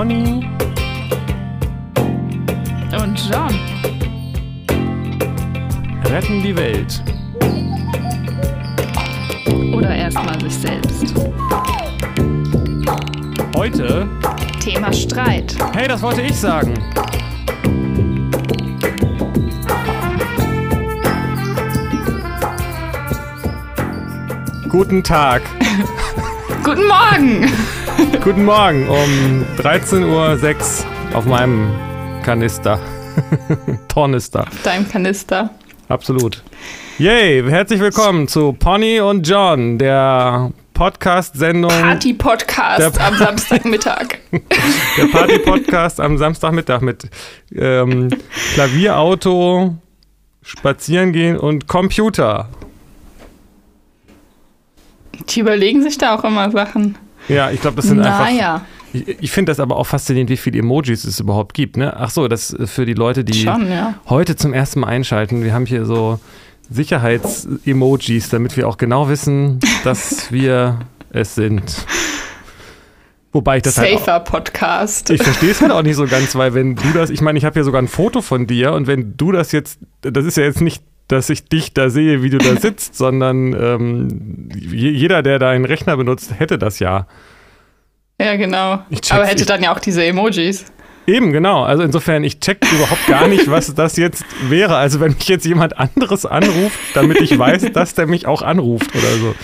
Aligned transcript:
Bonnie 0.00 0.48
Und 2.98 3.20
John. 3.30 3.54
retten 6.06 6.42
die 6.42 6.56
Welt. 6.56 7.02
Oder 9.74 9.94
erstmal 9.94 10.40
sich 10.40 10.54
selbst. 10.54 11.14
Heute, 13.54 14.08
Thema 14.64 14.90
Streit. 14.90 15.54
hey, 15.74 15.86
das 15.86 16.00
wollte 16.00 16.22
ich 16.22 16.34
sagen. 16.34 16.72
Guten 24.66 25.04
Tag. 25.04 25.42
Guten 26.64 26.88
Morgen! 26.88 27.79
Guten 28.18 28.44
Morgen 28.44 28.86
um 28.88 29.44
13.06 29.56 30.04
Uhr 30.04 31.16
auf 31.16 31.24
meinem 31.24 31.70
Kanister. 32.22 32.78
Tornister. 33.88 34.46
Dein 34.62 34.86
Kanister. 34.86 35.50
Absolut. 35.88 36.42
Yay, 36.98 37.42
herzlich 37.48 37.80
willkommen 37.80 38.28
zu 38.28 38.52
Pony 38.52 39.00
und 39.00 39.26
John, 39.26 39.78
der 39.78 40.52
Podcast-Sendung, 40.74 41.70
Party-Podcast 41.70 43.00
am 43.00 43.16
Samstagmittag. 43.16 44.18
der 44.32 45.06
Party-Podcast 45.10 46.00
am 46.00 46.18
Samstagmittag 46.18 46.82
mit 46.82 47.08
ähm, 47.54 48.10
Klavier, 48.54 48.98
Auto, 48.98 49.76
Spazieren 50.42 51.12
gehen 51.12 51.38
und 51.38 51.68
Computer. 51.68 52.48
Die 55.28 55.40
überlegen 55.40 55.82
sich 55.82 55.96
da 55.96 56.14
auch 56.14 56.24
immer 56.24 56.50
Sachen. 56.50 56.98
Ja, 57.34 57.50
ich 57.50 57.60
glaube, 57.60 57.76
das 57.76 57.86
sind 57.86 58.00
einfach. 58.00 58.24
Naja, 58.24 58.62
Ich, 58.92 59.08
ich 59.08 59.30
finde 59.30 59.50
das 59.50 59.60
aber 59.60 59.76
auch 59.76 59.86
faszinierend, 59.86 60.30
wie 60.30 60.36
viele 60.36 60.58
Emojis 60.58 61.04
es 61.04 61.20
überhaupt 61.20 61.54
gibt. 61.54 61.76
Ne? 61.76 61.96
Ach 61.96 62.10
so, 62.10 62.28
das 62.28 62.50
ist 62.50 62.72
für 62.72 62.86
die 62.86 62.94
Leute, 62.94 63.24
die 63.24 63.34
schon, 63.34 63.70
ja. 63.70 63.94
heute 64.08 64.36
zum 64.36 64.52
ersten 64.52 64.80
Mal 64.80 64.88
einschalten. 64.88 65.44
Wir 65.44 65.54
haben 65.54 65.66
hier 65.66 65.84
so 65.84 66.18
Sicherheits-Emojis, 66.70 68.28
damit 68.30 68.56
wir 68.56 68.68
auch 68.68 68.76
genau 68.76 69.08
wissen, 69.08 69.58
dass 69.84 70.32
wir 70.32 70.80
es 71.10 71.34
sind. 71.34 71.86
Wobei 73.32 73.58
ich 73.58 73.62
das 73.62 73.78
halt 73.78 73.94
auch, 73.94 73.98
Safer 74.04 74.20
Podcast. 74.20 75.10
ich 75.10 75.22
verstehe 75.22 75.52
es 75.52 75.60
halt 75.60 75.70
auch 75.70 75.82
nicht 75.82 75.94
so 75.94 76.06
ganz, 76.06 76.34
weil 76.34 76.52
wenn 76.54 76.74
du 76.74 76.92
das, 76.92 77.10
ich 77.10 77.20
meine, 77.20 77.38
ich 77.38 77.44
habe 77.44 77.54
hier 77.54 77.62
sogar 77.62 77.80
ein 77.80 77.86
Foto 77.86 78.22
von 78.22 78.48
dir 78.48 78.72
und 78.72 78.88
wenn 78.88 79.16
du 79.16 79.30
das 79.30 79.52
jetzt, 79.52 79.78
das 80.00 80.24
ist 80.24 80.36
ja 80.36 80.42
jetzt 80.42 80.60
nicht, 80.60 80.82
dass 81.12 81.30
ich 81.30 81.48
dich 81.48 81.74
da 81.74 81.90
sehe, 81.90 82.22
wie 82.22 82.30
du 82.30 82.38
da 82.38 82.56
sitzt, 82.60 82.96
sondern 82.96 83.52
ähm, 83.54 84.48
je- 84.54 84.90
jeder, 84.90 85.22
der 85.22 85.38
da 85.38 85.50
einen 85.50 85.64
Rechner 85.64 85.96
benutzt, 85.96 86.34
hätte 86.38 86.58
das 86.58 86.78
ja. 86.78 87.06
Ja, 88.20 88.36
genau. 88.36 88.80
Aber 89.10 89.24
hätte 89.26 89.46
dann 89.46 89.62
ja 89.62 89.72
auch 89.74 89.78
diese 89.80 90.04
Emojis. 90.04 90.66
Eben, 91.06 91.32
genau. 91.32 91.62
Also 91.64 91.82
insofern, 91.82 92.22
ich 92.22 92.38
check 92.40 92.58
überhaupt 92.72 93.06
gar 93.06 93.26
nicht, 93.26 93.50
was 93.50 93.74
das 93.74 93.96
jetzt 93.96 94.24
wäre. 94.48 94.76
Also 94.76 95.00
wenn 95.00 95.12
mich 95.14 95.26
jetzt 95.28 95.46
jemand 95.46 95.78
anderes 95.78 96.26
anruft, 96.26 96.78
damit 96.94 97.20
ich 97.20 97.36
weiß, 97.38 97.72
dass 97.72 97.94
der 97.94 98.06
mich 98.06 98.26
auch 98.26 98.42
anruft 98.42 98.94
oder 98.94 99.16
so. 99.18 99.34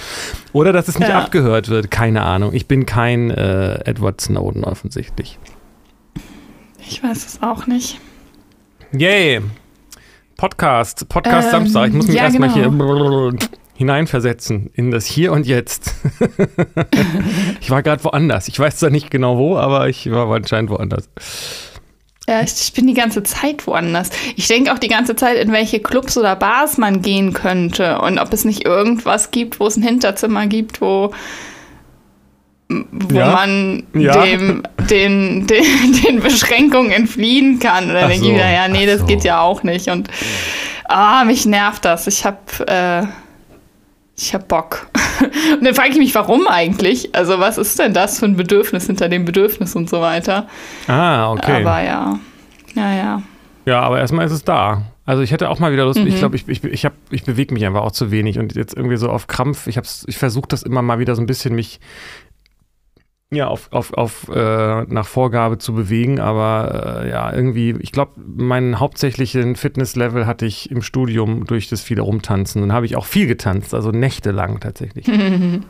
Oder 0.52 0.72
dass 0.72 0.88
es 0.88 0.98
nicht 0.98 1.08
Ja. 1.08 1.18
abgehört 1.22 1.68
wird. 1.70 1.90
Keine 1.90 2.22
Ahnung. 2.22 2.52
Ich 2.54 2.68
bin 2.68 2.84
kein 2.86 3.30
äh, 3.30 3.80
Edward 3.88 4.20
Snowden 4.20 4.62
offensichtlich. 4.64 5.38
Ich 6.88 7.02
weiß 7.02 7.26
es 7.26 7.42
auch 7.42 7.66
nicht. 7.66 7.98
Yay. 8.92 9.40
Podcast. 10.36 11.08
Podcast 11.08 11.46
Ähm, 11.46 11.50
Samstag. 11.52 11.88
Ich 11.88 11.94
muss 11.94 12.06
mich 12.06 12.16
ja, 12.16 12.24
erstmal 12.24 12.52
genau. 12.52 13.30
hier 13.30 13.38
hineinversetzen 13.74 14.70
in 14.74 14.90
das 14.90 15.06
Hier 15.06 15.32
und 15.32 15.46
Jetzt. 15.46 15.94
ich 17.60 17.70
war 17.70 17.82
gerade 17.82 18.02
woanders. 18.04 18.48
Ich 18.48 18.58
weiß 18.58 18.76
zwar 18.76 18.90
nicht 18.90 19.10
genau 19.10 19.38
wo, 19.38 19.56
aber 19.56 19.88
ich 19.88 20.10
war 20.10 20.30
anscheinend 20.30 20.70
woanders. 20.70 21.08
Ja, 22.28 22.40
ich, 22.40 22.54
ich 22.60 22.72
bin 22.72 22.86
die 22.86 22.94
ganze 22.94 23.22
Zeit 23.22 23.66
woanders. 23.66 24.10
Ich 24.34 24.48
denke 24.48 24.72
auch 24.72 24.78
die 24.78 24.88
ganze 24.88 25.14
Zeit, 25.14 25.38
in 25.38 25.52
welche 25.52 25.80
Clubs 25.80 26.18
oder 26.18 26.34
Bars 26.34 26.76
man 26.76 27.02
gehen 27.02 27.32
könnte 27.32 28.00
und 28.00 28.18
ob 28.18 28.32
es 28.32 28.44
nicht 28.44 28.64
irgendwas 28.64 29.30
gibt, 29.30 29.60
wo 29.60 29.66
es 29.66 29.76
ein 29.76 29.82
Hinterzimmer 29.82 30.46
gibt, 30.46 30.80
wo, 30.80 31.12
wo 32.68 33.14
Ja. 33.14 33.30
man 33.30 33.84
Ja. 33.94 34.22
dem, 34.22 34.62
den, 34.90 35.46
den, 35.46 36.02
den 36.04 36.20
Beschränkungen 36.20 36.90
entfliehen 36.90 37.58
kann. 37.58 37.88
Und 37.88 37.94
dann 37.94 38.08
denke 38.08 38.26
ich 38.26 38.32
mir, 38.32 38.50
ja, 38.50 38.68
nee, 38.68 38.84
ach 38.84 38.92
das 38.92 39.00
so. 39.00 39.06
geht 39.06 39.24
ja 39.24 39.40
auch 39.40 39.62
nicht. 39.62 39.88
Und 39.88 40.08
ah, 40.88 41.24
mich 41.24 41.46
nervt 41.46 41.84
das. 41.84 42.06
Ich 42.06 42.24
habe 42.24 42.38
äh, 42.66 43.06
ich 44.18 44.34
hab 44.34 44.48
Bock. 44.48 44.88
Und 45.52 45.64
dann 45.64 45.74
frage 45.74 45.90
ich 45.90 45.98
mich, 45.98 46.14
warum 46.14 46.46
eigentlich? 46.48 47.14
Also, 47.14 47.38
was 47.38 47.58
ist 47.58 47.78
denn 47.78 47.92
das 47.94 48.18
für 48.18 48.26
ein 48.26 48.36
Bedürfnis 48.36 48.86
hinter 48.86 49.08
dem 49.08 49.24
Bedürfnis 49.24 49.74
und 49.76 49.88
so 49.88 50.00
weiter? 50.00 50.46
Ah, 50.88 51.30
okay. 51.32 51.62
Aber 51.64 51.82
ja. 51.82 52.18
Ja, 52.74 52.94
ja. 52.94 53.22
Ja, 53.64 53.80
aber 53.80 53.98
erstmal 53.98 54.26
ist 54.26 54.32
es 54.32 54.44
da. 54.44 54.82
Also 55.06 55.22
ich 55.22 55.30
hätte 55.32 55.48
auch 55.50 55.58
mal 55.58 55.72
wieder 55.72 55.84
Lust, 55.84 56.00
Mhm. 56.00 56.06
ich 56.08 56.16
glaube, 56.18 56.36
ich, 56.36 56.48
ich, 56.48 56.64
ich, 56.64 56.84
hab- 56.84 56.92
ich 57.10 57.24
bewege 57.24 57.54
mich 57.54 57.64
einfach 57.64 57.82
auch 57.82 57.92
zu 57.92 58.10
wenig 58.10 58.38
und 58.38 58.54
jetzt 58.56 58.76
irgendwie 58.76 58.96
so 58.96 59.08
auf 59.08 59.26
Krampf, 59.28 59.66
ich, 59.68 59.76
hab's- 59.78 60.04
ich 60.08 60.18
versuche 60.18 60.48
das 60.48 60.62
immer 60.64 60.82
mal 60.82 60.98
wieder 60.98 61.14
so 61.14 61.22
ein 61.22 61.26
bisschen 61.26 61.54
mich 61.54 61.78
ja, 63.32 63.48
auf, 63.48 63.72
auf, 63.72 63.92
auf 63.92 64.28
äh, 64.28 64.82
nach 64.84 65.06
Vorgabe 65.06 65.58
zu 65.58 65.74
bewegen, 65.74 66.20
aber 66.20 67.02
äh, 67.04 67.10
ja, 67.10 67.32
irgendwie, 67.32 67.74
ich 67.80 67.90
glaube, 67.90 68.12
meinen 68.24 68.78
hauptsächlichen 68.78 69.56
Fitnesslevel 69.56 70.26
hatte 70.26 70.46
ich 70.46 70.70
im 70.70 70.80
Studium 70.80 71.44
durch 71.44 71.68
das 71.68 71.80
viele 71.80 72.02
Rumtanzen. 72.02 72.62
Dann 72.62 72.72
habe 72.72 72.86
ich 72.86 72.94
auch 72.96 73.04
viel 73.04 73.26
getanzt, 73.26 73.74
also 73.74 73.90
nächtelang 73.90 74.60
tatsächlich. 74.60 75.06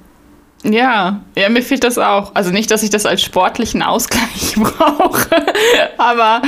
Ja, 0.65 1.21
ja, 1.37 1.49
mir 1.49 1.62
fehlt 1.62 1.84
das 1.84 1.99
auch. 1.99 2.34
Also 2.34 2.50
nicht, 2.50 2.71
dass 2.71 2.83
ich 2.83 2.91
das 2.91 3.06
als 3.06 3.22
sportlichen 3.22 3.83
Ausgleich 3.83 4.55
brauche, 4.56 5.47
aber, 5.99 6.43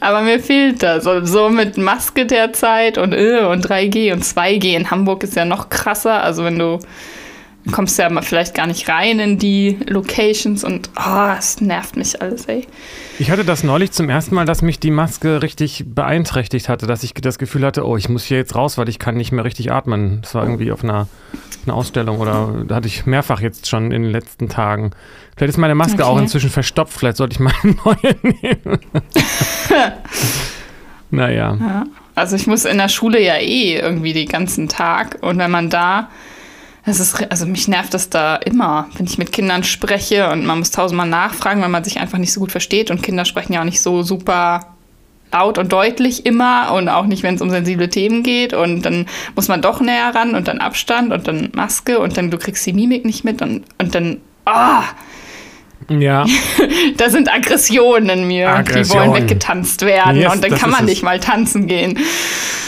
aber 0.00 0.22
mir 0.22 0.40
fehlt 0.40 0.82
das. 0.82 1.06
Und 1.06 1.26
so 1.26 1.50
mit 1.50 1.76
Maske 1.76 2.24
derzeit 2.24 2.98
und, 2.98 3.12
äh, 3.12 3.44
und 3.44 3.66
3G 3.66 4.12
und 4.12 4.24
2G 4.24 4.76
in 4.76 4.90
Hamburg 4.90 5.22
ist 5.24 5.36
ja 5.36 5.44
noch 5.44 5.68
krasser. 5.68 6.22
Also 6.22 6.44
wenn 6.44 6.58
du 6.58 6.78
du 7.68 7.74
kommst 7.74 7.98
ja 7.98 8.08
mal 8.08 8.22
vielleicht 8.22 8.54
gar 8.54 8.66
nicht 8.66 8.88
rein 8.88 9.18
in 9.20 9.38
die 9.38 9.78
Locations 9.86 10.64
und 10.64 10.90
oh, 10.96 11.32
es 11.38 11.60
nervt 11.60 11.96
mich 11.96 12.20
alles, 12.20 12.46
ey. 12.46 12.66
Ich 13.18 13.30
hatte 13.30 13.44
das 13.44 13.64
neulich 13.64 13.92
zum 13.92 14.08
ersten 14.08 14.34
Mal, 14.34 14.44
dass 14.44 14.62
mich 14.62 14.80
die 14.80 14.90
Maske 14.90 15.42
richtig 15.42 15.84
beeinträchtigt 15.86 16.68
hatte, 16.68 16.86
dass 16.86 17.02
ich 17.02 17.14
das 17.14 17.38
Gefühl 17.38 17.64
hatte, 17.66 17.86
oh, 17.86 17.96
ich 17.96 18.08
muss 18.08 18.24
hier 18.24 18.38
jetzt 18.38 18.54
raus, 18.54 18.78
weil 18.78 18.88
ich 18.88 18.98
kann 18.98 19.16
nicht 19.16 19.32
mehr 19.32 19.44
richtig 19.44 19.70
atmen. 19.72 20.20
Das 20.22 20.34
war 20.34 20.44
irgendwie 20.44 20.72
auf 20.72 20.82
einer, 20.82 21.08
einer 21.66 21.74
Ausstellung 21.74 22.20
oder 22.20 22.64
da 22.66 22.76
hatte 22.76 22.88
ich 22.88 23.06
mehrfach 23.06 23.40
jetzt 23.40 23.68
schon 23.68 23.92
in 23.92 24.02
den 24.02 24.12
letzten 24.12 24.48
Tagen. 24.48 24.92
Vielleicht 25.36 25.50
ist 25.50 25.58
meine 25.58 25.74
Maske 25.74 26.02
Okay. 26.02 26.04
auch 26.04 26.18
inzwischen 26.18 26.50
verstopft, 26.50 26.98
vielleicht 26.98 27.16
sollte 27.16 27.34
ich 27.34 27.40
mal 27.40 27.52
eine 27.62 27.74
neue 27.84 28.16
nehmen. 28.22 28.80
naja. 31.10 31.56
Ja. 31.60 31.84
Also 32.14 32.34
ich 32.36 32.46
muss 32.46 32.64
in 32.64 32.78
der 32.78 32.88
Schule 32.88 33.20
ja 33.22 33.36
eh 33.36 33.78
irgendwie 33.78 34.12
den 34.12 34.28
ganzen 34.28 34.68
Tag 34.68 35.18
und 35.20 35.38
wenn 35.38 35.50
man 35.50 35.70
da, 35.70 36.08
das 36.88 37.00
ist, 37.00 37.30
also 37.30 37.46
mich 37.46 37.68
nervt 37.68 37.92
das 37.92 38.08
da 38.08 38.36
immer, 38.36 38.88
wenn 38.96 39.06
ich 39.06 39.18
mit 39.18 39.30
Kindern 39.30 39.62
spreche 39.62 40.30
und 40.30 40.46
man 40.46 40.58
muss 40.58 40.70
tausendmal 40.70 41.08
nachfragen, 41.08 41.60
weil 41.60 41.68
man 41.68 41.84
sich 41.84 42.00
einfach 42.00 42.18
nicht 42.18 42.32
so 42.32 42.40
gut 42.40 42.50
versteht. 42.50 42.90
Und 42.90 43.02
Kinder 43.02 43.24
sprechen 43.24 43.52
ja 43.52 43.60
auch 43.60 43.64
nicht 43.64 43.82
so 43.82 44.02
super 44.02 44.74
laut 45.30 45.58
und 45.58 45.70
deutlich 45.70 46.24
immer 46.24 46.72
und 46.72 46.88
auch 46.88 47.04
nicht, 47.04 47.22
wenn 47.22 47.34
es 47.34 47.42
um 47.42 47.50
sensible 47.50 47.90
Themen 47.90 48.22
geht. 48.22 48.54
Und 48.54 48.82
dann 48.82 49.06
muss 49.36 49.48
man 49.48 49.60
doch 49.60 49.80
näher 49.80 50.14
ran 50.14 50.34
und 50.34 50.48
dann 50.48 50.58
Abstand 50.58 51.12
und 51.12 51.28
dann 51.28 51.50
Maske 51.54 51.98
und 51.98 52.16
dann 52.16 52.30
du 52.30 52.38
kriegst 52.38 52.64
die 52.64 52.72
Mimik 52.72 53.04
nicht 53.04 53.24
mit 53.24 53.42
und, 53.42 53.64
und 53.78 53.94
dann, 53.94 54.20
ah, 54.46 54.84
Ja, 55.90 56.26
da 56.96 57.10
sind 57.10 57.32
Aggressionen 57.32 58.08
in 58.10 58.26
mir, 58.26 58.46
die 58.46 58.52
Aggression. 58.52 59.08
wollen 59.08 59.22
weggetanzt 59.22 59.82
werden 59.86 60.16
Yes, 60.16 60.34
und 60.34 60.44
dann 60.44 60.50
kann 60.58 60.70
man 60.70 60.80
es. 60.84 60.90
nicht 60.90 61.02
mal 61.02 61.18
tanzen 61.18 61.66
gehen. 61.66 61.98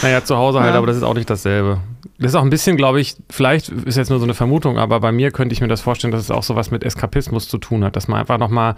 naja, 0.02 0.24
zu 0.24 0.36
Hause 0.36 0.60
halt, 0.60 0.72
Ja. 0.72 0.78
aber 0.78 0.86
das 0.86 0.96
ist 0.96 1.02
auch 1.02 1.14
nicht 1.14 1.28
dasselbe. 1.28 1.80
Das 2.18 2.32
ist 2.32 2.34
auch 2.34 2.42
ein 2.42 2.50
bisschen, 2.50 2.76
glaube 2.76 3.00
ich, 3.00 3.16
vielleicht 3.30 3.68
ist 3.68 3.96
jetzt 3.96 4.10
nur 4.10 4.18
so 4.18 4.24
eine 4.24 4.34
Vermutung, 4.34 4.78
aber 4.78 5.00
bei 5.00 5.12
mir 5.12 5.30
könnte 5.30 5.52
ich 5.52 5.60
mir 5.60 5.68
das 5.68 5.80
vorstellen, 5.80 6.12
dass 6.12 6.20
es 6.22 6.30
auch 6.30 6.42
sowas 6.42 6.70
mit 6.70 6.84
Eskapismus 6.84 7.48
zu 7.48 7.58
tun 7.58 7.84
hat, 7.84 7.96
dass 7.96 8.08
man 8.08 8.20
einfach 8.20 8.38
nochmal 8.38 8.74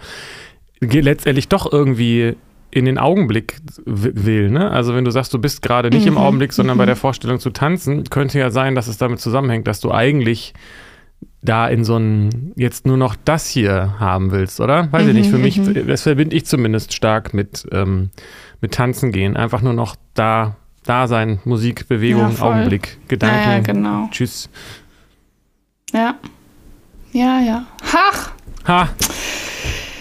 letztendlich 0.81 1.47
doch 1.49 1.71
irgendwie 1.71 2.35
in 2.71 2.85
den 2.85 2.97
Augenblick 2.97 3.57
will. 3.85 4.49
Ne? 4.49 4.71
Also 4.71 4.95
wenn 4.95 5.05
du 5.05 5.11
sagst, 5.11 5.33
du 5.33 5.39
bist 5.39 5.61
gerade 5.61 5.89
nicht 5.89 6.07
im 6.07 6.17
Augenblick, 6.17 6.53
sondern 6.53 6.77
bei 6.77 6.85
der 6.85 6.95
Vorstellung 6.95 7.39
zu 7.39 7.51
tanzen, 7.51 8.05
könnte 8.09 8.39
ja 8.39 8.49
sein, 8.49 8.75
dass 8.75 8.87
es 8.87 8.97
damit 8.97 9.19
zusammenhängt, 9.19 9.67
dass 9.67 9.79
du 9.79 9.91
eigentlich 9.91 10.53
da 11.41 11.67
in 11.67 11.83
so 11.83 11.97
ein, 11.97 12.51
jetzt 12.55 12.85
nur 12.85 12.97
noch 12.97 13.15
das 13.25 13.47
hier 13.47 13.95
haben 13.99 14.31
willst, 14.31 14.59
oder? 14.59 14.91
Weiß 14.91 15.07
ich 15.07 15.13
nicht, 15.13 15.29
für 15.29 15.37
mich, 15.37 15.59
das 15.87 16.03
verbinde 16.03 16.35
ich 16.35 16.45
zumindest 16.45 16.93
stark 16.93 17.33
mit, 17.33 17.65
ähm, 17.71 18.09
mit 18.61 18.73
Tanzen 18.73 19.11
gehen. 19.11 19.35
Einfach 19.37 19.61
nur 19.61 19.73
noch 19.73 19.95
da, 20.13 20.55
da 20.85 21.07
sein, 21.07 21.39
Musik, 21.45 21.87
Bewegung, 21.87 22.35
Ja. 22.37 22.43
Augenblick, 22.43 22.97
Gedanken. 23.07 23.37
Ja, 23.49 23.53
ja, 23.55 23.59
genau. 23.59 24.07
Tschüss. 24.11 24.49
Ja. 25.93 26.15
Ja, 27.11 27.39
ja. 27.41 27.65
Ach, 27.93 28.31
Ha. 28.67 28.89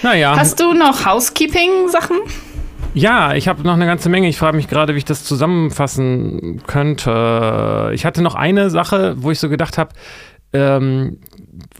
Naja. 0.02 0.36
hast 0.36 0.60
du 0.60 0.72
noch 0.72 1.04
Housekeeping-Sachen? 1.04 2.16
Ja, 2.94 3.34
ich 3.34 3.48
habe 3.48 3.62
noch 3.62 3.72
eine 3.72 3.86
ganze 3.86 4.08
Menge. 4.08 4.28
Ich 4.28 4.36
frage 4.38 4.56
mich 4.56 4.68
gerade, 4.68 4.94
wie 4.94 4.98
ich 4.98 5.04
das 5.04 5.24
zusammenfassen 5.24 6.62
könnte. 6.66 7.90
Ich 7.94 8.04
hatte 8.04 8.20
noch 8.22 8.34
eine 8.34 8.68
Sache, 8.70 9.14
wo 9.16 9.30
ich 9.30 9.38
so 9.38 9.48
gedacht 9.48 9.78
habe, 9.78 9.94
ähm, 10.52 11.18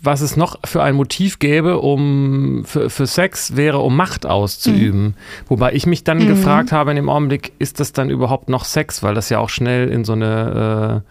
was 0.02 0.20
es 0.20 0.36
noch 0.36 0.58
für 0.64 0.82
ein 0.82 0.94
Motiv 0.94 1.38
gäbe, 1.38 1.78
um 1.78 2.64
für, 2.64 2.90
für 2.90 3.06
Sex 3.06 3.56
wäre, 3.56 3.78
um 3.78 3.96
Macht 3.96 4.26
auszuüben. 4.26 5.02
Mhm. 5.02 5.14
Wobei 5.48 5.72
ich 5.72 5.86
mich 5.86 6.04
dann 6.04 6.18
mhm. 6.18 6.28
gefragt 6.28 6.72
habe 6.72 6.90
in 6.90 6.96
dem 6.96 7.08
Augenblick, 7.08 7.52
ist 7.58 7.80
das 7.80 7.92
dann 7.92 8.10
überhaupt 8.10 8.48
noch 8.48 8.64
Sex? 8.64 9.02
Weil 9.02 9.14
das 9.14 9.28
ja 9.28 9.38
auch 9.38 9.48
schnell 9.48 9.88
in 9.88 10.04
so 10.04 10.12
eine 10.12 11.02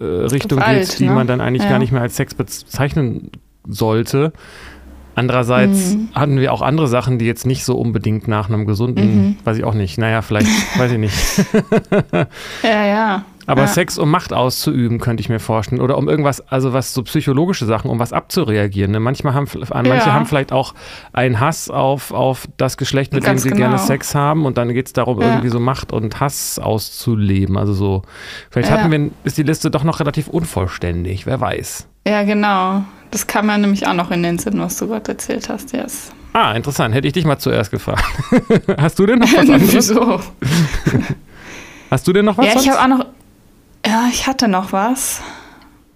äh, 0.00 0.04
äh 0.04 0.26
Richtung 0.26 0.60
geht, 0.60 0.98
die 0.98 1.06
ne? 1.06 1.12
man 1.12 1.26
dann 1.26 1.40
eigentlich 1.40 1.64
ja. 1.64 1.70
gar 1.70 1.78
nicht 1.78 1.92
mehr 1.92 2.02
als 2.02 2.16
Sex 2.16 2.34
bezeichnen 2.34 3.30
sollte. 3.66 4.32
Andererseits 5.18 5.94
mhm. 5.94 6.08
hatten 6.14 6.38
wir 6.38 6.52
auch 6.52 6.62
andere 6.62 6.86
Sachen, 6.86 7.18
die 7.18 7.26
jetzt 7.26 7.44
nicht 7.44 7.64
so 7.64 7.76
unbedingt 7.76 8.28
nach 8.28 8.48
einem 8.48 8.66
gesunden, 8.66 9.28
mhm. 9.28 9.36
weiß 9.42 9.58
ich 9.58 9.64
auch 9.64 9.74
nicht. 9.74 9.98
Naja, 9.98 10.22
vielleicht, 10.22 10.46
weiß 10.78 10.92
ich 10.92 10.98
nicht. 10.98 11.14
ja, 12.62 12.86
ja. 12.86 13.24
Aber 13.48 13.62
ja. 13.62 13.66
Sex, 13.66 13.98
um 13.98 14.10
Macht 14.10 14.34
auszuüben, 14.34 15.00
könnte 15.00 15.22
ich 15.22 15.30
mir 15.30 15.40
vorstellen. 15.40 15.80
Oder 15.80 15.96
um 15.96 16.06
irgendwas, 16.06 16.46
also 16.48 16.74
was 16.74 16.92
so 16.92 17.02
psychologische 17.02 17.64
Sachen, 17.64 17.90
um 17.90 17.98
was 17.98 18.12
abzureagieren. 18.12 18.92
Ne? 18.92 19.00
Manchmal 19.00 19.32
haben, 19.32 19.48
manche 19.70 19.90
ja. 19.90 20.12
haben 20.12 20.26
vielleicht 20.26 20.52
auch 20.52 20.74
einen 21.14 21.40
Hass 21.40 21.70
auf, 21.70 22.12
auf 22.12 22.46
das 22.58 22.76
Geschlecht, 22.76 23.14
mit 23.14 23.24
Ganz 23.24 23.42
dem 23.42 23.44
sie 23.44 23.56
genau. 23.56 23.70
gerne 23.70 23.78
Sex 23.78 24.14
haben. 24.14 24.44
Und 24.44 24.58
dann 24.58 24.68
geht 24.74 24.86
es 24.86 24.92
darum, 24.92 25.20
ja. 25.20 25.28
irgendwie 25.28 25.48
so 25.48 25.60
Macht 25.60 25.94
und 25.94 26.20
Hass 26.20 26.58
auszuleben. 26.58 27.56
Also 27.56 27.72
so, 27.72 28.02
vielleicht 28.50 28.70
hatten 28.70 28.92
wir, 28.92 29.10
ist 29.24 29.38
die 29.38 29.44
Liste 29.44 29.70
doch 29.70 29.82
noch 29.82 29.98
relativ 29.98 30.28
unvollständig, 30.28 31.24
wer 31.24 31.40
weiß. 31.40 31.88
Ja, 32.06 32.22
genau. 32.24 32.84
Das 33.10 33.26
kam 33.26 33.48
ja 33.48 33.58
nämlich 33.58 33.86
auch 33.86 33.94
noch 33.94 34.10
in 34.10 34.22
den 34.22 34.38
Sinn, 34.38 34.60
was 34.60 34.76
du 34.78 34.86
gerade 34.88 35.12
erzählt 35.12 35.48
hast, 35.48 35.72
yes. 35.72 36.10
Ah, 36.32 36.52
interessant. 36.52 36.94
Hätte 36.94 37.06
ich 37.06 37.14
dich 37.14 37.24
mal 37.24 37.38
zuerst 37.38 37.70
gefragt. 37.70 38.04
hast 38.78 38.98
du 38.98 39.06
denn 39.06 39.18
noch 39.18 39.32
was 39.32 39.38
anderes? 39.50 39.72
Wieso? 39.72 40.20
hast 41.90 42.06
du 42.06 42.12
denn 42.12 42.24
noch 42.26 42.36
was? 42.36 42.46
Ja, 42.46 42.60
ich 42.60 42.70
habe 42.70 42.80
auch 42.82 42.98
noch 42.98 43.06
ja, 43.86 44.08
ich 44.10 44.26
hatte 44.26 44.48
noch 44.48 44.72
was. 44.72 45.20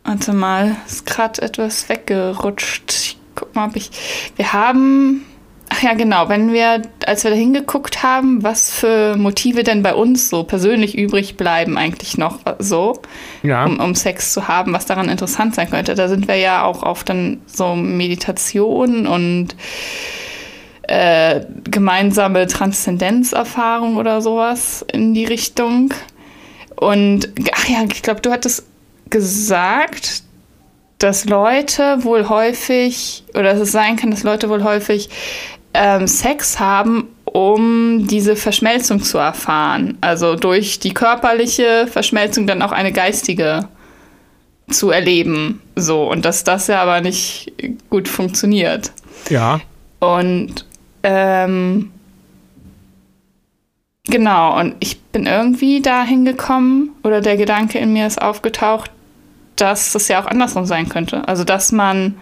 Warte 0.04 0.32
mal, 0.32 0.76
ist 0.86 1.06
gerade 1.06 1.42
etwas 1.42 1.88
weggerutscht. 1.88 2.90
Ich 2.90 3.18
guck 3.34 3.54
mal, 3.54 3.68
ob 3.68 3.76
ich. 3.76 3.90
Wir 4.36 4.52
haben. 4.52 5.24
Ja, 5.82 5.94
genau, 5.94 6.28
wenn 6.28 6.52
wir, 6.52 6.82
als 7.06 7.24
wir 7.24 7.32
da 7.32 7.36
hingeguckt 7.36 8.04
haben, 8.04 8.44
was 8.44 8.72
für 8.72 9.16
Motive 9.16 9.64
denn 9.64 9.82
bei 9.82 9.94
uns 9.94 10.28
so 10.28 10.44
persönlich 10.44 10.96
übrig 10.96 11.36
bleiben, 11.36 11.76
eigentlich 11.76 12.16
noch 12.16 12.38
so, 12.60 13.00
ja. 13.42 13.64
um, 13.64 13.80
um 13.80 13.96
Sex 13.96 14.32
zu 14.32 14.46
haben, 14.46 14.72
was 14.72 14.86
daran 14.86 15.08
interessant 15.08 15.56
sein 15.56 15.68
könnte. 15.68 15.96
Da 15.96 16.06
sind 16.06 16.28
wir 16.28 16.36
ja 16.36 16.62
auch 16.62 16.84
auf 16.84 17.02
dann 17.02 17.40
so 17.46 17.74
Meditation 17.74 19.08
und 19.08 19.56
äh, 20.82 21.40
gemeinsame 21.64 22.46
Transzendenzerfahrung 22.46 23.96
oder 23.96 24.22
sowas 24.22 24.86
in 24.92 25.14
die 25.14 25.24
Richtung. 25.24 25.92
Und 26.76 27.28
ach 27.54 27.68
ja, 27.68 27.78
ich 27.90 28.02
glaube, 28.02 28.20
du 28.20 28.30
hattest 28.30 28.68
gesagt, 29.10 30.22
dass 30.98 31.24
Leute 31.24 32.04
wohl 32.04 32.28
häufig, 32.28 33.24
oder 33.34 33.42
dass 33.44 33.58
es 33.58 33.72
sein 33.72 33.96
kann, 33.96 34.12
dass 34.12 34.22
Leute 34.22 34.48
wohl 34.48 34.62
häufig 34.62 35.08
ähm, 35.74 36.06
Sex 36.06 36.60
haben, 36.60 37.08
um 37.24 38.06
diese 38.06 38.36
Verschmelzung 38.36 39.02
zu 39.02 39.18
erfahren. 39.18 39.98
Also 40.00 40.36
durch 40.36 40.78
die 40.78 40.94
körperliche 40.94 41.86
Verschmelzung 41.86 42.46
dann 42.46 42.62
auch 42.62 42.72
eine 42.72 42.92
geistige 42.92 43.68
zu 44.70 44.90
erleben. 44.90 45.60
So, 45.76 46.10
und 46.10 46.24
dass 46.24 46.44
das 46.44 46.66
ja 46.66 46.82
aber 46.82 47.00
nicht 47.00 47.52
gut 47.90 48.08
funktioniert. 48.08 48.92
Ja. 49.30 49.60
Und 50.00 50.66
ähm, 51.02 51.90
Genau, 54.04 54.58
und 54.58 54.74
ich 54.80 55.00
bin 55.00 55.26
irgendwie 55.26 55.80
dahin 55.80 56.24
gekommen 56.24 56.90
oder 57.04 57.20
der 57.20 57.36
Gedanke 57.36 57.78
in 57.78 57.92
mir 57.92 58.06
ist 58.06 58.20
aufgetaucht, 58.20 58.90
dass 59.54 59.92
das 59.92 60.08
ja 60.08 60.20
auch 60.20 60.26
andersrum 60.26 60.66
sein 60.66 60.88
könnte. 60.88 61.26
Also, 61.28 61.44
dass 61.44 61.70
man, 61.70 62.16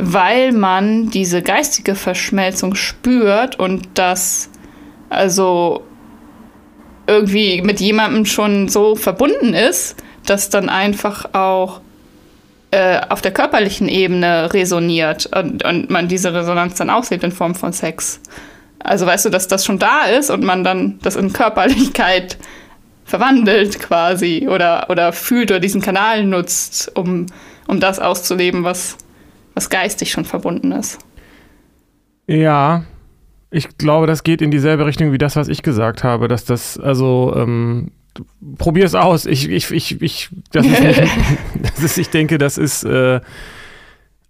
weil 0.00 0.52
man 0.52 1.10
diese 1.10 1.42
geistige 1.42 1.94
Verschmelzung 1.94 2.74
spürt 2.74 3.58
und 3.58 3.88
das 3.94 4.50
also 5.08 5.84
irgendwie 7.06 7.60
mit 7.62 7.80
jemandem 7.80 8.24
schon 8.24 8.68
so 8.68 8.94
verbunden 8.94 9.52
ist, 9.52 9.96
dass 10.26 10.48
dann 10.48 10.68
einfach 10.68 11.34
auch 11.34 11.80
äh, 12.70 13.00
auf 13.08 13.20
der 13.20 13.32
körperlichen 13.32 13.88
Ebene 13.88 14.52
resoniert 14.52 15.28
und, 15.34 15.64
und 15.64 15.90
man 15.90 16.06
diese 16.06 16.32
Resonanz 16.32 16.76
dann 16.76 16.88
auslebt 16.88 17.24
in 17.24 17.32
Form 17.32 17.54
von 17.54 17.72
Sex. 17.72 18.20
Also 18.78 19.06
weißt 19.06 19.26
du, 19.26 19.30
dass 19.30 19.48
das 19.48 19.64
schon 19.64 19.78
da 19.78 20.04
ist 20.04 20.30
und 20.30 20.44
man 20.44 20.62
dann 20.64 20.98
das 21.02 21.16
in 21.16 21.32
Körperlichkeit 21.32 22.38
verwandelt 23.04 23.80
quasi 23.80 24.46
oder, 24.48 24.88
oder 24.88 25.12
fühlt 25.12 25.50
oder 25.50 25.58
diesen 25.58 25.82
Kanal 25.82 26.24
nutzt, 26.24 26.96
um, 26.96 27.26
um 27.66 27.80
das 27.80 27.98
auszuleben, 27.98 28.62
was, 28.62 28.96
was 29.54 29.70
geistig 29.70 30.10
schon 30.10 30.24
verbunden 30.24 30.72
ist. 30.72 30.98
Ja, 32.26 32.84
ich 33.50 33.76
glaube, 33.78 34.06
das 34.06 34.22
geht 34.22 34.42
in 34.42 34.50
dieselbe 34.50 34.86
Richtung 34.86 35.12
wie 35.12 35.18
das, 35.18 35.36
was 35.36 35.48
ich 35.48 35.62
gesagt 35.62 36.04
habe, 36.04 36.28
dass 36.28 36.44
das, 36.44 36.78
also, 36.78 37.34
ähm, 37.36 37.90
probier 38.58 38.84
es 38.84 38.94
aus. 38.94 39.26
Ich, 39.26 39.48
ich, 39.48 39.70
ich, 39.70 40.00
ich, 40.00 40.30
das 40.52 40.66
ist 40.66 40.82
nicht, 40.82 41.02
das 41.62 41.82
ist, 41.82 41.98
ich 41.98 42.10
denke, 42.10 42.38
das 42.38 42.58
ist, 42.58 42.84
äh, 42.84 43.20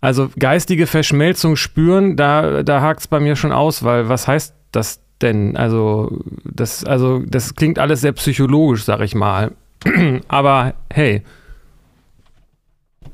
also 0.01 0.31
geistige 0.39 0.87
Verschmelzung 0.87 1.57
spüren, 1.57 2.17
da, 2.17 2.63
da 2.63 2.81
hakt 2.81 3.01
es 3.01 3.09
bei 3.09 3.21
mir 3.21 3.37
schon 3.37 3.53
aus, 3.53 3.85
weil 3.85 4.09
was 4.09 4.27
heißt 4.27 4.55
das 4.73 5.01
denn? 5.21 5.57
Also 5.57 6.19
das, 6.45 6.85
also, 6.85 7.23
das 7.27 7.55
klingt 7.55 7.79
alles 7.79 8.01
sehr 8.01 8.13
psychologisch, 8.13 8.85
sag 8.85 9.01
ich 9.01 9.15
mal. 9.15 9.53
Aber 10.29 10.75
hey. 10.93 11.23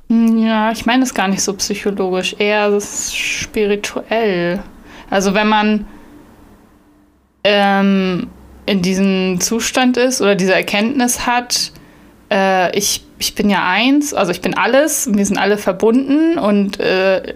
Ja, 0.08 0.70
ich 0.70 0.86
meine 0.86 1.02
es 1.02 1.14
gar 1.14 1.28
nicht 1.28 1.42
so 1.42 1.52
psychologisch, 1.54 2.36
eher 2.38 2.80
spirituell. 2.80 4.62
Also 5.10 5.34
wenn 5.34 5.48
man 5.48 5.86
ähm, 7.42 8.28
in 8.66 8.82
diesem 8.82 9.40
Zustand 9.40 9.96
ist 9.96 10.20
oder 10.20 10.34
diese 10.36 10.54
Erkenntnis 10.54 11.26
hat, 11.26 11.72
äh, 12.30 12.76
ich 12.76 13.06
ich 13.18 13.34
bin 13.34 13.48
ja 13.50 13.66
eins, 13.66 14.12
also 14.14 14.30
ich 14.32 14.40
bin 14.40 14.56
alles, 14.56 15.08
wir 15.12 15.24
sind 15.24 15.38
alle 15.38 15.56
verbunden 15.56 16.38
und 16.38 16.78
äh, 16.80 17.34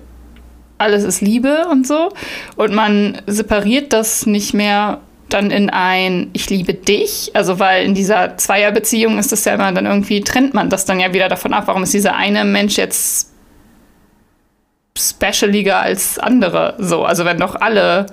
alles 0.79 1.05
ist 1.05 1.21
Liebe 1.21 1.67
und 1.71 1.87
so. 1.87 2.11
Und 2.57 2.75
man 2.75 3.21
separiert 3.27 3.93
das 3.93 4.27
nicht 4.27 4.55
mehr 4.55 5.01
dann 5.33 5.51
in 5.51 5.71
ein 5.71 6.31
Ich 6.33 6.51
liebe 6.51 6.75
dich, 6.75 7.31
also 7.35 7.59
weil 7.59 7.85
in 7.85 7.95
dieser 7.95 8.37
Zweierbeziehung 8.37 9.19
ist 9.19 9.33
das 9.33 9.45
ja 9.45 9.55
immer 9.55 9.73
dann 9.73 9.87
irgendwie, 9.87 10.21
trennt 10.21 10.55
man 10.55 10.71
das 10.71 10.85
dann 10.85 11.01
ja 11.01 11.13
wieder 11.13 11.29
davon 11.29 11.53
ab, 11.53 11.65
warum 11.67 11.83
ist 11.83 11.95
dieser 11.95 12.17
eine 12.17 12.45
Mensch 12.45 12.77
jetzt 12.77 13.31
specialiger 14.99 15.81
als 15.81 16.19
andere, 16.19 16.75
so, 16.79 17.05
also 17.05 17.25
wenn 17.25 17.39
doch 17.39 17.55
alle 17.55 18.07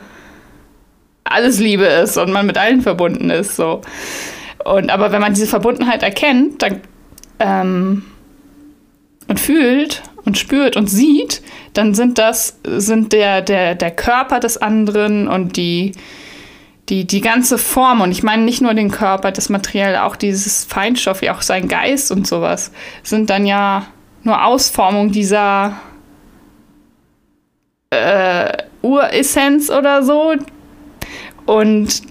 alles 1.29 1.59
Liebe 1.59 1.83
ist 1.83 2.17
und 2.17 2.31
man 2.31 2.45
mit 2.45 2.57
allen 2.57 2.81
verbunden 2.81 3.29
ist, 3.29 3.57
so. 3.57 3.81
Und 4.63 4.89
aber 4.89 5.11
wenn 5.11 5.21
man 5.21 5.33
diese 5.33 5.47
Verbundenheit 5.47 6.03
erkennt, 6.03 6.61
dann 6.61 6.81
ähm, 7.39 8.03
und 9.27 9.39
fühlt 9.39 10.03
und 10.25 10.37
spürt 10.37 10.75
und 10.75 10.87
sieht, 10.87 11.41
dann 11.73 11.93
sind 11.93 12.17
das 12.17 12.59
sind 12.65 13.13
der, 13.13 13.41
der, 13.41 13.75
der 13.75 13.91
Körper 13.91 14.39
des 14.39 14.57
anderen 14.57 15.27
und 15.27 15.57
die, 15.57 15.93
die, 16.89 17.05
die 17.05 17.21
ganze 17.21 17.57
Form, 17.57 18.01
und 18.01 18.11
ich 18.11 18.23
meine 18.23 18.43
nicht 18.43 18.61
nur 18.61 18.73
den 18.73 18.91
Körper, 18.91 19.31
das 19.31 19.49
Material, 19.49 19.97
auch 19.97 20.15
dieses 20.15 20.63
Feinstoff, 20.63 21.21
wie 21.21 21.29
auch 21.29 21.41
sein 21.41 21.67
Geist 21.67 22.11
und 22.11 22.25
sowas, 22.25 22.71
sind 23.03 23.29
dann 23.29 23.45
ja 23.45 23.87
nur 24.23 24.43
Ausformung 24.43 25.11
dieser 25.11 25.77
äh, 27.89 28.63
Uressenz 28.81 29.69
oder 29.69 30.03
so. 30.03 30.35
Und 31.45 32.01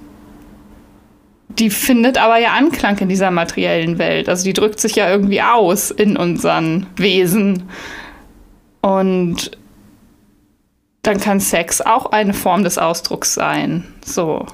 die 1.49 1.71
findet 1.71 2.19
aber 2.19 2.39
ja 2.39 2.53
Anklang 2.53 2.99
in 2.99 3.09
dieser 3.09 3.31
materiellen 3.31 3.99
Welt. 3.99 4.29
Also 4.29 4.45
die 4.45 4.53
drückt 4.53 4.79
sich 4.79 4.97
ja 4.97 5.09
irgendwie 5.11 5.41
aus 5.41 5.91
in 5.91 6.17
unseren 6.17 6.87
Wesen. 6.97 7.65
Und 8.83 9.53
dann 11.03 11.19
kann 11.19 11.41
Sex 11.41 11.81
auch 11.81 12.07
eine 12.07 12.35
Form 12.35 12.63
des 12.63 12.79
Ausdrucks 12.79 13.33
sein. 13.33 13.85
So. 14.05 14.47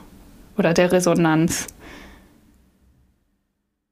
Oder 0.57 0.75
der 0.75 0.93
Resonanz. 0.93 1.69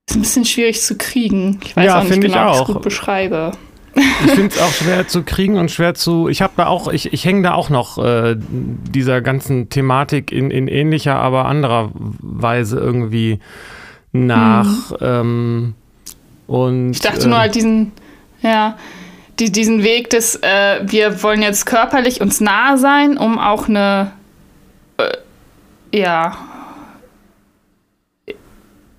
Ist 0.09 0.17
ein 0.17 0.23
bisschen 0.23 0.45
schwierig 0.45 0.83
zu 0.83 0.97
kriegen. 0.97 1.61
Ich 1.65 1.77
weiß 1.77 1.87
ja, 1.87 2.01
auch 2.01 2.05
nicht 2.05 2.21
genau, 2.21 2.49
wie 2.49 2.55
ich 2.55 2.61
es 2.61 2.67
gut 2.67 2.83
beschreibe. 2.83 3.53
Ich 3.95 4.33
finde 4.33 4.55
es 4.55 4.61
auch 4.61 4.73
schwer 4.73 5.09
zu 5.09 5.23
kriegen 5.23 5.57
und 5.57 5.71
schwer 5.71 5.95
zu. 5.95 6.29
Ich 6.29 6.43
habe 6.43 6.53
da 6.57 6.67
auch, 6.67 6.89
ich, 6.89 7.13
ich 7.13 7.25
hänge 7.25 7.43
da 7.43 7.55
auch 7.55 7.71
noch 7.71 7.99
äh, 7.99 8.37
dieser 8.39 9.21
ganzen 9.21 9.69
Thematik 9.69 10.33
in, 10.33 10.51
in 10.51 10.69
ähnlicher, 10.69 11.17
aber 11.17 11.47
anderer 11.47 11.91
Weise 11.95 12.79
irgendwie 12.79 13.41
nach. 14.13 14.91
Mhm. 14.91 14.97
Ähm, 15.01 15.75
und, 16.47 16.93
ich 16.93 17.01
dachte 17.01 17.25
äh, 17.25 17.29
nur 17.29 17.39
halt 17.39 17.55
diesen, 17.55 17.93
ja, 18.43 18.77
die, 19.39 19.51
diesen 19.51 19.83
Weg 19.83 20.11
des, 20.11 20.37
äh, 20.37 20.81
wir 20.83 21.23
wollen 21.23 21.43
jetzt 21.43 21.67
körperlich 21.67 22.21
uns 22.21 22.41
nah 22.41 22.77
sein, 22.77 23.17
um 23.17 23.39
auch 23.39 23.69
eine, 23.69 24.13
ja, 25.93 26.37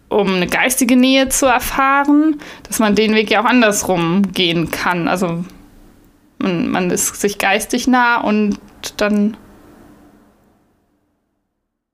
um 0.09 0.35
eine 0.35 0.47
geistige 0.47 0.95
Nähe 0.95 1.29
zu 1.29 1.45
erfahren, 1.45 2.39
dass 2.67 2.79
man 2.79 2.95
den 2.95 3.13
Weg 3.13 3.31
ja 3.31 3.41
auch 3.41 3.45
andersrum 3.45 4.31
gehen 4.33 4.69
kann. 4.71 5.07
Also 5.07 5.43
Man, 6.39 6.71
man 6.71 6.89
ist 6.89 7.21
sich 7.21 7.37
geistig 7.37 7.87
nah 7.87 8.19
und 8.19 8.57
dann. 8.97 9.37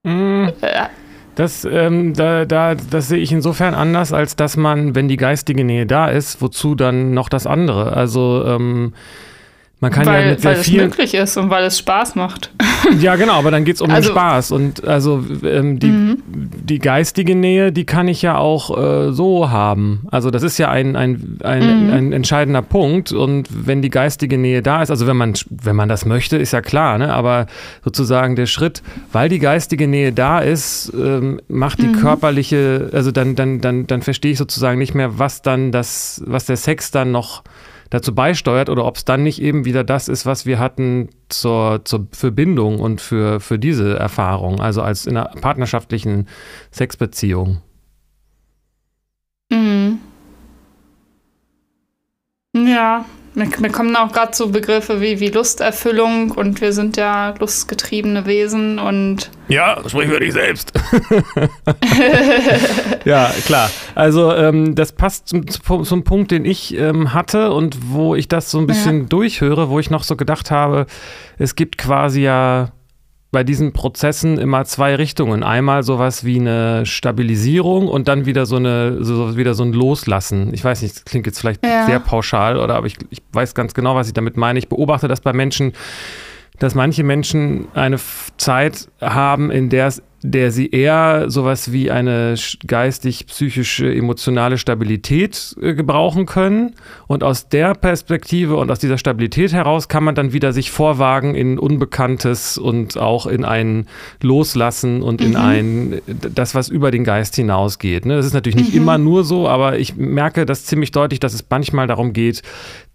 Mm. 0.04 0.48
Äh, 0.62 0.88
das, 1.36 1.66
ähm, 1.66 2.13
da, 2.13 2.46
da, 2.46 2.74
das 2.75 3.10
sehe 3.10 3.20
ich 3.20 3.32
insofern 3.32 3.75
anders, 3.75 4.13
als 4.13 4.36
dass 4.38 4.56
man, 4.56 4.96
wenn 4.96 5.10
die 5.10 5.18
geistige 5.18 5.66
Nähe 5.66 5.86
da 5.86 6.08
ist, 6.08 6.42
wozu 6.42 6.75
dann 6.75 7.12
noch 7.13 7.30
das 7.30 7.46
andere? 7.46 7.92
Also 7.92 8.44
ähm, 8.46 8.94
man 9.79 9.91
kann 9.91 10.05
weil, 10.07 10.22
ja 10.24 10.29
mit 10.31 10.43
weil 10.43 10.55
sehr 10.55 10.62
es 10.79 10.84
möglich 10.89 11.13
ist 11.13 11.38
und 11.38 11.50
weil 11.50 11.63
es 11.65 11.77
Spaß 11.79 12.15
macht. 12.15 12.51
Ja, 13.01 13.15
genau, 13.15 13.34
aber 13.34 13.51
dann 13.51 13.65
geht 13.65 13.75
es 13.75 13.81
um 13.81 13.89
Also- 13.89 14.10
den 14.10 14.13
Spaß. 14.15 14.51
Und 14.51 14.86
also 14.88 15.22
ähm, 15.43 15.77
die, 15.79 15.88
Mhm. 15.88 16.17
die 16.63 16.79
geistige 16.79 17.36
Nähe, 17.36 17.72
die 17.74 17.86
kann 17.86 18.07
ich 18.07 18.22
ja 18.22 18.38
auch 18.38 18.77
äh, 18.77 19.12
so 19.12 19.50
haben. 19.50 20.05
Also 20.12 20.29
das 20.31 20.43
ist 20.43 20.57
ja 20.60 20.69
ein, 20.69 20.96
ein, 20.96 21.39
ein, 21.43 21.88
Mhm. 21.88 21.93
ein 21.93 22.13
entscheidender 22.13 22.62
Punkt. 22.62 23.12
Und 23.12 23.50
wenn 23.51 23.81
die 23.81 23.89
geistige 23.89 24.38
Nähe 24.38 24.62
da 24.62 24.84
ist, 24.84 24.89
also 24.91 25.05
wenn 25.07 25.17
man, 25.17 25.34
wenn 25.50 25.75
man 25.75 25.89
das 25.89 26.05
möchte, 26.05 26.38
ist 26.38 26.53
ja 26.53 26.62
klar, 26.62 26.98
ne? 27.00 27.12
aber 27.13 27.48
sozusagen 27.84 28.36
der 28.36 28.46
Schritt, 28.46 28.84
weil 29.12 29.27
die 29.27 29.39
geistige 29.39 29.88
Nähe 29.88 30.13
da 30.13 30.39
ist, 30.39 30.93
ähm, 30.96 31.41
macht 31.50 31.81
die 31.81 31.88
Mhm. 31.88 31.93
körperliche, 32.00 32.89
also 32.93 33.12
dann, 33.12 33.36
dann, 33.36 33.60
dann, 33.60 33.88
dann 33.88 34.01
verstehe 34.01 34.31
ich 34.31 34.38
sozusagen 34.38 34.77
nicht 34.77 34.93
mehr, 34.93 35.17
was 35.19 35.41
dann 35.41 35.72
das, 35.72 36.22
was 36.25 36.46
der 36.46 36.57
Sex 36.57 36.91
dann 36.91 37.12
noch 37.12 37.43
dazu 37.89 38.13
beisteuert 38.13 38.70
oder 38.70 38.86
ob 38.86 38.98
es 38.98 39.06
dann 39.06 39.24
nicht 39.24 39.41
eben 39.41 39.65
wieder 39.65 39.84
das 39.84 40.08
ist, 40.08 40.25
was 40.25 40.46
wir 40.46 40.60
hatten 40.60 41.10
zur, 41.29 41.82
zur 41.86 42.08
Verbindung 42.12 42.79
und 42.79 43.01
für, 43.01 43.39
für 43.39 43.60
diese 43.60 43.98
Erfahrung, 43.98 44.60
also 44.60 44.82
als 44.82 45.06
in 45.06 45.17
einer 45.17 45.29
partnerschaftlichen 45.41 46.27
Sexbeziehung. 46.72 47.62
Mhm. 49.51 50.00
Ja, 52.53 53.06
mir, 53.38 53.48
mir 53.60 53.70
kommen 53.70 53.96
auch 53.96 54.12
gerade 54.12 54.36
so 54.36 54.50
Begriffe 54.50 55.00
wie, 55.00 55.20
wie 55.20 55.29
Lusterfüllung 55.29 56.32
und 56.32 56.60
wir 56.60 56.74
sind 56.74 56.98
ja 56.98 57.36
lustgetriebene 57.39 58.25
Wesen 58.25 58.79
und 58.79 59.29
Ja, 59.48 59.77
sprich 59.88 60.10
für 60.10 60.20
dich 60.20 60.34
selbst. 60.34 60.74
ja, 63.06 63.32
klar. 63.46 63.70
Also 63.96 64.34
ähm, 64.34 64.75
das 64.75 64.91
passt 64.91 65.29
zum, 65.29 65.46
zum 65.48 66.03
Punkt, 66.03 66.32
den 66.32 66.46
ich 66.46 66.75
ähm, 66.75 67.13
hatte 67.13 67.53
und 67.53 67.91
wo 67.91 68.15
ich 68.15 68.27
das 68.27 68.51
so 68.51 68.58
ein 68.58 68.67
bisschen 68.67 69.08
durchhöre, 69.08 69.70
wo 69.70 69.79
ich 69.79 69.89
noch 69.89 70.03
so 70.03 70.15
gedacht 70.15 70.51
habe, 70.51 70.88
es 71.38 71.56
gibt 71.56 71.77
quasi 71.77 72.22
ja 72.22 72.72
bei 73.31 73.43
diesen 73.43 73.74
Prozessen 73.74 74.38
immer 74.38 74.63
zwei 74.65 74.96
Richtungen. 74.96 75.43
Einmal 75.43 75.84
sowas 75.84 76.24
wie 76.24 76.39
eine 76.39 76.86
Stabilisierung 76.86 77.88
und 77.89 78.07
dann 78.07 78.25
wieder 78.25 78.46
so 78.46 78.55
eine 78.55 79.03
so 79.03 79.36
wieder 79.36 79.53
so 79.53 79.63
ein 79.63 79.74
Loslassen. 79.74 80.53
Ich 80.53 80.63
weiß 80.63 80.81
nicht, 80.81 80.96
das 80.96 81.05
klingt 81.05 81.25
jetzt 81.25 81.39
vielleicht 81.39 81.65
Ja. 81.65 81.86
sehr 81.86 82.00
pauschal 82.00 82.57
oder 82.57 82.75
aber 82.75 82.88
ich, 82.88 82.96
ich 83.10 83.22
weiß 83.34 83.53
ganz 83.53 83.74
genau, 83.74 83.96
was 83.96 84.07
ich 84.07 84.13
damit 84.13 84.38
meine. 84.38 84.57
Ich 84.60 84.69
beobachte 84.69 85.07
das 85.10 85.19
bei 85.22 85.34
Menschen, 85.34 85.74
dass 86.60 86.76
manche 86.76 87.04
Menschen 87.04 87.68
eine 87.74 87.98
Zeit 88.38 88.88
haben, 89.02 89.52
in 89.52 89.70
der, 89.70 89.88
es- 89.88 90.02
der 90.24 90.52
sie 90.52 90.68
eher 90.72 91.30
sowas 91.30 91.72
wie 91.72 91.92
eine 91.92 92.34
sch- 92.36 92.58
geistig-psychische, 92.66 93.94
emotionale 93.94 94.58
Stabilität 94.58 95.56
äh, 95.62 95.76
gebrauchen 95.76 96.26
können. 96.26 96.74
Und 97.06 97.24
aus 97.24 97.50
der 97.50 97.76
Perspektive 97.76 98.56
und 98.58 98.72
aus 98.72 98.80
dieser 98.80 98.98
Stabilität 98.98 99.54
heraus 99.54 99.88
kann 99.88 100.04
man 100.04 100.16
dann 100.16 100.34
wieder 100.34 100.54
sich 100.54 100.72
vorwagen 100.72 101.36
in 101.36 101.60
Unbekanntes 101.60 102.58
und 102.58 102.98
auch 102.98 103.28
in 103.28 103.46
ein 103.46 103.86
Loslassen 104.22 105.04
und 105.04 105.22
in 105.22 105.36
ein, 105.36 106.02
das, 106.34 106.56
was 106.56 106.68
über 106.70 106.90
den 106.90 107.04
Geist 107.04 107.36
hinausgeht. 107.36 108.06
Ne? 108.08 108.16
Das 108.16 108.26
ist 108.26 108.34
natürlich 108.34 108.58
nicht 108.58 108.74
immer 108.74 108.98
nur 108.98 109.24
so, 109.24 109.48
aber 109.48 109.78
ich 109.78 109.96
merke 109.96 110.48
das 110.48 110.66
ziemlich 110.66 110.92
deutlich, 110.92 111.20
dass 111.20 111.36
es 111.36 111.46
manchmal 111.48 111.86
darum 111.86 112.12
geht, 112.14 112.42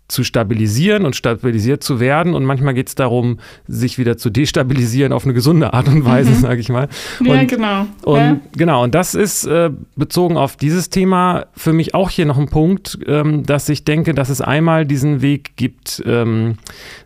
zu 0.09 0.25
stabilisieren 0.25 1.07
und 1.07 1.17
stabilisiert 1.17 1.83
zu 1.83 1.99
werden. 1.99 2.35
Und 2.35 2.45
manchmal 2.45 2.75
geht 2.75 2.89
es 2.89 2.95
darum, 2.95 3.39
sich 3.67 3.97
wieder 3.99 4.19
zu 4.19 4.29
destabilisieren 4.29 5.13
auf 5.13 5.25
eine 5.25 5.33
gesunde 5.33 5.73
Art 5.73 5.89
und 5.89 6.05
Weise, 6.05 6.35
sage 6.35 6.61
ich 6.61 6.69
mal. 6.69 6.89
ja, 7.25 7.41
Und- 7.41 7.49
genau. 7.49 7.87
Und 8.03 8.17
ja. 8.19 8.37
genau, 8.57 8.83
und 8.85 8.95
das 8.95 9.15
ist 9.15 9.45
äh, 9.47 9.71
bezogen 9.97 10.37
auf 10.37 10.57
dieses 10.57 10.91
Thema 10.91 11.47
für 11.55 11.73
mich 11.73 11.95
auch 11.95 12.11
hier 12.11 12.27
noch 12.27 12.39
ein 12.39 12.49
Punkt, 12.49 12.99
ähm, 13.07 13.45
dass 13.45 13.69
ich 13.69 13.85
denke, 13.85 14.13
dass 14.13 14.29
es 14.29 14.41
einmal 14.43 14.85
diesen 14.85 15.23
Weg 15.23 15.57
gibt, 15.57 16.03
ähm, 16.05 16.57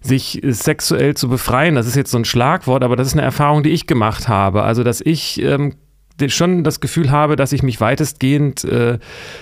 sich 0.00 0.40
sexuell 0.44 1.14
zu 1.14 1.28
befreien. 1.28 1.76
Das 1.76 1.86
ist 1.86 1.94
jetzt 1.94 2.10
so 2.10 2.18
ein 2.18 2.24
Schlagwort, 2.24 2.82
aber 2.82 2.96
das 2.96 3.06
ist 3.08 3.12
eine 3.12 3.22
Erfahrung, 3.22 3.62
die 3.62 3.70
ich 3.70 3.86
gemacht 3.86 4.26
habe. 4.28 4.62
Also, 4.64 4.82
dass 4.82 5.00
ich 5.00 5.40
ähm, 5.42 5.74
schon 6.28 6.64
das 6.64 6.80
Gefühl 6.80 7.10
habe, 7.10 7.36
dass 7.36 7.52
ich 7.52 7.62
mich 7.62 7.80
weitestgehend 7.80 8.64
äh, 8.64 8.98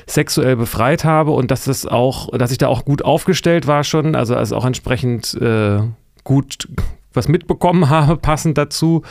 sexuell 0.06 0.56
befreit 0.56 1.04
habe 1.04 1.30
und 1.32 1.50
dass 1.50 1.64
das 1.64 1.86
auch, 1.86 2.36
dass 2.36 2.50
ich 2.50 2.58
da 2.58 2.68
auch 2.68 2.84
gut 2.84 3.04
aufgestellt 3.04 3.66
war 3.66 3.84
schon, 3.84 4.14
also 4.14 4.34
also 4.34 4.56
auch 4.56 4.64
entsprechend 4.64 5.34
äh, 5.34 5.80
gut 6.24 6.68
was 7.14 7.28
mitbekommen 7.28 7.88
habe, 7.90 8.16
passend 8.16 8.58
dazu. 8.58 9.02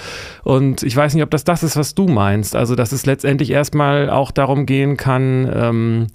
Und 0.43 0.83
ich 0.83 0.95
weiß 0.95 1.13
nicht, 1.13 1.23
ob 1.23 1.31
das 1.31 1.43
das 1.43 1.63
ist, 1.63 1.77
was 1.77 1.95
du 1.95 2.07
meinst. 2.07 2.55
Also, 2.55 2.75
dass 2.75 2.91
es 2.91 3.05
letztendlich 3.05 3.49
erstmal 3.49 4.09
auch 4.09 4.31
darum 4.31 4.65
gehen 4.65 4.97
kann, 4.97 5.49
ähm, 5.53 6.07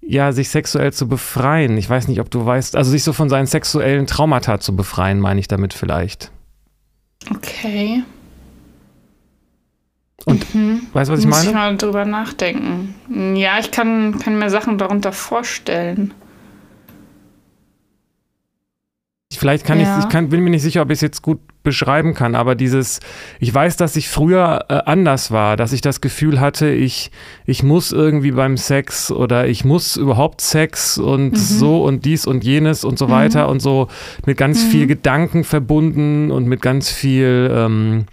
ja, 0.00 0.32
sich 0.32 0.50
sexuell 0.50 0.92
zu 0.92 1.08
befreien. 1.08 1.76
Ich 1.78 1.88
weiß 1.88 2.08
nicht, 2.08 2.20
ob 2.20 2.30
du 2.30 2.44
weißt, 2.44 2.76
also 2.76 2.90
sich 2.90 3.02
so 3.02 3.12
von 3.12 3.28
seinen 3.28 3.46
sexuellen 3.46 4.06
Traumata 4.06 4.60
zu 4.60 4.76
befreien, 4.76 5.18
meine 5.18 5.40
ich 5.40 5.48
damit 5.48 5.72
vielleicht. 5.72 6.30
Okay. 7.34 8.02
Und 10.26 10.54
Mhm. 10.54 10.82
weißt 10.92 11.08
du, 11.10 11.12
was 11.14 11.20
ich 11.20 11.26
Muss 11.26 11.40
ich 11.44 11.52
meine? 11.52 11.58
mal 11.72 11.76
drüber 11.76 12.04
nachdenken. 12.04 12.94
Ja, 13.36 13.58
ich 13.58 13.70
kann, 13.70 14.18
kann 14.18 14.38
mir 14.38 14.48
Sachen 14.50 14.78
darunter 14.78 15.12
vorstellen. 15.12 16.14
Vielleicht 19.36 19.66
kann 19.66 19.80
Ja. 19.80 19.98
ich, 19.98 20.04
ich 20.04 20.08
kann, 20.08 20.28
bin 20.28 20.40
mir 20.42 20.50
nicht 20.50 20.62
sicher, 20.62 20.80
ob 20.82 20.90
ich 20.90 20.98
es 20.98 21.00
jetzt 21.00 21.20
gut 21.22 21.40
beschreiben 21.64 22.14
kann, 22.14 22.34
aber 22.34 22.54
dieses, 22.54 23.00
ich 23.40 23.52
weiß, 23.52 23.76
dass 23.76 23.96
ich 23.96 24.08
früher 24.08 24.66
äh, 24.68 24.74
anders 24.86 25.30
war, 25.32 25.56
dass 25.56 25.72
ich 25.72 25.80
das 25.80 26.00
Gefühl 26.00 26.38
hatte, 26.40 26.68
ich, 26.70 27.10
ich 27.46 27.62
muss 27.62 27.90
irgendwie 27.90 28.30
beim 28.30 28.56
Sex 28.56 29.10
oder 29.10 29.48
ich 29.48 29.64
muss 29.64 29.96
überhaupt 29.96 30.40
Sex 30.40 30.98
und 30.98 31.32
Mhm. 31.32 31.36
so 31.36 31.82
und 31.84 32.04
dies 32.04 32.26
und 32.26 32.44
jenes 32.44 32.84
und 32.84 32.98
so 32.98 33.08
weiter 33.10 33.48
und 33.48 33.60
so 33.60 33.88
mit 34.24 34.36
ganz 34.38 34.64
Mhm. 34.64 34.68
viel 34.68 34.86
Gedanken 34.86 35.42
verbunden 35.42 36.30
und 36.30 36.46
mit 36.46 36.62
ganz 36.62 36.90
viel 36.90 37.50
ähm, 37.52 38.04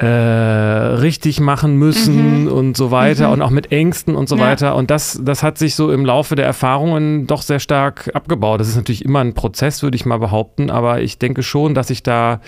äh, 0.00 0.06
richtig 0.06 1.40
machen 1.40 1.76
müssen 1.76 2.42
Mhm. 2.44 2.48
und 2.52 2.76
so 2.76 2.90
weiter 2.92 3.26
Mhm. 3.26 3.32
und 3.32 3.42
auch 3.42 3.50
mit 3.50 3.72
Ängsten 3.72 4.14
und 4.14 4.28
so 4.28 4.36
Ja. 4.36 4.42
weiter. 4.42 4.76
Und 4.76 4.90
das, 4.92 5.20
das 5.22 5.42
hat 5.42 5.58
sich 5.58 5.74
so 5.74 5.90
im 5.90 6.04
Laufe 6.04 6.36
der 6.36 6.46
Erfahrungen 6.46 7.26
doch 7.26 7.42
sehr 7.42 7.58
stark 7.58 8.08
abgebaut. 8.14 8.60
Das 8.60 8.68
ist 8.68 8.76
natürlich 8.76 9.04
immer 9.04 9.20
ein 9.20 9.34
Prozess, 9.34 9.82
würde 9.82 9.96
ich 9.96 10.06
mal 10.06 10.18
behaupten, 10.18 10.70
aber 10.70 11.00
ich 11.02 11.18
denke 11.18 11.42
schon, 11.42 11.74
dass 11.74 11.90
ich 11.90 12.04
da 12.04 12.40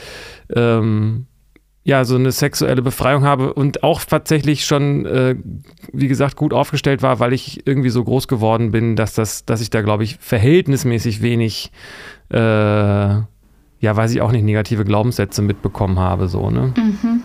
ähm, 0.55 1.27
ja 1.83 2.05
so 2.05 2.15
eine 2.15 2.31
sexuelle 2.31 2.83
Befreiung 2.83 3.25
habe 3.25 3.53
und 3.55 3.83
auch 3.83 4.05
tatsächlich 4.05 4.65
schon, 4.65 5.07
äh, 5.07 5.35
wie 5.93 6.07
gesagt, 6.09 6.37
gut 6.37 6.53
aufgestellt 6.53 7.03
war, 7.03 7.19
weil 7.19 7.33
ich 7.33 7.67
irgendwie 7.67 7.89
so 7.91 8.05
groß 8.05 8.29
geworden 8.29 8.71
bin, 8.71 8.95
dass 8.95 9.15
das, 9.15 9.45
dass 9.45 9.61
ich 9.61 9.71
da, 9.71 9.81
glaube 9.83 10.05
ich, 10.05 10.19
verhältnismäßig 10.21 11.21
wenig 11.21 11.73
äh, 12.33 12.39
ja, 13.83 13.97
weiß 13.97 14.13
ich 14.13 14.21
auch 14.21 14.31
nicht, 14.31 14.45
negative 14.45 14.85
Glaubenssätze 14.85 15.41
mitbekommen 15.43 15.99
habe, 15.99 16.29
so, 16.29 16.51
ne? 16.51 16.75
Mhm. 16.77 17.23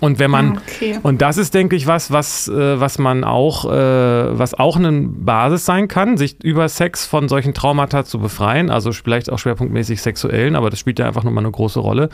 Und 0.00 0.18
wenn 0.18 0.30
man, 0.30 0.58
okay. 0.58 0.98
und 1.02 1.22
das 1.22 1.38
ist, 1.38 1.54
denke 1.54 1.76
ich, 1.76 1.86
was, 1.86 2.10
was, 2.10 2.48
äh, 2.48 2.80
was 2.80 2.98
man 2.98 3.24
auch, 3.24 3.64
äh, 3.64 4.38
was 4.38 4.54
auch 4.54 4.76
eine 4.76 4.92
Basis 4.92 5.64
sein 5.64 5.88
kann, 5.88 6.16
sich 6.16 6.42
über 6.42 6.68
Sex 6.68 7.06
von 7.06 7.28
solchen 7.28 7.54
Traumata 7.54 8.04
zu 8.04 8.18
befreien, 8.18 8.70
also 8.70 8.92
vielleicht 8.92 9.30
auch 9.30 9.38
schwerpunktmäßig 9.38 10.02
sexuellen, 10.02 10.56
aber 10.56 10.68
das 10.68 10.78
spielt 10.78 10.98
ja 10.98 11.06
einfach 11.06 11.22
nur 11.22 11.32
mal 11.32 11.40
eine 11.40 11.50
große 11.50 11.80
Rolle. 11.80 12.08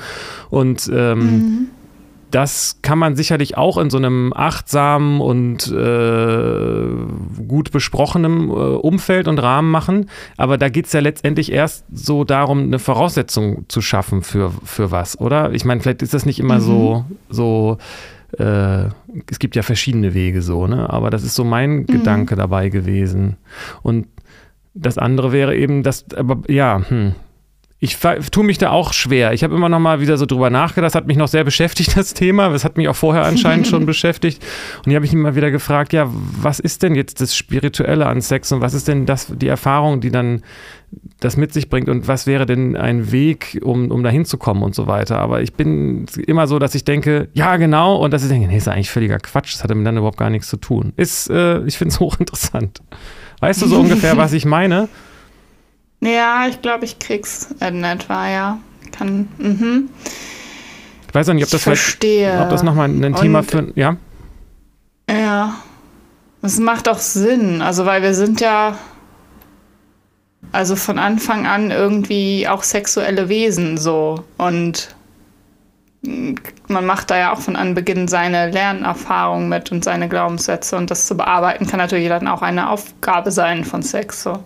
Und 0.50 0.90
ähm, 0.92 1.20
Mhm. 1.20 1.68
Das 2.30 2.78
kann 2.82 2.98
man 2.98 3.16
sicherlich 3.16 3.56
auch 3.56 3.78
in 3.78 3.90
so 3.90 3.96
einem 3.98 4.32
achtsamen 4.34 5.20
und 5.20 5.68
äh, 5.70 6.86
gut 7.46 7.70
besprochenen 7.72 8.48
äh, 8.48 8.52
Umfeld 8.52 9.28
und 9.28 9.38
Rahmen 9.38 9.70
machen. 9.70 10.10
Aber 10.36 10.58
da 10.58 10.68
geht 10.68 10.86
es 10.86 10.92
ja 10.92 11.00
letztendlich 11.00 11.52
erst 11.52 11.84
so 11.92 12.24
darum, 12.24 12.62
eine 12.64 12.78
Voraussetzung 12.78 13.64
zu 13.68 13.80
schaffen 13.80 14.22
für, 14.22 14.52
für 14.64 14.90
was, 14.90 15.20
oder? 15.20 15.52
Ich 15.52 15.64
meine, 15.64 15.80
vielleicht 15.80 16.02
ist 16.02 16.14
das 16.14 16.26
nicht 16.26 16.38
immer 16.40 16.56
Mhm. 16.56 16.60
so, 16.60 17.04
so 17.28 17.78
äh, 18.38 18.84
es 19.30 19.38
gibt 19.38 19.56
ja 19.56 19.62
verschiedene 19.62 20.14
Wege 20.14 20.42
so, 20.42 20.66
ne? 20.66 20.88
Aber 20.90 21.10
das 21.10 21.24
ist 21.24 21.34
so 21.34 21.44
mein 21.44 21.86
Gedanke 21.86 22.36
dabei 22.36 22.68
gewesen. 22.68 23.36
Und 23.82 24.06
das 24.74 24.98
andere 24.98 25.32
wäre 25.32 25.56
eben, 25.56 25.82
dass, 25.82 26.04
aber 26.16 26.42
ja, 26.48 26.80
hm, 26.88 27.14
ich 27.82 27.96
tue 28.30 28.44
mich 28.44 28.58
da 28.58 28.70
auch 28.70 28.92
schwer. 28.92 29.32
Ich 29.32 29.42
habe 29.42 29.54
immer 29.54 29.70
noch 29.70 29.78
mal 29.78 30.02
wieder 30.02 30.18
so 30.18 30.26
drüber 30.26 30.50
nachgedacht. 30.50 30.88
Das 30.88 30.94
hat 30.94 31.06
mich 31.06 31.16
noch 31.16 31.28
sehr 31.28 31.44
beschäftigt, 31.50 31.96
das 31.96 32.12
Thema. 32.12 32.50
Das 32.50 32.62
hat 32.62 32.76
mich 32.76 32.88
auch 32.88 32.96
vorher 32.96 33.24
anscheinend 33.24 33.66
schon 33.66 33.86
beschäftigt. 33.86 34.44
Und 34.84 34.90
ich 34.90 34.94
habe 34.94 35.02
mich 35.02 35.14
immer 35.14 35.34
wieder 35.34 35.50
gefragt, 35.50 35.94
ja, 35.94 36.06
was 36.10 36.60
ist 36.60 36.82
denn 36.82 36.94
jetzt 36.94 37.22
das 37.22 37.34
Spirituelle 37.34 38.04
an 38.06 38.20
Sex 38.20 38.52
und 38.52 38.60
was 38.60 38.74
ist 38.74 38.86
denn 38.86 39.06
das, 39.06 39.28
die 39.34 39.48
Erfahrung, 39.48 40.02
die 40.02 40.10
dann 40.10 40.42
das 41.20 41.38
mit 41.38 41.54
sich 41.54 41.70
bringt 41.70 41.88
und 41.88 42.06
was 42.06 42.26
wäre 42.26 42.44
denn 42.44 42.76
ein 42.76 43.12
Weg, 43.12 43.60
um, 43.62 43.90
um 43.90 44.02
da 44.02 44.10
hinzukommen 44.10 44.62
und 44.62 44.74
so 44.74 44.86
weiter. 44.86 45.18
Aber 45.18 45.40
ich 45.40 45.54
bin 45.54 46.04
immer 46.26 46.46
so, 46.46 46.58
dass 46.58 46.74
ich 46.74 46.84
denke, 46.84 47.28
ja, 47.32 47.56
genau, 47.56 47.96
und 47.96 48.12
dass 48.12 48.22
ich 48.22 48.28
denke, 48.28 48.48
nee, 48.48 48.58
ist 48.58 48.68
eigentlich 48.68 48.90
völliger 48.90 49.18
Quatsch. 49.18 49.54
Das 49.54 49.62
hat 49.62 49.70
damit 49.70 49.86
dann 49.86 49.96
überhaupt 49.96 50.18
gar 50.18 50.28
nichts 50.28 50.48
zu 50.48 50.58
tun. 50.58 50.92
Ist, 50.96 51.30
äh, 51.30 51.64
ich 51.64 51.78
finde 51.78 51.94
es 51.94 52.00
hochinteressant. 52.00 52.82
Weißt 53.40 53.62
du 53.62 53.66
so 53.66 53.80
ungefähr, 53.80 54.18
was 54.18 54.34
ich 54.34 54.44
meine? 54.44 54.88
Ja, 56.00 56.46
ich 56.48 56.62
glaube, 56.62 56.84
ich 56.84 56.98
krieg's 56.98 57.54
in 57.60 57.84
etwa, 57.84 58.28
ja. 58.28 58.58
Kann, 58.92 59.28
mhm. 59.38 59.90
Ich 61.06 61.14
weiß 61.14 61.28
auch 61.28 61.34
nicht, 61.34 61.44
ob 61.44 61.50
das, 61.50 61.62
verstehe. 61.62 62.40
ob 62.40 62.50
das 62.50 62.62
nochmal 62.62 62.88
ein 62.88 63.14
Thema 63.14 63.42
für, 63.42 63.72
ja? 63.74 63.96
Ja. 65.10 65.56
Das 66.42 66.58
macht 66.58 66.88
auch 66.88 66.98
Sinn, 66.98 67.60
also 67.60 67.84
weil 67.84 68.02
wir 68.02 68.14
sind 68.14 68.40
ja 68.40 68.78
also 70.52 70.74
von 70.74 70.98
Anfang 70.98 71.46
an 71.46 71.70
irgendwie 71.70 72.48
auch 72.48 72.62
sexuelle 72.62 73.28
Wesen 73.28 73.76
so 73.76 74.24
und 74.38 74.94
man 76.02 76.86
macht 76.86 77.10
da 77.10 77.18
ja 77.18 77.32
auch 77.32 77.40
von 77.40 77.56
Anbeginn 77.56 78.08
seine 78.08 78.50
Lernerfahrung 78.50 79.50
mit 79.50 79.70
und 79.70 79.84
seine 79.84 80.08
Glaubenssätze 80.08 80.76
und 80.76 80.90
das 80.90 81.06
zu 81.06 81.14
bearbeiten 81.14 81.66
kann 81.66 81.78
natürlich 81.78 82.08
dann 82.08 82.26
auch 82.26 82.40
eine 82.40 82.70
Aufgabe 82.70 83.30
sein 83.30 83.64
von 83.64 83.82
Sex 83.82 84.22
so. 84.22 84.42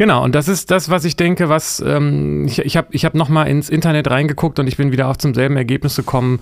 Genau, 0.00 0.24
und 0.24 0.34
das 0.34 0.48
ist 0.48 0.70
das, 0.70 0.88
was 0.88 1.04
ich 1.04 1.16
denke, 1.16 1.50
was 1.50 1.84
ähm, 1.86 2.46
ich, 2.46 2.60
ich 2.60 2.78
habe 2.78 2.88
ich 2.90 3.04
hab 3.04 3.14
nochmal 3.14 3.48
ins 3.48 3.68
Internet 3.68 4.08
reingeguckt 4.08 4.58
und 4.58 4.66
ich 4.66 4.78
bin 4.78 4.92
wieder 4.92 5.08
auch 5.08 5.18
zum 5.18 5.34
selben 5.34 5.58
Ergebnis 5.58 5.94
gekommen, 5.94 6.40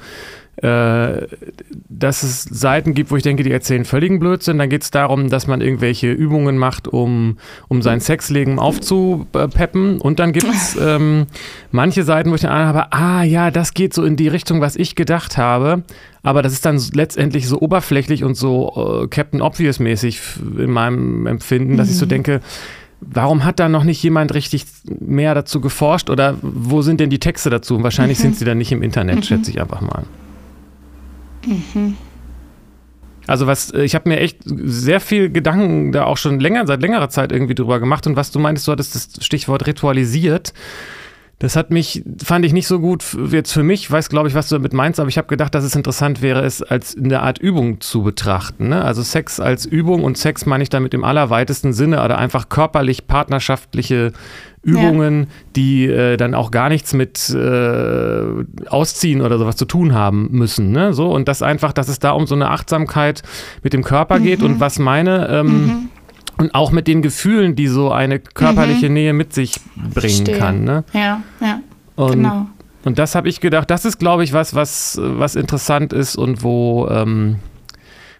äh, 0.62 1.26
dass 1.88 2.22
es 2.22 2.44
Seiten 2.44 2.94
gibt, 2.94 3.10
wo 3.10 3.16
ich 3.16 3.24
denke, 3.24 3.42
die 3.42 3.50
erzählen 3.50 3.84
völligen 3.84 4.20
Blödsinn. 4.20 4.58
Dann 4.58 4.68
geht 4.68 4.84
es 4.84 4.92
darum, 4.92 5.28
dass 5.28 5.48
man 5.48 5.60
irgendwelche 5.60 6.12
Übungen 6.12 6.56
macht, 6.56 6.86
um, 6.86 7.38
um 7.66 7.82
sein 7.82 7.98
Sexleben 7.98 8.60
aufzupeppen. 8.60 10.00
Und 10.00 10.20
dann 10.20 10.30
gibt 10.30 10.46
es 10.46 10.76
ähm, 10.80 11.26
manche 11.72 12.04
Seiten, 12.04 12.30
wo 12.30 12.36
ich 12.36 12.42
dann 12.42 12.52
habe, 12.52 12.92
ah 12.92 13.24
ja, 13.24 13.50
das 13.50 13.74
geht 13.74 13.92
so 13.92 14.04
in 14.04 14.14
die 14.14 14.28
Richtung, 14.28 14.60
was 14.60 14.76
ich 14.76 14.94
gedacht 14.94 15.36
habe. 15.36 15.82
Aber 16.22 16.42
das 16.42 16.52
ist 16.52 16.64
dann 16.64 16.80
letztendlich 16.92 17.48
so 17.48 17.60
oberflächlich 17.60 18.22
und 18.22 18.36
so 18.36 19.02
äh, 19.02 19.08
Captain 19.08 19.42
Obvious-mäßig 19.42 20.20
in 20.58 20.70
meinem 20.70 21.26
Empfinden, 21.26 21.76
dass 21.76 21.88
mhm. 21.88 21.92
ich 21.92 21.98
so 21.98 22.04
mhm. 22.06 22.10
denke, 22.10 22.40
Warum 23.00 23.44
hat 23.44 23.60
da 23.60 23.68
noch 23.68 23.84
nicht 23.84 24.02
jemand 24.02 24.34
richtig 24.34 24.66
mehr 24.84 25.34
dazu 25.34 25.60
geforscht 25.60 26.10
oder 26.10 26.36
wo 26.42 26.82
sind 26.82 26.98
denn 27.00 27.10
die 27.10 27.20
Texte 27.20 27.48
dazu? 27.48 27.82
Wahrscheinlich 27.82 28.18
mhm. 28.18 28.22
sind 28.22 28.36
sie 28.36 28.44
dann 28.44 28.58
nicht 28.58 28.72
im 28.72 28.82
Internet, 28.82 29.16
mhm. 29.16 29.22
schätze 29.22 29.50
ich 29.50 29.60
einfach 29.60 29.80
mal. 29.80 30.04
Mhm. 31.46 31.96
Also 33.28 33.46
was, 33.46 33.70
äh, 33.70 33.82
ich 33.82 33.94
habe 33.94 34.08
mir 34.08 34.18
echt 34.18 34.38
sehr 34.44 35.00
viel 35.00 35.30
Gedanken 35.30 35.92
da 35.92 36.04
auch 36.04 36.16
schon 36.16 36.40
länger, 36.40 36.66
seit 36.66 36.80
längerer 36.80 37.10
Zeit 37.10 37.30
irgendwie 37.30 37.54
drüber 37.54 37.78
gemacht 37.78 38.06
und 38.06 38.16
was 38.16 38.32
du 38.32 38.40
meintest, 38.40 38.66
du 38.66 38.72
hattest 38.72 38.94
das 38.94 39.24
Stichwort 39.24 39.66
ritualisiert. 39.66 40.52
Das 41.40 41.54
hat 41.54 41.70
mich, 41.70 42.02
fand 42.22 42.44
ich 42.44 42.52
nicht 42.52 42.66
so 42.66 42.80
gut 42.80 43.04
jetzt 43.30 43.52
für 43.52 43.62
mich, 43.62 43.88
weiß 43.88 44.08
glaube 44.08 44.28
ich, 44.28 44.34
was 44.34 44.48
du 44.48 44.56
damit 44.56 44.72
meinst, 44.72 44.98
aber 44.98 45.08
ich 45.08 45.18
habe 45.18 45.28
gedacht, 45.28 45.54
dass 45.54 45.62
es 45.62 45.76
interessant 45.76 46.20
wäre, 46.20 46.40
es 46.40 46.62
als 46.62 46.96
eine 46.96 47.22
Art 47.22 47.38
Übung 47.38 47.80
zu 47.80 48.02
betrachten. 48.02 48.68
Ne? 48.70 48.82
Also 48.82 49.02
Sex 49.02 49.38
als 49.38 49.64
Übung 49.64 50.02
und 50.02 50.18
Sex 50.18 50.46
meine 50.46 50.64
ich 50.64 50.68
damit 50.68 50.94
im 50.94 51.04
allerweitesten 51.04 51.72
Sinne 51.72 52.02
oder 52.04 52.18
einfach 52.18 52.48
körperlich 52.48 53.06
partnerschaftliche 53.06 54.12
Übungen, 54.62 55.20
ja. 55.20 55.26
die 55.54 55.86
äh, 55.86 56.16
dann 56.16 56.34
auch 56.34 56.50
gar 56.50 56.68
nichts 56.68 56.92
mit 56.92 57.30
äh, 57.30 58.22
Ausziehen 58.68 59.22
oder 59.22 59.38
sowas 59.38 59.54
zu 59.54 59.64
tun 59.64 59.94
haben 59.94 60.28
müssen. 60.32 60.72
Ne? 60.72 60.92
So, 60.92 61.08
und 61.12 61.28
das 61.28 61.42
einfach, 61.42 61.72
dass 61.72 61.86
es 61.86 62.00
da 62.00 62.10
um 62.10 62.26
so 62.26 62.34
eine 62.34 62.50
Achtsamkeit 62.50 63.22
mit 63.62 63.72
dem 63.72 63.84
Körper 63.84 64.18
mhm. 64.18 64.24
geht 64.24 64.42
und 64.42 64.58
was 64.58 64.80
meine 64.80 65.28
ähm, 65.28 65.46
mhm. 65.46 65.88
Und 66.38 66.54
auch 66.54 66.72
mit 66.72 66.86
den 66.86 67.02
Gefühlen, 67.02 67.54
die 67.56 67.66
so 67.66 67.90
eine 67.90 68.18
körperliche 68.18 68.88
mhm. 68.88 68.94
Nähe 68.94 69.12
mit 69.12 69.32
sich 69.32 69.60
bringen 69.76 69.92
Verstehe. 69.92 70.38
kann. 70.38 70.64
Ne? 70.64 70.84
Ja, 70.92 71.22
ja. 71.40 71.60
Und, 71.96 72.12
genau. 72.12 72.46
Und 72.84 72.98
das 72.98 73.14
habe 73.14 73.28
ich 73.28 73.40
gedacht, 73.40 73.70
das 73.70 73.84
ist, 73.84 73.98
glaube 73.98 74.24
ich, 74.24 74.32
was, 74.32 74.54
was, 74.54 74.98
was 75.02 75.34
interessant 75.34 75.92
ist 75.92 76.16
und 76.16 76.42
wo 76.42 76.88
ähm, 76.88 77.36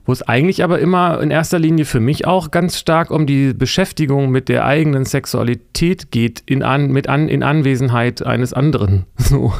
wo 0.09 0.13
es 0.13 0.23
eigentlich 0.23 0.65
aber 0.65 0.79
immer 0.79 1.21
in 1.21 1.31
erster 1.31 1.59
Linie 1.59 1.85
für 1.85 2.01
mich 2.01 2.27
auch 2.27 2.51
ganz 2.51 2.79
stark 2.79 3.11
um 3.11 3.27
die 3.27 3.53
Beschäftigung 3.53 4.31
mit 4.31 4.49
der 4.49 4.65
eigenen 4.65 5.05
Sexualität 5.05 6.11
geht, 6.11 6.43
in, 6.47 6.63
an, 6.63 6.91
mit 6.91 7.11
an, 7.11 7.29
in 7.29 7.43
Anwesenheit 7.43 8.25
eines 8.25 8.55
anderen. 8.55 9.05
So. 9.19 9.53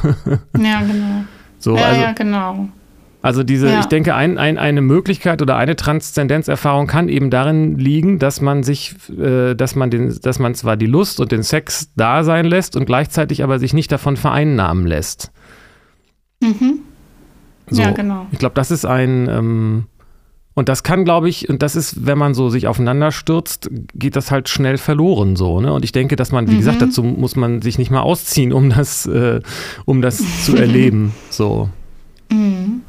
Ja, 0.57 0.81
genau. 0.81 1.23
So, 1.59 1.77
ja, 1.77 1.83
also, 1.83 2.01
ja, 2.01 2.11
genau. 2.13 2.69
Also 3.21 3.43
diese, 3.43 3.67
ja. 3.67 3.81
ich 3.81 3.87
denke, 3.87 4.15
ein, 4.15 4.37
ein, 4.37 4.57
eine 4.57 4.81
Möglichkeit 4.81 5.41
oder 5.41 5.57
eine 5.57 5.75
Transzendenzerfahrung 5.75 6.87
kann 6.87 7.09
eben 7.09 7.29
darin 7.29 7.77
liegen, 7.77 8.17
dass 8.17 8.39
man 8.39 8.63
sich, 8.63 8.95
äh, 9.09 9.55
dass 9.55 9.75
man 9.75 9.89
den, 9.89 10.17
dass 10.21 10.39
man 10.39 10.55
zwar 10.55 10.77
die 10.77 10.85
Lust 10.85 11.19
und 11.19 11.33
den 11.33 11.43
Sex 11.43 11.91
da 11.97 12.23
sein 12.23 12.45
lässt 12.45 12.77
und 12.77 12.85
gleichzeitig 12.85 13.43
aber 13.43 13.59
sich 13.59 13.73
nicht 13.73 13.91
davon 13.91 14.15
vereinnahmen 14.15 14.87
lässt. 14.87 15.31
Mhm. 16.41 16.79
So, 17.69 17.81
ja, 17.81 17.91
genau. 17.91 18.25
Ich 18.31 18.39
glaube, 18.39 18.55
das 18.55 18.71
ist 18.71 18.85
ein, 18.85 19.27
ähm, 19.29 19.83
und 20.53 20.69
das 20.69 20.83
kann, 20.83 21.03
glaube 21.03 21.27
ich, 21.27 21.49
und 21.49 21.61
das 21.61 21.75
ist, 21.75 22.05
wenn 22.05 22.17
man 22.17 22.33
so 22.33 22.49
sich 22.49 22.67
aufeinander 22.67 23.11
stürzt, 23.11 23.69
geht 23.95 24.15
das 24.15 24.31
halt 24.31 24.47
schnell 24.47 24.77
verloren 24.77 25.35
so. 25.35 25.59
Ne? 25.59 25.73
Und 25.73 25.83
ich 25.83 25.91
denke, 25.91 26.15
dass 26.15 26.31
man, 26.31 26.47
wie 26.47 26.53
mhm. 26.53 26.59
gesagt, 26.59 26.81
dazu 26.81 27.03
muss 27.03 27.35
man 27.35 27.61
sich 27.61 27.77
nicht 27.77 27.91
mal 27.91 28.01
ausziehen, 28.01 28.53
um 28.53 28.69
das, 28.69 29.05
äh, 29.05 29.41
um 29.83 30.01
das 30.01 30.45
zu 30.45 30.55
erleben. 30.57 31.13
So. 31.29 31.69
Mhm. 32.31 32.81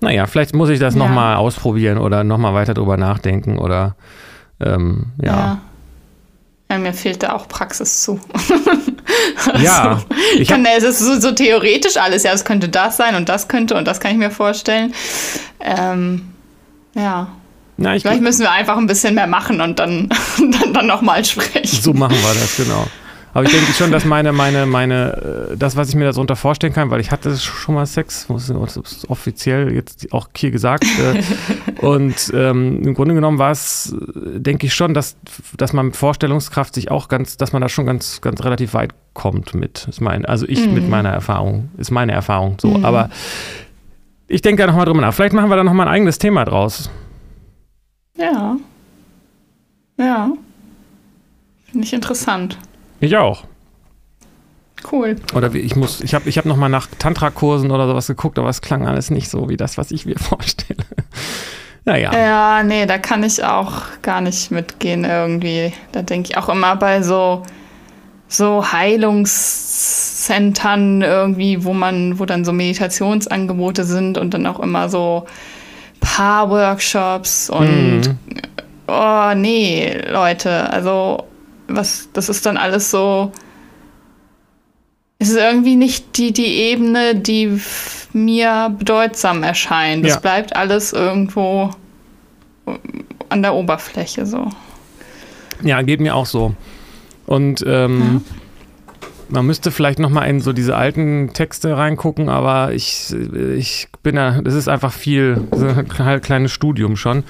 Naja, 0.00 0.26
vielleicht 0.26 0.54
muss 0.54 0.68
ich 0.68 0.78
das 0.78 0.94
ja. 0.94 0.98
nochmal 0.98 1.36
ausprobieren 1.36 1.98
oder 1.98 2.24
nochmal 2.24 2.54
weiter 2.54 2.74
drüber 2.74 2.96
nachdenken 2.96 3.58
oder 3.58 3.96
ähm, 4.60 5.06
ja. 5.20 5.32
ja. 5.32 5.60
ja. 6.70 6.78
mir 6.78 6.92
fehlt 6.92 7.22
da 7.22 7.32
auch 7.32 7.48
Praxis 7.48 8.02
zu. 8.02 8.20
also, 9.52 9.64
ja. 9.64 10.00
Ich 10.38 10.48
kann, 10.48 10.64
es 10.64 10.84
ist 10.84 11.00
so, 11.00 11.18
so, 11.18 11.32
theoretisch 11.32 11.96
alles, 11.96 12.22
ja, 12.22 12.32
es 12.32 12.44
könnte 12.44 12.68
das 12.68 12.96
sein 12.96 13.16
und 13.16 13.28
das 13.28 13.48
könnte 13.48 13.76
und 13.76 13.86
das 13.86 14.00
kann 14.00 14.12
ich 14.12 14.18
mir 14.18 14.30
vorstellen. 14.30 14.94
Ähm, 15.60 16.32
ja. 16.94 17.28
Na, 17.76 17.96
Vielleicht 17.98 18.22
müssen 18.22 18.42
wir 18.42 18.50
einfach 18.50 18.76
ein 18.76 18.88
bisschen 18.88 19.14
mehr 19.14 19.28
machen 19.28 19.60
und 19.60 19.78
dann, 19.78 20.08
dann, 20.38 20.72
dann 20.72 20.86
nochmal 20.86 21.24
sprechen. 21.24 21.80
So 21.80 21.92
machen 21.92 22.16
wir 22.16 22.34
das, 22.34 22.56
genau. 22.56 22.86
Aber 23.38 23.46
ich 23.46 23.52
denke 23.52 23.72
schon, 23.72 23.92
dass 23.92 24.04
meine, 24.04 24.32
meine, 24.32 24.66
meine, 24.66 25.52
äh, 25.52 25.56
das, 25.56 25.76
was 25.76 25.88
ich 25.88 25.94
mir 25.94 26.06
darunter 26.06 26.34
vorstellen 26.34 26.72
kann, 26.72 26.90
weil 26.90 26.98
ich 26.98 27.12
hatte 27.12 27.36
schon 27.36 27.76
mal 27.76 27.86
Sex, 27.86 28.26
das 28.28 28.76
ist 28.76 29.08
offiziell 29.08 29.72
jetzt 29.72 30.12
auch 30.12 30.28
hier 30.36 30.50
gesagt. 30.50 30.84
Äh, 30.84 31.22
und 31.86 32.32
ähm, 32.34 32.82
im 32.82 32.94
Grunde 32.94 33.14
genommen 33.14 33.38
war 33.38 33.52
es, 33.52 33.94
denke 34.16 34.66
ich 34.66 34.74
schon, 34.74 34.92
dass, 34.92 35.16
dass 35.56 35.72
man 35.72 35.86
mit 35.86 35.96
Vorstellungskraft 35.96 36.74
sich 36.74 36.90
auch 36.90 37.06
ganz, 37.06 37.36
dass 37.36 37.52
man 37.52 37.62
da 37.62 37.68
schon 37.68 37.86
ganz, 37.86 38.20
ganz 38.22 38.42
relativ 38.42 38.74
weit 38.74 38.90
kommt 39.14 39.54
mit. 39.54 39.86
Ist 39.88 40.00
mein, 40.00 40.24
also 40.24 40.44
ich 40.48 40.66
mhm. 40.66 40.74
mit 40.74 40.88
meiner 40.88 41.10
Erfahrung, 41.10 41.70
ist 41.78 41.92
meine 41.92 42.10
Erfahrung 42.10 42.56
so. 42.60 42.78
Mhm. 42.78 42.84
Aber 42.84 43.08
ich 44.26 44.42
denke 44.42 44.62
da 44.62 44.66
nochmal 44.66 44.86
drüber 44.86 45.00
nach. 45.00 45.14
Vielleicht 45.14 45.32
machen 45.32 45.48
wir 45.48 45.56
da 45.56 45.62
nochmal 45.62 45.86
ein 45.86 45.94
eigenes 45.94 46.18
Thema 46.18 46.44
draus. 46.44 46.90
Ja. 48.16 48.56
Ja. 49.96 50.32
Finde 51.66 51.86
ich 51.86 51.92
interessant. 51.92 52.58
Ich 53.00 53.16
auch. 53.16 53.44
Cool. 54.90 55.16
Oder 55.34 55.52
wie, 55.52 55.58
ich 55.58 55.76
muss, 55.76 56.00
ich 56.00 56.14
habe 56.14 56.28
ich 56.28 56.38
hab 56.38 56.44
nochmal 56.44 56.68
nach 56.68 56.86
Tantra-Kursen 56.98 57.70
oder 57.70 57.88
sowas 57.88 58.06
geguckt, 58.06 58.38
aber 58.38 58.48
es 58.48 58.60
klang 58.60 58.86
alles 58.86 59.10
nicht 59.10 59.28
so 59.28 59.48
wie 59.48 59.56
das, 59.56 59.76
was 59.76 59.90
ich 59.90 60.06
mir 60.06 60.14
vorstelle. 60.18 60.84
naja. 61.84 62.12
Ja, 62.12 62.62
nee, 62.62 62.86
da 62.86 62.98
kann 62.98 63.24
ich 63.24 63.42
auch 63.42 63.82
gar 64.02 64.20
nicht 64.20 64.50
mitgehen 64.50 65.04
irgendwie. 65.04 65.72
Da 65.92 66.02
denke 66.02 66.30
ich 66.30 66.36
auch 66.36 66.48
immer 66.48 66.76
bei 66.76 67.02
so 67.02 67.42
so 68.28 68.72
Heilungszentren 68.72 71.00
irgendwie, 71.00 71.64
wo 71.64 71.72
man, 71.72 72.18
wo 72.18 72.26
dann 72.26 72.44
so 72.44 72.52
Meditationsangebote 72.52 73.84
sind 73.84 74.18
und 74.18 74.34
dann 74.34 74.46
auch 74.46 74.60
immer 74.60 74.90
so 74.90 75.24
Paar-Workshops 76.00 77.48
und 77.48 78.02
mhm. 78.02 78.18
oh 78.86 79.32
nee, 79.34 79.98
Leute, 80.10 80.70
also 80.70 81.27
was, 81.68 82.08
das 82.12 82.28
ist 82.28 82.46
dann 82.46 82.56
alles 82.56 82.90
so. 82.90 83.32
Es 85.18 85.30
ist 85.30 85.36
irgendwie 85.36 85.76
nicht 85.76 86.16
die, 86.16 86.32
die 86.32 86.46
Ebene, 86.46 87.14
die 87.14 87.60
mir 88.12 88.74
bedeutsam 88.78 89.42
erscheint. 89.42 90.04
Es 90.04 90.14
ja. 90.14 90.20
bleibt 90.20 90.56
alles 90.56 90.92
irgendwo 90.92 91.70
an 93.28 93.42
der 93.42 93.54
Oberfläche 93.54 94.26
so. 94.26 94.48
Ja, 95.62 95.82
geht 95.82 96.00
mir 96.00 96.14
auch 96.14 96.26
so. 96.26 96.54
Und 97.26 97.64
ähm, 97.66 98.22
ja. 98.24 99.08
man 99.28 99.46
müsste 99.46 99.70
vielleicht 99.70 99.98
noch 99.98 100.10
mal 100.10 100.24
in 100.24 100.40
so 100.40 100.52
diese 100.52 100.76
alten 100.76 101.32
Texte 101.34 101.76
reingucken, 101.76 102.28
aber 102.28 102.72
ich, 102.72 103.12
ich 103.56 103.88
bin 104.02 104.16
da, 104.16 104.40
das 104.40 104.54
ist 104.54 104.68
einfach 104.68 104.92
viel, 104.92 105.42
das 105.50 105.60
ist 105.60 106.00
ein 106.00 106.20
kleines 106.20 106.52
Studium 106.52 106.96
schon. 106.96 107.24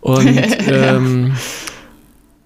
Und 0.00 0.28
ähm, 0.68 1.34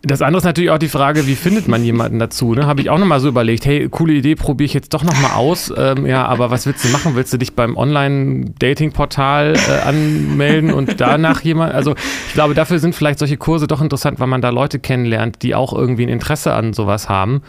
das 0.03 0.23
andere 0.23 0.39
ist 0.39 0.45
natürlich 0.45 0.71
auch 0.71 0.79
die 0.79 0.89
Frage, 0.89 1.27
wie 1.27 1.35
findet 1.35 1.69
man 1.69 1.85
jemanden 1.85 2.19
dazu? 2.19 2.55
Ne? 2.55 2.67
Habe 2.67 2.81
ich 2.81 2.89
auch 2.89 2.99
nochmal 2.99 3.21
so 3.21 3.29
überlegt, 3.29 3.67
hey, 3.67 3.87
coole 3.91 4.15
Idee, 4.15 4.35
probiere 4.35 4.65
ich 4.65 4.73
jetzt 4.73 4.95
doch 4.95 5.05
nochmal 5.05 5.33
aus. 5.33 5.71
Ähm, 5.77 6.07
ja, 6.07 6.25
aber 6.25 6.51
was 6.51 6.65
willst 6.65 6.85
du 6.85 6.89
machen? 6.89 7.17
Willst 7.17 7.33
du 7.35 7.37
dich 7.37 7.55
beim 7.55 7.77
Online-Dating-Portal 7.77 9.55
äh, 9.57 9.87
anmelden 9.87 10.73
und 10.73 11.01
danach 11.03 11.43
jemand? 11.43 11.75
Also 11.75 11.95
ich 12.29 12.33
glaube, 12.33 12.55
dafür 12.55 12.79
sind 12.79 12.95
vielleicht 12.95 13.19
solche 13.19 13.37
Kurse 13.37 13.67
doch 13.67 13.83
interessant, 13.83 14.21
weil 14.21 14.27
man 14.27 14.41
da 14.41 14.49
Leute 14.49 14.79
kennenlernt, 14.79 15.43
die 15.43 15.55
auch 15.55 15.75
irgendwie 15.75 16.07
ein 16.07 16.11
Interesse 16.11 16.55
an 16.55 16.73
sowas 16.73 17.11
haben. 17.11 17.43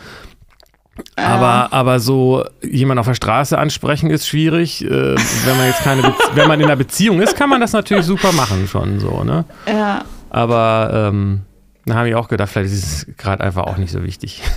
Aber, 1.16 1.72
aber 1.72 2.02
so 2.02 2.44
jemand 2.62 3.00
auf 3.00 3.08
der 3.08 3.14
Straße 3.14 3.58
ansprechen 3.58 4.10
ist 4.10 4.28
schwierig. 4.28 4.84
Äh, 4.84 4.90
wenn 4.90 5.58
man 5.58 5.68
jetzt 5.68 5.84
keine, 5.84 6.02
Be 6.02 6.14
wenn 6.36 6.50
man 6.50 6.60
in 6.60 6.66
einer 6.66 6.76
Beziehung 6.76 7.22
ist, 7.22 7.38
kann 7.38 7.50
man 7.50 7.62
das 7.62 7.72
natürlich 7.72 8.06
super 8.06 8.34
machen 8.34 8.68
schon 8.68 9.00
so, 9.00 9.24
ne? 9.24 9.46
Ja. 9.68 10.04
Aber 10.30 11.10
ähm, 11.10 11.42
Da 11.86 11.96
habe 11.96 12.10
ich 12.10 12.15
auch 12.15 12.28
gedacht, 12.28 12.50
vielleicht 12.52 12.74
ist 12.74 12.84
es 12.84 13.08
gerade 13.17 13.44
einfach 13.44 13.63
auch 13.63 13.78
nicht 13.78 13.91
so 13.91 14.04
wichtig. 14.04 14.41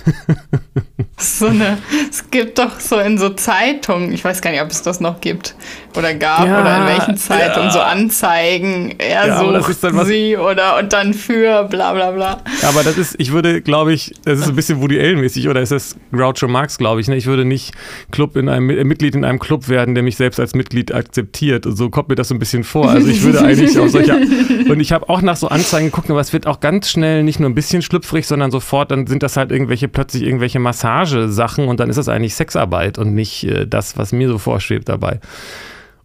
So 1.17 1.47
eine, 1.47 1.77
es 2.09 2.29
gibt 2.29 2.59
doch 2.59 2.77
so 2.81 2.99
in 2.99 3.17
so 3.17 3.29
Zeitungen, 3.29 4.11
ich 4.11 4.23
weiß 4.25 4.41
gar 4.41 4.51
nicht, 4.51 4.61
ob 4.61 4.69
es 4.69 4.81
das 4.81 4.99
noch 4.99 5.21
gibt 5.21 5.55
oder 5.95 6.13
gab 6.13 6.45
Ja, 6.45 6.59
oder 6.59 6.77
in 6.77 6.85
welchen 6.87 7.15
Zeitungen 7.17 7.67
ja. 7.69 7.71
so 7.73 7.79
Anzeigen, 7.79 8.95
er 8.97 9.27
Ja, 9.27 9.39
sucht 9.39 9.81
was- 9.81 10.07
sie 10.07 10.35
oder 10.35 10.77
und 10.77 10.91
dann 10.91 11.13
für 11.13 11.63
bla 11.69 11.93
bla 11.93 12.11
bla. 12.11 12.41
Aber 12.67 12.83
das 12.83 12.97
ist, 12.97 13.15
ich 13.17 13.31
würde, 13.31 13.61
glaube 13.61 13.93
ich, 13.93 14.13
das 14.25 14.39
ist 14.39 14.49
ein 14.49 14.55
bisschen 14.57 14.81
Woody 14.81 14.99
Allen-mäßig 14.99 15.47
oder 15.47 15.61
ist 15.61 15.71
das 15.71 15.95
Groucho 16.11 16.49
Marx, 16.49 16.77
glaube 16.77 16.99
ich. 16.99 17.07
Ne? 17.07 17.15
Ich 17.15 17.27
würde 17.27 17.45
nicht 17.45 17.73
Club 18.11 18.35
in 18.35 18.49
einem, 18.49 18.65
Mitglied 18.65 19.15
in 19.15 19.23
einem 19.23 19.39
Club 19.39 19.69
werden, 19.69 19.95
der 19.95 20.03
mich 20.03 20.17
selbst 20.17 20.39
als 20.41 20.53
Mitglied 20.53 20.93
akzeptiert. 20.93 21.65
Und 21.65 21.77
so 21.77 21.89
kommt 21.89 22.09
mir 22.09 22.15
das 22.15 22.27
so 22.27 22.35
ein 22.35 22.39
bisschen 22.39 22.65
vor. 22.65 22.89
Also 22.89 23.07
ich 23.07 23.21
würde 23.23 23.41
eigentlich 23.41 23.79
auch 23.79 23.87
solcher. 23.87 24.17
Und 24.69 24.81
ich 24.81 24.91
habe 24.91 25.07
auch 25.07 25.21
nach 25.21 25.37
so 25.37 25.47
Anzeigen 25.47 25.87
geguckt, 25.87 26.09
aber 26.11 26.19
es 26.19 26.33
wird 26.33 26.45
auch 26.45 26.59
ganz 26.59 26.89
schnell 26.89 27.14
nicht 27.23 27.39
nur 27.39 27.49
ein 27.49 27.55
bisschen 27.55 27.81
schlüpfrig, 27.81 28.25
sondern 28.27 28.51
sofort, 28.51 28.91
dann 28.91 29.07
sind 29.07 29.23
das 29.23 29.37
halt 29.37 29.51
irgendwelche, 29.51 29.87
plötzlich 29.87 30.23
irgendwelche 30.23 30.59
Massagesachen 30.59 31.67
und 31.67 31.79
dann 31.79 31.89
ist 31.89 31.97
das 31.97 32.09
eigentlich 32.09 32.35
Sexarbeit 32.35 32.97
und 32.97 33.13
nicht 33.13 33.43
äh, 33.45 33.65
das, 33.67 33.97
was 33.97 34.11
mir 34.11 34.27
so 34.27 34.37
vorschwebt 34.37 34.89
dabei. 34.89 35.19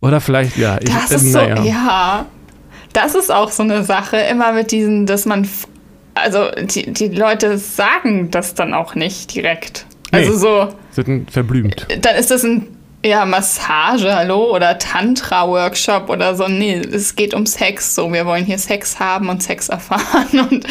Oder 0.00 0.20
vielleicht, 0.20 0.56
ja, 0.56 0.78
ich, 0.80 0.90
Das 0.92 1.10
äh, 1.10 1.14
ist 1.16 1.32
so, 1.32 1.38
naja. 1.38 1.62
ja. 1.62 2.26
Das 2.92 3.14
ist 3.14 3.30
auch 3.30 3.50
so 3.50 3.62
eine 3.62 3.84
Sache, 3.84 4.16
immer 4.16 4.52
mit 4.52 4.72
diesen, 4.72 5.06
dass 5.06 5.24
man, 5.26 5.48
also 6.14 6.46
die, 6.60 6.92
die 6.92 7.08
Leute 7.08 7.56
sagen 7.58 8.30
das 8.30 8.54
dann 8.54 8.74
auch 8.74 8.94
nicht 8.94 9.34
direkt. 9.34 9.86
Also 10.10 10.32
Nee. 10.32 10.38
so, 10.38 10.68
Sind 10.90 11.30
verblümt. 11.30 11.86
dann 12.00 12.16
ist 12.16 12.30
das 12.32 12.42
ein 12.42 12.66
ja, 13.04 13.24
Massage, 13.24 14.14
hallo, 14.14 14.54
oder 14.54 14.76
Tantra-Workshop 14.78 16.10
oder 16.10 16.34
so. 16.34 16.48
Nee, 16.48 16.80
es 16.80 17.16
geht 17.16 17.32
um 17.32 17.46
Sex. 17.46 17.94
So, 17.94 18.12
wir 18.12 18.26
wollen 18.26 18.44
hier 18.44 18.58
Sex 18.58 19.00
haben 19.00 19.28
und 19.30 19.42
Sex 19.42 19.70
erfahren 19.70 20.40
und 20.50 20.66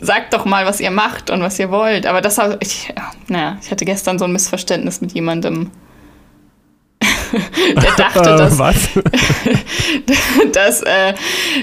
sagt 0.00 0.34
doch 0.34 0.44
mal, 0.44 0.66
was 0.66 0.80
ihr 0.80 0.90
macht 0.90 1.30
und 1.30 1.40
was 1.40 1.58
ihr 1.58 1.70
wollt. 1.70 2.06
Aber 2.06 2.20
das 2.20 2.38
habe 2.38 2.58
ich, 2.60 2.88
ja, 2.88 3.10
naja, 3.28 3.58
ich 3.62 3.70
hatte 3.70 3.84
gestern 3.84 4.18
so 4.18 4.24
ein 4.24 4.32
Missverständnis 4.32 5.00
mit 5.00 5.12
jemandem. 5.12 5.70
Der 7.80 7.92
dachte, 7.96 8.20
Äh, 8.30 8.36
dass, 8.36 8.58
was? 8.58 8.76
dass, 10.52 10.82
äh, 10.82 11.14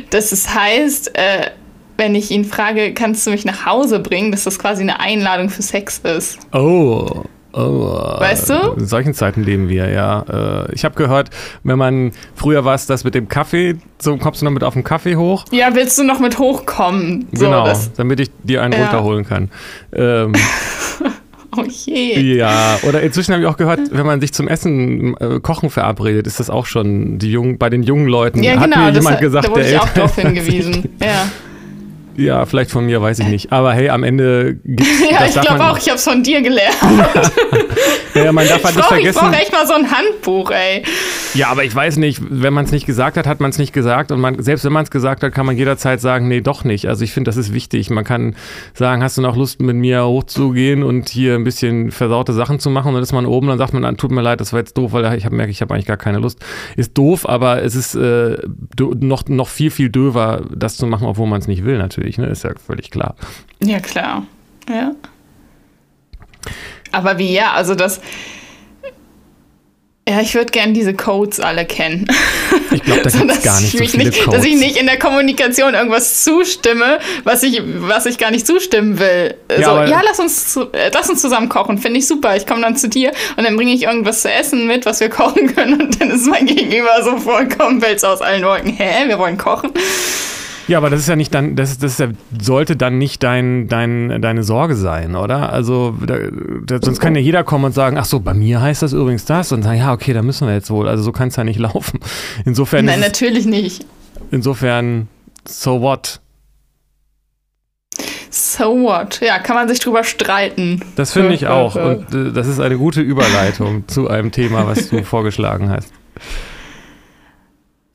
dass 0.09 0.31
es 0.31 0.53
heißt, 0.53 1.15
äh, 1.17 1.51
wenn 1.97 2.15
ich 2.15 2.31
ihn 2.31 2.45
frage, 2.45 2.93
kannst 2.93 3.27
du 3.27 3.31
mich 3.31 3.43
nach 3.43 3.65
Hause 3.65 3.99
bringen, 3.99 4.31
dass 4.31 4.45
das 4.45 4.57
quasi 4.57 4.81
eine 4.81 5.01
Einladung 5.01 5.49
für 5.49 5.61
Sex 5.61 5.99
ist. 5.99 6.39
Oh. 6.53 7.25
Oh, 7.51 8.15
Weißt 8.19 8.49
du? 8.51 8.53
In 8.77 8.85
solchen 8.85 9.13
Zeiten 9.15 9.43
leben 9.43 9.69
wir, 9.69 9.89
ja. 9.89 10.65
Äh, 10.67 10.73
Ich 10.73 10.85
habe 10.85 10.95
gehört, 10.95 11.31
wenn 11.63 11.77
man, 11.79 12.11
früher 12.35 12.63
war 12.63 12.75
es 12.75 12.85
das 12.85 13.03
mit 13.03 13.15
dem 13.15 13.27
Kaffee, 13.27 13.77
so 13.99 14.17
kommst 14.17 14.41
du 14.41 14.45
noch 14.45 14.51
mit 14.51 14.63
auf 14.63 14.73
den 14.75 14.83
Kaffee 14.83 15.15
hoch. 15.15 15.45
Ja, 15.51 15.73
willst 15.73 15.97
du 15.97 16.03
noch 16.03 16.19
mit 16.19 16.37
hochkommen? 16.37 17.27
So, 17.31 17.45
genau, 17.45 17.65
das, 17.65 17.91
damit 17.93 18.19
ich 18.19 18.29
dir 18.43 18.61
einen 18.61 18.73
Ja. 18.73 18.81
runterholen 18.83 19.25
kann. 19.25 19.49
Ähm, 19.93 20.33
oh 21.57 21.63
je. 21.67 22.35
ja, 22.37 22.77
oder 22.87 23.01
inzwischen 23.01 23.33
habe 23.33 23.41
ich 23.43 23.49
auch 23.49 23.57
gehört, 23.57 23.79
wenn 23.91 24.05
man 24.05 24.21
sich 24.21 24.31
zum 24.31 24.47
Essen, 24.47 25.17
äh, 25.17 25.39
Kochen 25.39 25.71
verabredet, 25.71 26.27
ist 26.27 26.39
das 26.39 26.51
auch 26.51 26.67
schon 26.67 27.17
die 27.17 27.31
jungen, 27.31 27.57
bei 27.57 27.71
den 27.71 27.81
jungen 27.81 28.07
Leuten. 28.07 28.43
Ja, 28.43 28.57
Hat 28.57 28.65
genau, 28.65 28.77
mir 28.85 28.91
das, 28.91 29.03
jemand 29.03 29.21
gesagt, 29.21 29.45
da 29.47 29.51
wurde 29.51 29.63
der 29.63 29.71
ich 29.73 29.79
auch 29.79 29.89
darauf 29.89 30.15
hingewiesen. 30.21 30.89
Ja, 31.01 31.25
Ja, 32.19 32.45
vielleicht 32.45 32.71
von 32.71 32.85
mir, 32.85 33.01
weiß 33.01 33.19
ich 33.19 33.27
nicht. 33.27 33.51
Aber 33.51 33.73
hey, 33.73 33.89
am 33.89 34.03
Ende 34.03 34.55
gibt's 34.63 34.85
ja 35.11 35.25
ich 35.25 35.39
glaube 35.39 35.63
auch, 35.63 35.77
ich 35.77 35.87
habe 35.87 35.95
es 35.95 36.03
von 36.03 36.21
dir 36.21 36.41
gelernt. 36.41 36.75
Ja, 38.15 38.31
man 38.31 38.47
darf 38.47 38.63
halt 38.63 38.75
nicht 38.75 38.87
brauche 38.87 38.99
ich 38.99 39.05
vergessen. 39.05 39.19
brauch 39.19 39.39
echt 39.39 39.51
mal 39.51 39.67
so 39.67 39.73
ein 39.73 39.91
Handbuch, 39.91 40.51
ey. 40.51 40.83
Ja, 41.35 41.49
aber 41.49 41.63
ich 41.63 41.73
weiß 41.73 41.97
nicht, 41.97 42.21
wenn 42.29 42.53
man 42.53 42.65
es 42.65 42.71
nicht 42.71 42.85
gesagt 42.85 43.17
hat, 43.17 43.27
hat 43.27 43.39
man 43.39 43.51
es 43.51 43.59
nicht 43.59 43.71
gesagt. 43.71 44.11
Und 44.11 44.19
man, 44.19 44.41
selbst 44.41 44.65
wenn 44.65 44.73
man 44.73 44.83
es 44.83 44.91
gesagt 44.91 45.23
hat, 45.23 45.33
kann 45.33 45.45
man 45.45 45.55
jederzeit 45.55 46.01
sagen, 46.01 46.27
nee, 46.27 46.41
doch 46.41 46.63
nicht. 46.63 46.87
Also 46.87 47.03
ich 47.03 47.11
finde, 47.11 47.29
das 47.29 47.37
ist 47.37 47.53
wichtig. 47.53 47.89
Man 47.89 48.03
kann 48.03 48.35
sagen, 48.73 49.03
hast 49.03 49.17
du 49.17 49.21
noch 49.21 49.35
Lust, 49.35 49.61
mit 49.61 49.75
mir 49.75 50.05
hochzugehen 50.05 50.83
und 50.83 51.09
hier 51.09 51.35
ein 51.35 51.43
bisschen 51.43 51.91
versaute 51.91 52.33
Sachen 52.33 52.59
zu 52.59 52.69
machen? 52.69 52.89
Und 52.89 52.93
dann 52.95 53.03
ist 53.03 53.13
man 53.13 53.25
oben, 53.25 53.47
dann 53.47 53.57
sagt 53.57 53.73
man, 53.73 53.85
ah, 53.85 53.91
tut 53.93 54.11
mir 54.11 54.21
leid, 54.21 54.41
das 54.41 54.53
war 54.53 54.59
jetzt 54.59 54.77
doof, 54.77 54.91
weil 54.93 55.17
ich 55.17 55.25
hab, 55.25 55.31
merke, 55.31 55.51
ich 55.51 55.61
habe 55.61 55.73
eigentlich 55.73 55.85
gar 55.85 55.97
keine 55.97 56.19
Lust. 56.19 56.39
Ist 56.75 56.97
doof, 56.97 57.29
aber 57.29 57.61
es 57.61 57.75
ist 57.75 57.95
äh, 57.95 58.37
noch, 58.99 59.27
noch 59.27 59.47
viel, 59.47 59.71
viel 59.71 59.89
döver, 59.89 60.41
das 60.53 60.77
zu 60.77 60.87
machen, 60.87 61.07
obwohl 61.07 61.27
man 61.27 61.39
es 61.39 61.47
nicht 61.47 61.63
will, 61.63 61.77
natürlich. 61.77 62.08
Ne? 62.17 62.27
Ist 62.27 62.43
ja 62.43 62.51
völlig 62.65 62.91
klar. 62.91 63.15
Ja, 63.63 63.79
klar. 63.79 64.25
Ja. 64.69 64.93
Aber 66.91 67.17
wie, 67.17 67.33
ja, 67.33 67.53
also 67.53 67.75
das. 67.75 68.01
Ja, 70.07 70.21
ich 70.21 70.33
würde 70.33 70.49
gern 70.49 70.73
diese 70.73 70.93
Codes 70.95 71.39
alle 71.39 71.65
kennen. 71.65 72.07
Ich 72.71 72.83
glaube, 72.83 73.01
da 73.01 73.09
So, 73.09 73.25
gibt 73.25 73.43
gar 73.43 73.59
nicht 73.61 73.73
ich 73.73 73.91
so 73.91 73.97
viele 73.97 74.09
nicht, 74.11 74.23
Codes. 74.23 74.41
Dass 74.41 74.45
ich 74.45 74.55
nicht 74.55 74.77
in 74.77 74.85
der 74.85 74.99
Kommunikation 74.99 75.73
irgendwas 75.73 76.23
zustimme, 76.23 76.99
was 77.23 77.41
ich, 77.41 77.63
was 77.65 78.05
ich 78.05 78.19
gar 78.19 78.29
nicht 78.29 78.45
zustimmen 78.45 78.99
will. 78.99 79.33
Ja, 79.49 79.85
so, 79.85 79.91
ja, 79.91 80.01
lass 80.05 80.19
uns, 80.19 80.55
äh, 80.73 80.91
lass 80.93 81.09
uns 81.09 81.19
zusammen 81.19 81.49
kochen, 81.49 81.79
finde 81.79 81.97
ich 81.99 82.07
super. 82.07 82.35
Ich 82.35 82.45
komme 82.45 82.61
dann 82.61 82.75
zu 82.75 82.87
dir 82.87 83.11
und 83.37 83.43
dann 83.43 83.55
bringe 83.55 83.73
ich 83.73 83.83
irgendwas 83.83 84.21
zu 84.21 84.31
essen 84.31 84.67
mit, 84.67 84.85
was 84.85 84.99
wir 84.99 85.09
kochen 85.09 85.53
können 85.55 85.81
und 85.81 85.99
dann 85.99 86.11
ist 86.11 86.27
mein 86.27 86.45
Gegenüber 86.45 87.03
so 87.03 87.17
vollkommen 87.17 87.81
Welt 87.81 88.05
aus 88.05 88.21
allen 88.21 88.43
Wolken. 88.43 88.71
Hä, 88.73 89.07
wir 89.07 89.17
wollen 89.17 89.39
kochen? 89.39 89.71
Ja, 90.69 90.77
aber 90.77 90.89
das 90.89 91.01
ist 91.01 91.07
ja 91.09 91.15
nicht 91.15 91.33
dann, 91.33 91.55
das, 91.55 91.71
ist- 91.71 91.83
das 91.83 91.93
ist 91.93 91.99
ja, 91.99 92.07
sollte 92.41 92.75
dann 92.77 92.97
nicht 92.97 93.23
dein, 93.23 93.67
dein, 93.67 94.21
deine 94.21 94.43
Sorge 94.43 94.75
sein, 94.75 95.15
oder? 95.15 95.51
Also, 95.51 95.95
da, 96.05 96.17
da, 96.65 96.79
sonst 96.81 96.99
kann 96.99 97.15
ja 97.15 97.21
jeder 97.21 97.43
kommen 97.43 97.65
und 97.65 97.73
sagen, 97.73 97.97
ach 97.97 98.05
so, 98.05 98.19
bei 98.19 98.33
mir 98.33 98.61
heißt 98.61 98.81
das 98.81 98.93
übrigens 98.93 99.25
das 99.25 99.51
und 99.51 99.63
sagen, 99.63 99.79
ja, 99.79 99.91
okay, 99.91 100.13
da 100.13 100.21
müssen 100.21 100.47
wir 100.47 100.53
jetzt 100.53 100.69
wohl. 100.69 100.87
Also 100.87 101.03
so 101.03 101.11
kann 101.11 101.27
es 101.29 101.35
ja 101.35 101.43
nicht 101.43 101.59
laufen. 101.59 101.99
Insofern, 102.45 102.85
Nein, 102.85 102.99
natürlich 103.01 103.45
nicht. 103.45 103.85
insofern, 104.31 105.07
so 105.47 105.81
what? 105.81 106.21
So 108.31 108.81
what? 108.83 109.19
Ja, 109.21 109.39
kann 109.39 109.55
man 109.55 109.67
sich 109.67 109.79
drüber 109.79 110.03
streiten. 110.03 110.81
Das 110.95 111.13
finde 111.13 111.33
ich 111.33 111.47
auch. 111.47 111.75
Und 111.75 112.13
äh, 112.13 112.31
das 112.31 112.47
ist 112.47 112.59
eine 112.59 112.77
gute 112.77 113.01
Überleitung 113.01 113.87
zu 113.87 114.07
einem 114.07 114.31
Thema, 114.31 114.67
was 114.67 114.89
du 114.89 115.03
vorgeschlagen 115.03 115.69
hast. 115.71 115.91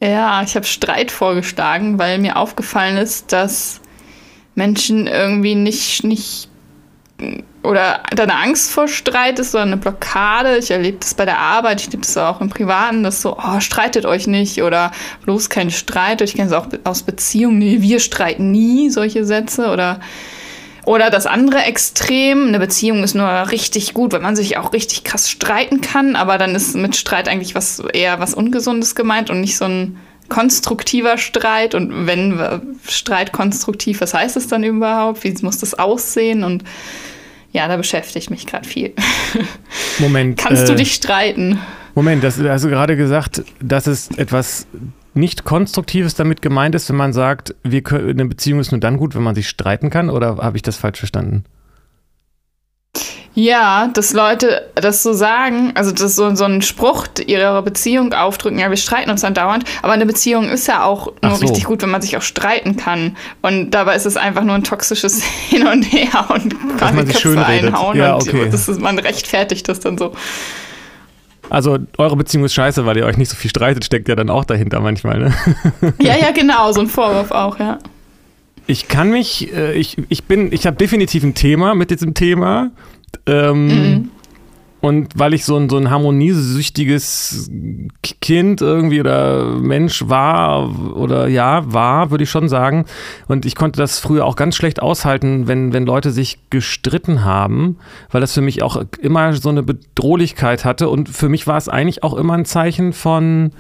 Ja, 0.05 0.43
ich 0.43 0.55
habe 0.55 0.67
Streit 0.67 1.11
vorgeschlagen, 1.11 1.99
weil 1.99 2.19
mir 2.19 2.37
aufgefallen 2.37 2.99
ist, 2.99 3.33
dass 3.33 3.81
Menschen 4.55 5.07
irgendwie 5.07 5.55
nicht, 5.55 6.05
nicht 6.05 6.51
oder 7.62 8.03
da 8.14 8.25
eine 8.25 8.37
Angst 8.37 8.71
vor 8.71 8.87
Streit 8.87 9.38
ist 9.38 9.55
oder 9.55 9.62
eine 9.62 9.79
Blockade. 9.79 10.59
Ich 10.59 10.71
erlebe 10.71 10.99
das 11.01 11.14
bei 11.14 11.25
der 11.25 11.38
Arbeit, 11.38 11.81
ich 11.81 11.87
erlebe 11.87 12.03
das 12.03 12.19
auch 12.19 12.43
im 12.43 12.51
Privaten, 12.51 13.03
dass 13.03 13.23
so, 13.23 13.38
oh, 13.38 13.61
streitet 13.61 14.05
euch 14.05 14.27
nicht 14.27 14.62
oder 14.62 14.93
bloß 15.25 15.49
kein 15.49 15.71
Streit. 15.71 16.21
Ich 16.21 16.35
kenne 16.35 16.49
es 16.49 16.53
auch 16.53 16.67
aus 16.85 17.03
Beziehungen, 17.03 17.57
nee, 17.59 17.81
wir 17.81 17.99
streiten 17.99 18.51
nie, 18.51 18.90
solche 18.90 19.25
Sätze 19.25 19.71
oder 19.71 20.01
oder 20.85 21.11
das 21.11 21.27
andere 21.27 21.62
Extrem, 21.62 22.49
eine 22.49 22.59
Beziehung 22.59 23.03
ist 23.03 23.14
nur 23.14 23.29
richtig 23.51 23.94
gut, 23.94 24.12
wenn 24.12 24.23
man 24.23 24.37
sich 24.37 24.59
auch 24.59 24.73
richtig 24.73 25.05
krass 25.05 25.31
streiten 25.31 25.81
kann, 25.81 26.16
aber 26.16 26.38
dann 26.38 26.55
ist 26.55 26.75
mit 26.75 26.97
Streit 26.97 27.29
eigentlich 27.29 27.55
was 27.55 27.81
eher 27.92 28.20
was 28.20 28.35
Ungesundes 28.35 28.94
gemeint 28.94 29.31
und 29.31 29.40
nicht 29.40 29.57
so 29.57 29.64
ein 29.64 29.97
konstruktiver 30.29 31.18
Streit. 31.18 31.75
Und 31.75 32.07
wenn 32.07 32.77
Streit 32.88 33.33
konstruktiv, 33.33 34.01
was 34.01 34.14
heißt 34.14 34.37
es 34.37 34.49
dann 34.49 34.64
überhaupt? 34.64 35.25
Wie 35.25 35.35
muss 35.42 35.59
das 35.59 35.75
aussehen? 35.75 36.44
Und 36.44 36.64
ja, 37.53 37.68
da 37.68 37.77
beschäftige 37.77 38.18
ich 38.18 38.31
mich 38.31 38.47
gerade 38.47 38.68
viel. 38.68 38.94
Moment. 39.99 40.38
Kannst 40.38 40.64
äh, 40.64 40.66
du 40.66 40.75
dich 40.75 40.94
streiten? 40.94 41.61
Moment, 41.94 42.25
das, 42.25 42.38
hast 42.38 42.64
du 42.64 42.68
gerade 42.68 42.97
gesagt, 42.97 43.42
dass 43.61 43.87
es 43.87 44.09
etwas 44.16 44.66
nicht 45.14 45.44
Konstruktives 45.44 46.14
damit 46.14 46.42
gemeint 46.42 46.74
ist, 46.74 46.88
wenn 46.88 46.96
man 46.96 47.12
sagt, 47.12 47.55
wir 47.62 47.83
können, 47.83 48.11
eine 48.11 48.27
Beziehung 48.27 48.61
ist 48.61 48.72
nur 48.72 48.81
dann 48.81 48.96
gut, 48.96 49.14
wenn 49.14 49.22
man 49.22 49.35
sich 49.35 49.48
streiten 49.48 49.90
kann? 49.90 50.11
Oder 50.11 50.37
habe 50.37 50.57
ich 50.57 50.62
das 50.62 50.77
falsch 50.77 50.98
verstanden? 50.98 51.44
Ja, 53.37 53.90
dass 53.92 54.12
Leute 54.12 54.70
das 54.77 55.03
so 55.03 55.12
sagen, 55.12 55.72
also 55.74 55.90
das 55.90 56.14
so, 56.14 56.33
so 56.37 56.44
einen 56.44 56.62
Spruch 56.62 57.09
ihrer 57.27 57.61
Beziehung 57.62 58.12
aufdrücken, 58.12 58.61
ja, 58.61 58.70
wir 58.70 58.77
streiten 58.77 59.11
uns 59.11 59.22
dann 59.22 59.35
dauernd, 59.35 59.64
aber 59.83 59.92
eine 59.92 60.07
Beziehung 60.07 60.48
ist 60.48 60.68
ja 60.68 60.85
auch 60.85 61.12
nur 61.20 61.35
so. 61.35 61.40
richtig 61.40 61.64
gut, 61.64 61.83
wenn 61.83 61.90
man 61.90 62.00
sich 62.00 62.16
auch 62.16 62.22
streiten 62.22 62.77
kann. 62.77 63.16
Und 63.42 63.72
dabei 63.72 63.96
ist 63.96 64.07
es 64.07 64.16
einfach 64.16 64.44
nur 64.44 64.55
ein 64.55 64.62
toxisches 64.62 65.24
Hin 65.48 65.66
und 65.66 65.83
Her 65.83 66.27
und 66.29 66.55
quasi 66.79 67.05
Köpfe 67.07 67.44
einhauen 67.44 67.96
Ja, 67.96 68.14
und 68.14 68.29
okay. 68.29 68.48
das 68.50 68.68
ist, 68.68 68.81
man 68.81 69.00
rechtfertigt 69.00 69.68
das 69.68 69.81
dann 69.81 69.98
so. 69.98 70.12
Also 71.55 71.79
eure 71.99 72.17
Beziehung 72.17 72.45
ist 72.45 72.55
scheiße, 72.55 72.85
weil 72.85 72.97
ihr 72.97 73.07
euch 73.07 73.17
nicht 73.17 73.29
so 73.29 73.37
viel 73.37 73.49
streitet, 73.49 73.85
steckt 73.85 74.09
ja 74.09 74.17
dann 74.17 74.29
auch 74.29 74.45
dahinter 74.45 74.81
manchmal. 74.81 75.19
Ne? 75.21 75.35
Ja, 76.01 76.17
ja, 76.17 76.33
genau, 76.33 76.73
so 76.73 76.81
ein 76.81 76.88
Vorwurf 76.88 77.31
auch, 77.31 77.59
ja. 77.61 77.79
Ich 78.67 78.88
kann 78.88 79.11
mich, 79.11 79.53
äh, 79.55 79.73
ich, 79.75 79.97
ich 80.09 80.25
bin, 80.25 80.53
ich 80.53 80.67
habe 80.67 80.77
definitiv 80.77 81.23
ein 81.23 81.35
Thema 81.35 81.75
mit 81.75 81.90
diesem 81.90 82.14
Thema. 82.14 82.71
Ähm, 83.27 83.67
Mhm. 83.67 84.11
Und 84.85 85.18
weil 85.18 85.33
ich 85.33 85.47
so 85.47 85.57
ein, 85.57 85.70
so 85.70 85.79
ein 85.79 85.88
harmoniesüchtiges 85.88 87.51
Kind 88.20 88.61
irgendwie 88.61 89.01
oder 89.01 89.47
Mensch 89.47 90.11
war 90.11 90.94
oder 90.94 91.27
ja, 91.27 91.73
war, 91.73 92.11
würde 92.11 92.25
ich 92.25 92.31
schon 92.31 92.51
sagen. 92.51 92.85
Und 93.27 93.47
ich 93.47 93.55
konnte 93.55 93.79
das 93.81 93.99
früher 93.99 94.27
auch 94.27 94.37
ganz 94.37 94.57
schlecht 94.57 94.83
aushalten, 94.83 95.49
wenn, 95.49 95.73
wenn 95.73 95.87
Leute 95.87 96.11
sich 96.11 96.51
gestritten 96.51 97.25
haben, 97.25 97.79
weil 98.11 98.20
das 98.20 98.35
für 98.35 98.42
mich 98.42 98.62
auch 98.62 98.77
immer 99.01 99.33
so 99.33 99.49
eine 99.49 99.62
Bedrohlichkeit 99.62 100.66
hatte. 100.66 100.90
Und 100.90 101.09
für 101.09 101.31
mich 101.31 101.47
war 101.47 101.57
es 101.57 101.70
eigentlich 101.70 102.03
auch 102.03 102.12
immer 102.12 102.35
ein 102.35 102.44
Zeichen 102.44 102.92
von 102.92 103.53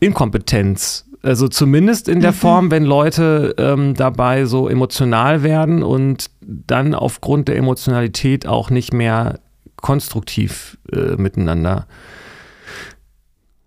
Inkompetenz. 0.00 1.04
Also 1.22 1.46
zumindest 1.46 2.08
in 2.08 2.20
der 2.20 2.32
mhm. 2.32 2.36
Form, 2.36 2.70
wenn 2.70 2.84
Leute 2.84 3.54
ähm, 3.58 3.92
dabei 3.92 4.46
so 4.46 4.66
emotional 4.66 5.42
werden 5.42 5.82
und 5.82 6.30
dann 6.40 6.94
aufgrund 6.94 7.48
der 7.48 7.56
Emotionalität 7.56 8.46
auch 8.46 8.70
nicht 8.70 8.94
mehr 8.94 9.40
konstruktiv 9.84 10.78
äh, 10.90 11.16
miteinander 11.16 11.86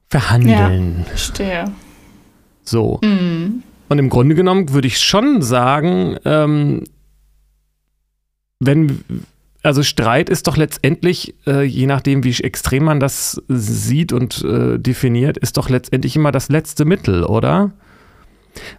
verhandeln. 0.09 0.95
Ja, 0.97 1.03
verstehe. 1.03 1.71
So. 2.63 2.99
Mhm. 3.03 3.61
Und 3.87 3.99
im 3.99 4.09
Grunde 4.09 4.33
genommen 4.33 4.73
würde 4.73 4.87
ich 4.87 4.97
schon 4.97 5.43
sagen, 5.43 6.17
ähm, 6.25 6.85
wenn, 8.59 9.03
also 9.61 9.83
Streit 9.83 10.31
ist 10.31 10.47
doch 10.47 10.57
letztendlich, 10.57 11.35
äh, 11.45 11.61
je 11.61 11.85
nachdem, 11.85 12.23
wie 12.23 12.31
extrem 12.43 12.85
man 12.85 12.99
das 12.99 13.39
sieht 13.47 14.11
und 14.11 14.43
äh, 14.43 14.79
definiert, 14.79 15.37
ist 15.37 15.55
doch 15.55 15.69
letztendlich 15.69 16.15
immer 16.15 16.31
das 16.31 16.49
letzte 16.49 16.85
Mittel, 16.85 17.25
oder? 17.25 17.73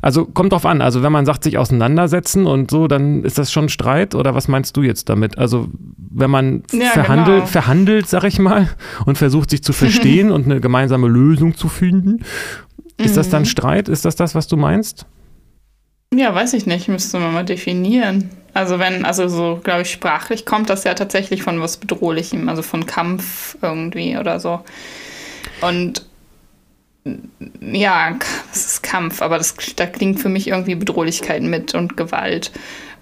Also 0.02 0.24
kommt 0.24 0.52
drauf 0.52 0.66
an. 0.66 0.82
Also 0.82 1.02
wenn 1.02 1.12
man 1.12 1.26
sagt, 1.26 1.44
sich 1.44 1.58
auseinandersetzen 1.58 2.46
und 2.46 2.70
so, 2.70 2.88
dann 2.88 3.24
ist 3.24 3.38
das 3.38 3.52
schon 3.52 3.68
Streit 3.68 4.14
oder 4.14 4.34
was 4.34 4.48
meinst 4.48 4.76
du 4.76 4.82
jetzt 4.82 5.08
damit? 5.08 5.38
Also 5.38 5.68
wenn 5.96 6.30
man 6.30 6.62
ja, 6.72 6.90
verhandelt, 6.90 7.38
genau. 7.38 7.46
verhandelt, 7.46 8.08
sag 8.08 8.24
ich 8.24 8.38
mal, 8.38 8.68
und 9.06 9.18
versucht 9.18 9.50
sich 9.50 9.62
zu 9.62 9.72
verstehen 9.74 10.30
und 10.30 10.46
eine 10.46 10.60
gemeinsame 10.60 11.08
Lösung 11.08 11.56
zu 11.56 11.68
finden 11.68 12.24
ist 12.98 13.16
das 13.16 13.30
dann 13.30 13.42
mhm. 13.42 13.46
Streit? 13.46 13.88
Ist 13.88 14.04
das 14.04 14.16
das, 14.16 14.34
was 14.34 14.48
du 14.48 14.56
meinst? 14.56 15.06
Ja, 16.12 16.34
weiß 16.34 16.54
ich 16.54 16.66
nicht. 16.66 16.88
Müsste 16.88 17.18
man 17.18 17.32
mal 17.32 17.44
definieren. 17.44 18.30
Also 18.54 18.78
wenn, 18.78 19.04
also 19.04 19.28
so, 19.28 19.60
glaube 19.62 19.82
ich, 19.82 19.90
sprachlich 19.90 20.44
kommt 20.44 20.68
das 20.68 20.84
ja 20.84 20.94
tatsächlich 20.94 21.42
von 21.42 21.60
was 21.60 21.76
Bedrohlichem, 21.76 22.48
also 22.48 22.62
von 22.62 22.86
Kampf 22.86 23.56
irgendwie 23.62 24.16
oder 24.16 24.40
so. 24.40 24.60
Und 25.60 26.07
ja, 27.60 28.16
das 28.50 28.66
ist 28.66 28.82
Kampf, 28.82 29.22
aber 29.22 29.38
das, 29.38 29.54
da 29.76 29.86
klingt 29.86 30.20
für 30.20 30.28
mich 30.28 30.48
irgendwie 30.48 30.74
Bedrohlichkeit 30.74 31.42
mit 31.42 31.74
und 31.74 31.96
Gewalt. 31.96 32.52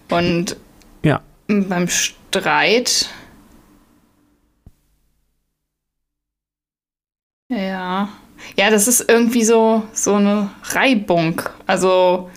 Und 0.09 0.57
ja. 1.03 1.21
beim 1.49 1.89
Streit. 1.89 3.09
Ja. 7.49 8.09
Ja, 8.57 8.71
das 8.71 8.89
ist 8.89 9.09
irgendwie 9.09 9.45
so, 9.45 9.83
so 9.93 10.15
eine 10.15 10.51
Reibung. 10.63 11.43
Also 11.67 12.31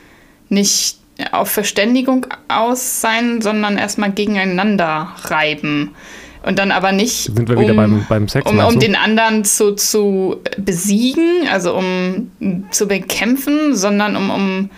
nicht 0.50 0.98
auf 1.32 1.50
Verständigung 1.50 2.28
aus 2.48 3.02
sein, 3.02 3.42
sondern 3.42 3.78
erstmal 3.78 4.12
gegeneinander 4.12 5.16
reiben. 5.24 5.96
Und 6.44 6.58
dann 6.58 6.72
aber 6.72 6.92
nicht, 6.92 7.36
Sind 7.36 7.50
wir 7.50 7.58
um, 7.58 7.64
wieder 7.64 7.74
beim, 7.74 8.06
beim 8.08 8.28
Sex, 8.28 8.50
um, 8.50 8.60
um 8.60 8.80
den 8.80 8.96
anderen 8.96 9.44
zu, 9.44 9.76
zu 9.76 10.38
besiegen, 10.58 11.48
also 11.52 11.76
um 11.76 12.32
zu 12.72 12.88
bekämpfen, 12.88 13.76
sondern 13.76 14.16
um, 14.16 14.30
um 14.30 14.70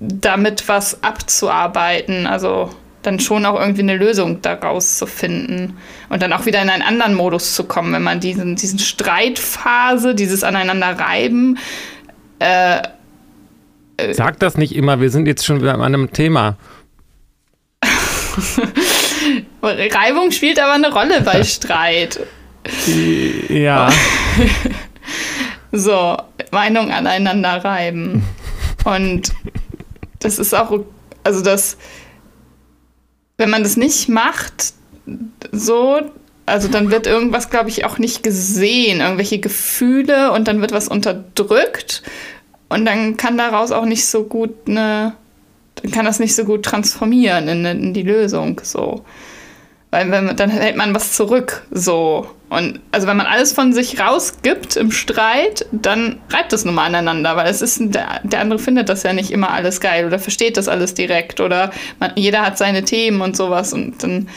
damit 0.00 0.68
was 0.68 1.02
abzuarbeiten. 1.04 2.26
Also 2.26 2.70
dann 3.02 3.20
schon 3.20 3.46
auch 3.46 3.58
irgendwie 3.60 3.82
eine 3.82 3.96
Lösung 3.96 4.42
daraus 4.42 4.98
zu 4.98 5.06
finden 5.06 5.76
und 6.08 6.20
dann 6.20 6.32
auch 6.32 6.46
wieder 6.46 6.60
in 6.62 6.68
einen 6.68 6.82
anderen 6.82 7.14
Modus 7.14 7.54
zu 7.54 7.64
kommen, 7.64 7.92
wenn 7.92 8.02
man 8.02 8.18
diesen, 8.20 8.56
diesen 8.56 8.80
Streitphase, 8.80 10.14
dieses 10.14 10.42
Aneinanderreiben. 10.42 11.58
Äh, 12.40 12.82
äh 13.98 14.14
Sag 14.14 14.40
das 14.40 14.56
nicht 14.56 14.74
immer, 14.74 15.00
wir 15.00 15.10
sind 15.10 15.26
jetzt 15.26 15.46
schon 15.46 15.60
wieder 15.60 15.74
an 15.74 15.82
einem 15.82 16.12
Thema. 16.12 16.56
Reibung 19.62 20.30
spielt 20.30 20.60
aber 20.60 20.72
eine 20.72 20.92
Rolle 20.92 21.20
bei 21.22 21.42
Streit. 21.44 22.20
Ja. 23.48 23.90
so, 25.72 26.16
Meinung 26.50 26.90
aneinander 26.90 27.64
reiben. 27.64 28.24
Und 28.84 29.32
das 30.20 30.38
ist 30.38 30.54
auch, 30.54 30.80
also 31.24 31.42
das 31.42 31.76
wenn 33.38 33.50
man 33.50 33.62
das 33.62 33.76
nicht 33.76 34.08
macht, 34.08 34.74
so, 35.52 36.00
also 36.44 36.68
dann 36.68 36.90
wird 36.90 37.06
irgendwas, 37.06 37.48
glaube 37.48 37.70
ich, 37.70 37.84
auch 37.84 37.98
nicht 37.98 38.22
gesehen, 38.22 39.00
irgendwelche 39.00 39.38
Gefühle 39.38 40.32
und 40.32 40.48
dann 40.48 40.60
wird 40.60 40.72
was 40.72 40.88
unterdrückt 40.88 42.02
und 42.68 42.84
dann 42.84 43.16
kann 43.16 43.38
daraus 43.38 43.70
auch 43.70 43.84
nicht 43.84 44.04
so 44.06 44.24
gut 44.24 44.50
eine, 44.66 45.14
dann 45.76 45.90
kann 45.92 46.04
das 46.04 46.18
nicht 46.18 46.34
so 46.34 46.44
gut 46.44 46.64
transformieren 46.64 47.48
in, 47.48 47.64
in 47.64 47.94
die 47.94 48.02
Lösung, 48.02 48.60
so. 48.62 49.04
Weil 49.90 50.10
wenn, 50.10 50.36
dann 50.36 50.50
hält 50.50 50.76
man 50.76 50.94
was 50.94 51.12
zurück, 51.12 51.62
so. 51.70 52.28
Und 52.50 52.80
also 52.92 53.06
wenn 53.06 53.16
man 53.16 53.26
alles 53.26 53.52
von 53.52 53.72
sich 53.72 54.00
rausgibt 54.00 54.76
im 54.76 54.90
Streit, 54.90 55.66
dann 55.72 56.18
reibt 56.30 56.52
es 56.52 56.64
nun 56.64 56.74
mal 56.74 56.86
aneinander, 56.86 57.36
weil 57.36 57.48
es 57.48 57.62
ist, 57.62 57.78
der, 57.80 58.20
der 58.22 58.40
andere 58.40 58.58
findet 58.58 58.88
das 58.88 59.02
ja 59.02 59.12
nicht 59.12 59.30
immer 59.30 59.50
alles 59.50 59.80
geil 59.80 60.06
oder 60.06 60.18
versteht 60.18 60.56
das 60.56 60.68
alles 60.68 60.94
direkt 60.94 61.40
oder 61.40 61.70
man, 62.00 62.12
jeder 62.16 62.42
hat 62.42 62.58
seine 62.58 62.84
Themen 62.84 63.20
und 63.20 63.36
sowas 63.36 63.72
und 63.72 64.02
dann. 64.02 64.28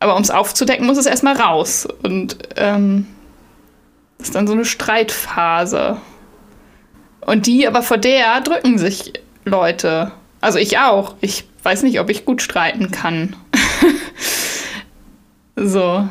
Aber 0.00 0.16
um 0.16 0.22
es 0.22 0.30
aufzudecken, 0.30 0.86
muss 0.86 0.98
es 0.98 1.06
erstmal 1.06 1.36
raus. 1.36 1.86
Und 2.02 2.36
ähm, 2.56 3.06
das 4.18 4.28
ist 4.28 4.34
dann 4.34 4.48
so 4.48 4.52
eine 4.52 4.64
Streitphase. 4.64 5.98
Und 7.20 7.46
die, 7.46 7.68
aber 7.68 7.82
vor 7.82 7.98
der 7.98 8.40
drücken 8.40 8.78
sich 8.78 9.12
Leute. 9.44 10.10
Also 10.40 10.58
ich 10.58 10.78
auch. 10.78 11.14
Ich 11.20 11.44
weiß 11.62 11.82
nicht, 11.82 12.00
ob 12.00 12.10
ich 12.10 12.24
gut 12.24 12.42
streiten 12.42 12.90
kann. 12.90 13.36
so. 15.56 16.08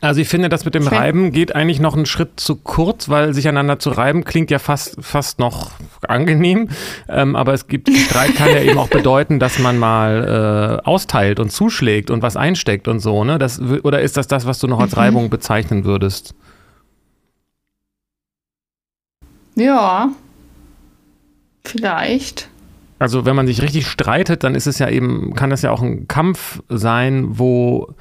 Also 0.00 0.20
ich 0.20 0.28
finde, 0.28 0.48
das 0.48 0.64
mit 0.64 0.74
dem 0.74 0.86
Reiben 0.86 1.32
geht 1.32 1.54
eigentlich 1.54 1.80
noch 1.80 1.94
einen 1.94 2.06
Schritt 2.06 2.40
zu 2.40 2.56
kurz, 2.56 3.08
weil 3.08 3.34
sich 3.34 3.48
einander 3.48 3.78
zu 3.78 3.90
reiben 3.90 4.24
klingt 4.24 4.50
ja 4.50 4.58
fast, 4.58 4.96
fast 5.00 5.38
noch 5.38 5.72
angenehm. 6.06 6.68
Ähm, 7.08 7.36
aber 7.36 7.54
es 7.54 7.68
gibt, 7.68 7.90
Streit 7.90 8.34
kann 8.34 8.50
ja 8.50 8.62
eben 8.62 8.78
auch 8.78 8.88
bedeuten, 8.88 9.38
dass 9.38 9.58
man 9.58 9.78
mal 9.78 10.80
äh, 10.82 10.88
austeilt 10.88 11.40
und 11.40 11.50
zuschlägt 11.50 12.10
und 12.10 12.22
was 12.22 12.36
einsteckt 12.36 12.88
und 12.88 13.00
so, 13.00 13.24
ne? 13.24 13.38
Das, 13.38 13.60
oder 13.60 14.00
ist 14.00 14.16
das 14.16 14.26
das, 14.26 14.46
was 14.46 14.58
du 14.58 14.66
noch 14.66 14.80
als 14.80 14.92
mhm. 14.92 14.98
Reibung 15.00 15.30
bezeichnen 15.30 15.84
würdest? 15.84 16.34
Ja. 19.54 20.10
Vielleicht. 21.64 22.48
Also 22.98 23.26
wenn 23.26 23.36
man 23.36 23.46
sich 23.46 23.62
richtig 23.62 23.86
streitet, 23.86 24.42
dann 24.44 24.54
ist 24.54 24.66
es 24.66 24.78
ja 24.78 24.88
eben, 24.88 25.34
kann 25.34 25.50
das 25.50 25.62
ja 25.62 25.70
auch 25.70 25.82
ein 25.82 26.08
Kampf 26.08 26.62
sein, 26.68 27.38
wo, 27.38 27.94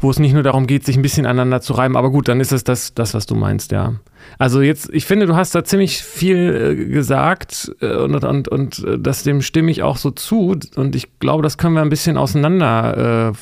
wo 0.00 0.10
es 0.10 0.18
nicht 0.18 0.32
nur 0.32 0.42
darum 0.42 0.66
geht, 0.66 0.84
sich 0.84 0.96
ein 0.96 1.02
bisschen 1.02 1.26
aneinander 1.26 1.60
zu 1.60 1.74
reiben, 1.74 1.96
aber 1.96 2.10
gut, 2.10 2.28
dann 2.28 2.40
ist 2.40 2.52
es 2.52 2.64
das, 2.64 2.94
das 2.94 3.14
was 3.14 3.26
du 3.26 3.36
meinst, 3.36 3.70
ja. 3.70 3.94
Also 4.38 4.60
jetzt, 4.60 4.90
ich 4.92 5.04
finde, 5.04 5.26
du 5.26 5.36
hast 5.36 5.54
da 5.54 5.62
ziemlich 5.62 6.02
viel 6.02 6.76
äh, 6.80 6.84
gesagt 6.86 7.70
äh, 7.80 7.94
und, 7.94 8.24
und, 8.24 8.48
und 8.48 8.84
äh, 8.84 8.98
das 8.98 9.22
dem 9.22 9.40
stimme 9.42 9.70
ich 9.70 9.84
auch 9.84 9.96
so 9.96 10.10
zu 10.10 10.56
und 10.74 10.96
ich 10.96 11.20
glaube, 11.20 11.44
das 11.44 11.56
können 11.56 11.74
wir 11.74 11.82
ein 11.82 11.88
bisschen 11.88 12.16
auseinander 12.16 13.32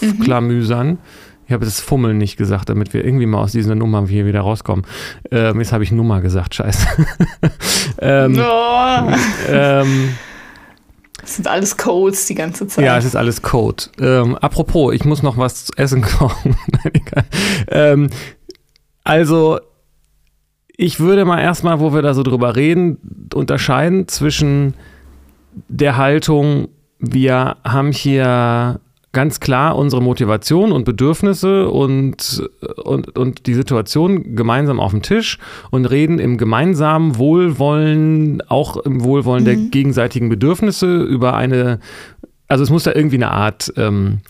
äh, 0.00 0.06
mhm. 0.06 0.20
klamüsern. 0.20 0.98
Ich 1.46 1.52
habe 1.52 1.64
das 1.64 1.80
Fummeln 1.80 2.18
nicht 2.18 2.36
gesagt, 2.36 2.68
damit 2.70 2.94
wir 2.94 3.04
irgendwie 3.04 3.26
mal 3.26 3.42
aus 3.42 3.52
dieser 3.52 3.74
Nummer 3.74 4.06
hier 4.06 4.26
wieder 4.26 4.40
rauskommen. 4.40 4.86
Ähm, 5.30 5.60
jetzt 5.60 5.72
habe 5.72 5.84
ich 5.84 5.92
Nummer 5.92 6.20
gesagt, 6.20 6.54
scheiße. 6.54 6.86
ähm, 7.98 8.38
oh. 8.38 9.12
ähm, 9.48 10.14
das 11.20 11.36
sind 11.36 11.48
alles 11.48 11.76
Codes 11.76 12.26
die 12.26 12.34
ganze 12.34 12.66
Zeit. 12.66 12.84
Ja, 12.84 12.96
es 12.96 13.04
ist 13.04 13.16
alles 13.16 13.42
Code. 13.42 13.84
Ähm, 13.98 14.36
apropos, 14.36 14.94
ich 14.94 15.04
muss 15.04 15.22
noch 15.22 15.36
was 15.36 15.66
zu 15.66 15.72
essen 15.76 16.02
kochen. 16.18 16.56
ähm, 17.68 18.10
also, 19.04 19.60
ich 20.76 21.00
würde 21.00 21.24
mal 21.24 21.40
erstmal, 21.40 21.80
wo 21.80 21.92
wir 21.92 22.02
da 22.02 22.14
so 22.14 22.22
drüber 22.22 22.56
reden, 22.56 23.28
unterscheiden 23.34 24.08
zwischen 24.08 24.74
der 25.68 25.96
Haltung, 25.96 26.68
wir 26.98 27.56
haben 27.64 27.92
hier 27.92 28.80
ganz 29.14 29.40
klar 29.40 29.76
unsere 29.76 30.02
Motivation 30.02 30.72
und 30.72 30.84
Bedürfnisse 30.84 31.70
und, 31.70 32.42
und, 32.84 33.16
und 33.16 33.46
die 33.46 33.54
Situation 33.54 34.36
gemeinsam 34.36 34.80
auf 34.80 34.90
dem 34.90 35.00
Tisch 35.00 35.38
und 35.70 35.86
reden 35.86 36.18
im 36.18 36.36
gemeinsamen 36.36 37.16
Wohlwollen, 37.16 38.42
auch 38.48 38.76
im 38.76 39.02
Wohlwollen 39.02 39.44
mhm. 39.44 39.46
der 39.46 39.56
gegenseitigen 39.56 40.28
Bedürfnisse 40.28 41.02
über 41.02 41.34
eine, 41.34 41.80
also 42.48 42.62
es 42.62 42.70
muss 42.70 42.82
da 42.82 42.92
irgendwie 42.92 43.16
eine 43.16 43.30
Art 43.30 43.72
ähm, 43.76 44.20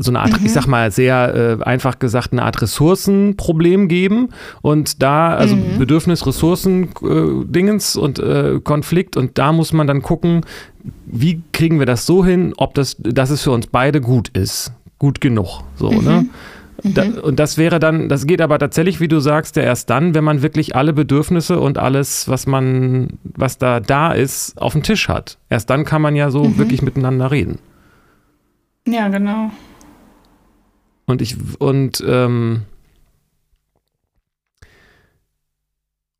so 0.00 0.12
eine 0.12 0.20
Art, 0.20 0.40
mhm. 0.40 0.46
ich 0.46 0.52
sag 0.52 0.68
mal 0.68 0.92
sehr 0.92 1.58
äh, 1.60 1.64
einfach 1.64 1.98
gesagt, 1.98 2.32
eine 2.32 2.44
Art 2.44 2.62
Ressourcenproblem 2.62 3.88
geben 3.88 4.28
und 4.62 5.02
da, 5.02 5.34
also 5.34 5.56
mhm. 5.56 5.78
Bedürfnis, 5.78 6.24
Ressourcen, 6.24 6.90
äh, 7.02 7.44
Dingens 7.44 7.96
und 7.96 8.20
äh, 8.20 8.60
Konflikt 8.62 9.16
und 9.16 9.38
da 9.38 9.52
muss 9.52 9.72
man 9.72 9.88
dann 9.88 10.00
gucken, 10.00 10.42
wie 11.04 11.42
kriegen 11.52 11.80
wir 11.80 11.86
das 11.86 12.06
so 12.06 12.24
hin, 12.24 12.54
ob 12.56 12.74
das, 12.74 12.96
dass 13.00 13.30
es 13.30 13.42
für 13.42 13.50
uns 13.50 13.66
beide 13.66 14.00
gut 14.00 14.28
ist, 14.28 14.72
gut 14.98 15.20
genug, 15.20 15.62
so, 15.74 15.90
mhm. 15.90 16.04
ne? 16.04 16.26
Da, 16.84 17.04
mhm. 17.04 17.18
und 17.18 17.40
das 17.40 17.58
wäre 17.58 17.80
dann, 17.80 18.08
das 18.08 18.24
geht 18.24 18.40
aber 18.40 18.56
tatsächlich, 18.60 19.00
wie 19.00 19.08
du 19.08 19.18
sagst, 19.18 19.56
ja 19.56 19.64
erst 19.64 19.90
dann, 19.90 20.14
wenn 20.14 20.22
man 20.22 20.42
wirklich 20.42 20.76
alle 20.76 20.92
Bedürfnisse 20.92 21.58
und 21.58 21.76
alles, 21.76 22.28
was 22.28 22.46
man, 22.46 23.18
was 23.24 23.58
da 23.58 23.80
da 23.80 24.12
ist, 24.12 24.62
auf 24.62 24.74
dem 24.74 24.84
Tisch 24.84 25.08
hat. 25.08 25.38
Erst 25.50 25.70
dann 25.70 25.84
kann 25.84 26.00
man 26.00 26.14
ja 26.14 26.30
so 26.30 26.44
mhm. 26.44 26.56
wirklich 26.56 26.82
miteinander 26.82 27.32
reden. 27.32 27.58
Ja, 28.86 29.08
genau. 29.08 29.50
Und 31.08 31.22
ich, 31.22 31.36
und 31.58 32.04
ähm, 32.06 32.62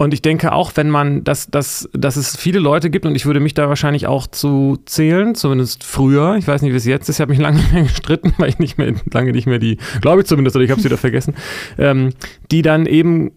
Und 0.00 0.14
ich 0.14 0.22
denke 0.22 0.52
auch, 0.52 0.76
wenn 0.76 0.90
man, 0.90 1.24
dass, 1.24 1.48
dass, 1.48 1.88
dass 1.92 2.14
es 2.14 2.36
viele 2.36 2.60
Leute 2.60 2.88
gibt, 2.88 3.04
und 3.04 3.16
ich 3.16 3.26
würde 3.26 3.40
mich 3.40 3.54
da 3.54 3.68
wahrscheinlich 3.68 4.06
auch 4.06 4.28
zu 4.28 4.78
zählen, 4.86 5.34
zumindest 5.34 5.82
früher, 5.82 6.36
ich 6.36 6.46
weiß 6.46 6.62
nicht, 6.62 6.72
wie 6.72 6.76
es 6.76 6.84
jetzt 6.84 7.08
ist, 7.08 7.16
ich 7.16 7.20
habe 7.20 7.32
mich 7.32 7.40
lange 7.40 7.56
nicht 7.58 7.72
mehr 7.72 7.82
gestritten, 7.82 8.32
weil 8.38 8.48
ich 8.48 8.60
nicht 8.60 8.78
mehr, 8.78 8.94
lange 9.12 9.32
nicht 9.32 9.48
mehr 9.48 9.58
die, 9.58 9.78
glaube 10.00 10.20
ich 10.20 10.28
zumindest, 10.28 10.54
oder 10.54 10.64
ich 10.64 10.70
habe 10.70 10.78
es 10.78 10.84
wieder 10.84 10.98
vergessen, 10.98 11.34
ähm, 11.78 12.10
die 12.52 12.62
dann 12.62 12.86
eben 12.86 13.32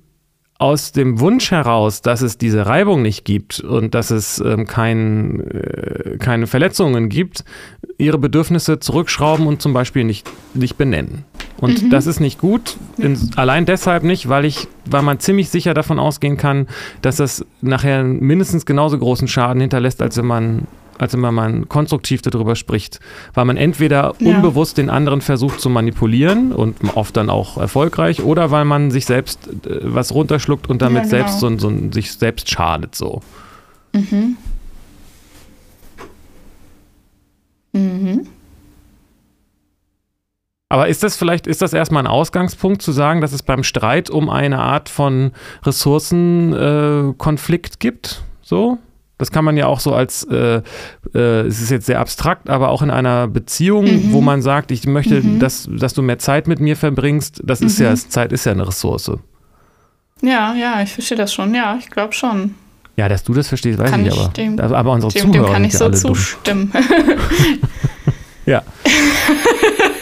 aus 0.59 0.91
dem 0.91 1.19
Wunsch 1.19 1.49
heraus, 1.49 2.03
dass 2.03 2.21
es 2.21 2.37
diese 2.37 2.67
Reibung 2.67 3.01
nicht 3.01 3.25
gibt 3.25 3.61
und 3.61 3.95
dass 3.95 4.11
es 4.11 4.39
ähm, 4.39 4.67
kein, 4.67 5.39
äh, 5.49 6.17
keine 6.19 6.45
Verletzungen 6.45 7.09
gibt, 7.09 7.43
ihre 7.97 8.19
Bedürfnisse 8.19 8.79
zurückschrauben 8.79 9.47
und 9.47 9.63
zum 9.63 9.73
Beispiel 9.73 10.03
nicht, 10.03 10.29
nicht 10.53 10.77
benennen. 10.77 11.25
Und 11.61 11.83
mhm. 11.83 11.89
das 11.91 12.07
ist 12.07 12.19
nicht 12.19 12.39
gut, 12.39 12.75
in, 12.97 13.17
allein 13.35 13.65
deshalb 13.65 14.03
nicht, 14.03 14.27
weil 14.27 14.45
ich, 14.45 14.67
weil 14.85 15.03
man 15.03 15.19
ziemlich 15.19 15.49
sicher 15.49 15.73
davon 15.73 15.99
ausgehen 15.99 16.35
kann, 16.35 16.67
dass 17.01 17.17
das 17.17 17.45
nachher 17.61 18.03
mindestens 18.03 18.65
genauso 18.65 18.97
großen 18.97 19.27
Schaden 19.27 19.61
hinterlässt, 19.61 20.01
als 20.01 20.17
wenn 20.17 20.25
man 20.25 20.67
als 20.97 21.13
wenn 21.19 21.33
man 21.33 21.67
konstruktiv 21.67 22.21
darüber 22.21 22.55
spricht. 22.55 22.99
Weil 23.33 23.45
man 23.45 23.57
entweder 23.57 24.13
ja. 24.19 24.35
unbewusst 24.35 24.77
den 24.77 24.91
anderen 24.91 25.21
versucht 25.21 25.59
zu 25.59 25.67
manipulieren 25.67 26.51
und 26.51 26.77
oft 26.93 27.17
dann 27.17 27.31
auch 27.31 27.57
erfolgreich, 27.57 28.21
oder 28.21 28.51
weil 28.51 28.65
man 28.65 28.91
sich 28.91 29.07
selbst 29.07 29.47
äh, 29.47 29.79
was 29.81 30.13
runterschluckt 30.13 30.69
und 30.69 30.83
damit 30.83 31.05
ja, 31.05 31.09
genau. 31.09 31.27
selbst 31.27 31.39
so, 31.39 31.57
so, 31.57 31.71
sich 31.91 32.11
selbst 32.13 32.51
schadet 32.51 32.93
so. 32.93 33.21
Mhm. 33.93 34.37
Mhm. 37.73 38.27
Aber 40.71 40.87
ist 40.87 41.03
das 41.03 41.17
vielleicht, 41.17 41.45
ist 41.47 41.61
das 41.61 41.73
erstmal 41.73 42.03
ein 42.03 42.07
Ausgangspunkt 42.07 42.81
zu 42.81 42.93
sagen, 42.93 43.19
dass 43.19 43.33
es 43.33 43.43
beim 43.43 43.61
Streit 43.61 44.09
um 44.09 44.29
eine 44.29 44.59
Art 44.59 44.87
von 44.87 45.33
Ressourcenkonflikt 45.63 47.73
äh, 47.73 47.77
gibt? 47.77 48.23
So? 48.41 48.77
Das 49.17 49.31
kann 49.31 49.43
man 49.43 49.57
ja 49.57 49.65
auch 49.65 49.81
so 49.81 49.93
als, 49.93 50.23
äh, 50.31 50.61
äh, 51.13 51.41
es 51.41 51.61
ist 51.61 51.71
jetzt 51.71 51.87
sehr 51.87 51.99
abstrakt, 51.99 52.49
aber 52.49 52.69
auch 52.69 52.81
in 52.81 52.89
einer 52.89 53.27
Beziehung, 53.27 53.83
mhm. 53.83 54.13
wo 54.13 54.21
man 54.21 54.41
sagt, 54.41 54.71
ich 54.71 54.87
möchte, 54.87 55.21
mhm. 55.21 55.39
dass, 55.39 55.67
dass 55.69 55.93
du 55.93 56.03
mehr 56.03 56.19
Zeit 56.19 56.47
mit 56.47 56.61
mir 56.61 56.77
verbringst, 56.77 57.41
das 57.43 57.59
ist 57.59 57.79
mhm. 57.79 57.85
ja, 57.87 57.95
Zeit 57.95 58.31
ist 58.31 58.45
ja 58.45 58.53
eine 58.53 58.65
Ressource. 58.65 59.11
Ja, 60.21 60.53
ja, 60.53 60.81
ich 60.81 60.93
verstehe 60.93 61.17
das 61.17 61.33
schon, 61.33 61.53
ja, 61.53 61.75
ich 61.77 61.89
glaube 61.89 62.13
schon. 62.13 62.55
Ja, 62.95 63.09
dass 63.09 63.25
du 63.25 63.33
das 63.33 63.49
verstehst, 63.49 63.77
weiß 63.77 63.91
kann 63.91 64.05
ich 64.05 64.13
aber. 64.13 64.29
Dem, 64.29 64.57
aber 64.57 64.93
unsere 64.93 65.11
dem, 65.11 65.33
Zuhörer 65.33 65.47
dem 65.47 65.53
kann 65.53 65.65
ich 65.65 65.77
so 65.77 65.89
zustimmen. 65.89 66.71
ja. 68.45 68.63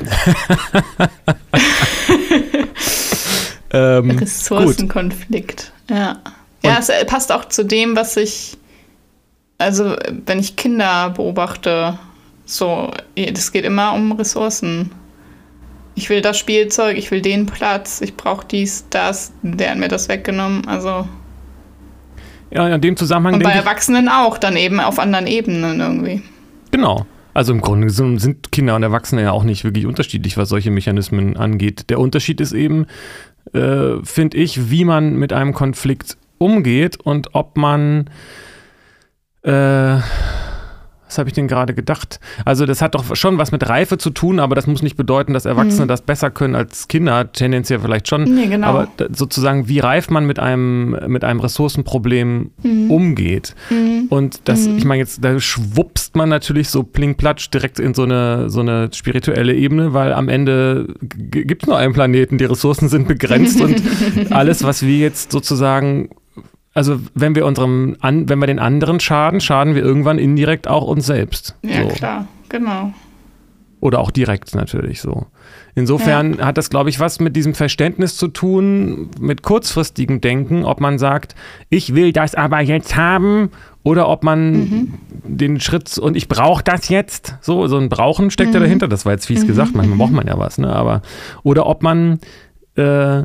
ähm, 3.72 4.18
Ressourcenkonflikt, 4.18 5.72
ja. 5.88 6.20
Ja, 6.64 6.78
es 6.78 6.90
passt 7.06 7.30
auch 7.30 7.44
zu 7.44 7.64
dem, 7.64 7.94
was 7.94 8.16
ich, 8.16 8.56
also 9.58 9.96
wenn 10.24 10.38
ich 10.38 10.56
Kinder 10.56 11.10
beobachte, 11.10 11.98
so, 12.46 12.90
es 13.14 13.52
geht 13.52 13.64
immer 13.64 13.92
um 13.92 14.12
Ressourcen. 14.12 14.90
Ich 15.94 16.10
will 16.10 16.22
das 16.22 16.38
Spielzeug, 16.38 16.96
ich 16.96 17.10
will 17.10 17.22
den 17.22 17.46
Platz, 17.46 18.00
ich 18.00 18.16
brauche 18.16 18.46
dies, 18.46 18.86
das, 18.90 19.32
der 19.42 19.70
hat 19.70 19.78
mir 19.78 19.88
das 19.88 20.08
weggenommen, 20.08 20.66
also. 20.66 21.06
Ja, 22.50 22.68
in 22.68 22.80
dem 22.80 22.96
Zusammenhang. 22.96 23.34
Und 23.34 23.42
bei 23.42 23.52
Erwachsenen 23.52 24.08
auch, 24.08 24.38
dann 24.38 24.56
eben 24.56 24.80
auf 24.80 24.98
anderen 24.98 25.26
Ebenen 25.26 25.80
irgendwie. 25.80 26.22
Genau. 26.70 27.06
Also 27.34 27.52
im 27.52 27.60
Grunde 27.60 27.90
sind 27.90 28.52
Kinder 28.52 28.76
und 28.76 28.84
Erwachsene 28.84 29.22
ja 29.22 29.32
auch 29.32 29.42
nicht 29.42 29.64
wirklich 29.64 29.86
unterschiedlich, 29.86 30.36
was 30.36 30.48
solche 30.48 30.70
Mechanismen 30.70 31.36
angeht. 31.36 31.90
Der 31.90 31.98
Unterschied 31.98 32.40
ist 32.40 32.52
eben, 32.52 32.86
äh, 33.52 33.96
finde 34.04 34.36
ich, 34.36 34.70
wie 34.70 34.84
man 34.84 35.16
mit 35.16 35.32
einem 35.32 35.52
Konflikt 35.52 36.16
umgeht 36.38 36.96
und 36.96 37.34
ob 37.34 37.56
man 37.56 38.08
äh, 39.42 39.98
was 41.06 41.18
habe 41.18 41.28
ich 41.28 41.34
denn 41.34 41.48
gerade 41.48 41.74
gedacht? 41.74 42.18
Also 42.44 42.66
das 42.66 42.80
hat 42.80 42.94
doch 42.94 43.14
schon 43.14 43.36
was 43.38 43.52
mit 43.52 43.68
Reife 43.68 43.98
zu 43.98 44.10
tun, 44.10 44.40
aber 44.40 44.54
das 44.54 44.66
muss 44.66 44.82
nicht 44.82 44.96
bedeuten, 44.96 45.32
dass 45.32 45.44
Erwachsene 45.44 45.84
mhm. 45.84 45.88
das 45.88 46.02
besser 46.02 46.30
können 46.30 46.54
als 46.54 46.88
Kinder, 46.88 47.30
tendenziell 47.30 47.80
vielleicht 47.80 48.08
schon. 48.08 48.24
Nee, 48.24 48.46
genau. 48.46 48.68
Aber 48.68 48.88
sozusagen, 49.12 49.68
wie 49.68 49.80
reif 49.80 50.08
man 50.10 50.26
mit 50.26 50.38
einem, 50.38 50.96
mit 51.06 51.22
einem 51.22 51.40
Ressourcenproblem 51.40 52.50
mhm. 52.62 52.90
umgeht. 52.90 53.54
Mhm. 53.70 54.06
Und 54.08 54.40
das, 54.48 54.66
mhm. 54.66 54.78
ich 54.78 54.84
meine, 54.84 55.00
jetzt, 55.00 55.22
da 55.22 55.38
schwuppst 55.38 56.16
man 56.16 56.28
natürlich 56.28 56.70
so 56.70 56.82
plingplatsch 56.82 57.50
direkt 57.52 57.78
in 57.78 57.94
so 57.94 58.04
eine, 58.04 58.48
so 58.48 58.60
eine 58.60 58.88
spirituelle 58.92 59.54
Ebene, 59.54 59.92
weil 59.92 60.12
am 60.12 60.28
Ende 60.28 60.88
gibt 61.00 61.64
es 61.64 61.68
nur 61.68 61.76
einen 61.76 61.92
Planeten, 61.92 62.38
die 62.38 62.44
Ressourcen 62.44 62.88
sind 62.88 63.08
begrenzt 63.08 63.60
und 63.60 63.82
alles, 64.30 64.64
was 64.64 64.82
wir 64.82 64.98
jetzt 64.98 65.32
sozusagen 65.32 66.08
also 66.74 67.00
wenn 67.14 67.34
wir 67.36 67.46
unserem, 67.46 67.96
an, 68.00 68.28
wenn 68.28 68.40
wir 68.40 68.46
den 68.46 68.58
anderen 68.58 69.00
schaden, 69.00 69.40
schaden 69.40 69.74
wir 69.74 69.82
irgendwann 69.82 70.18
indirekt 70.18 70.68
auch 70.68 70.84
uns 70.84 71.06
selbst. 71.06 71.56
Ja, 71.62 71.82
so. 71.82 71.88
klar, 71.88 72.28
genau. 72.48 72.92
Oder 73.80 74.00
auch 74.00 74.10
direkt 74.10 74.54
natürlich 74.54 75.00
so. 75.00 75.26
Insofern 75.74 76.38
ja. 76.38 76.46
hat 76.46 76.58
das, 76.58 76.70
glaube 76.70 76.90
ich, 76.90 77.00
was 77.00 77.20
mit 77.20 77.36
diesem 77.36 77.54
Verständnis 77.54 78.16
zu 78.16 78.28
tun, 78.28 79.10
mit 79.20 79.42
kurzfristigem 79.42 80.20
Denken, 80.20 80.64
ob 80.64 80.80
man 80.80 80.98
sagt, 80.98 81.34
ich 81.68 81.94
will 81.94 82.12
das 82.12 82.34
aber 82.34 82.60
jetzt 82.60 82.96
haben 82.96 83.50
oder 83.82 84.08
ob 84.08 84.24
man 84.24 84.52
mhm. 84.52 84.94
den 85.24 85.60
Schritt 85.60 85.98
und 85.98 86.16
ich 86.16 86.28
brauche 86.28 86.64
das 86.64 86.88
jetzt, 86.88 87.36
so, 87.40 87.66
so 87.66 87.76
ein 87.76 87.88
Brauchen 87.88 88.30
steckt 88.30 88.50
mhm. 88.50 88.54
ja 88.54 88.60
dahinter, 88.60 88.88
das 88.88 89.04
war 89.04 89.12
jetzt 89.12 89.26
fies 89.26 89.42
mhm. 89.42 89.48
gesagt, 89.48 89.74
manchmal 89.74 89.98
braucht 89.98 90.12
man 90.12 90.26
ja 90.26 90.38
was, 90.38 90.58
ne, 90.58 90.74
aber, 90.74 91.02
oder 91.42 91.66
ob 91.66 91.82
man 91.82 92.20
äh, 92.76 93.22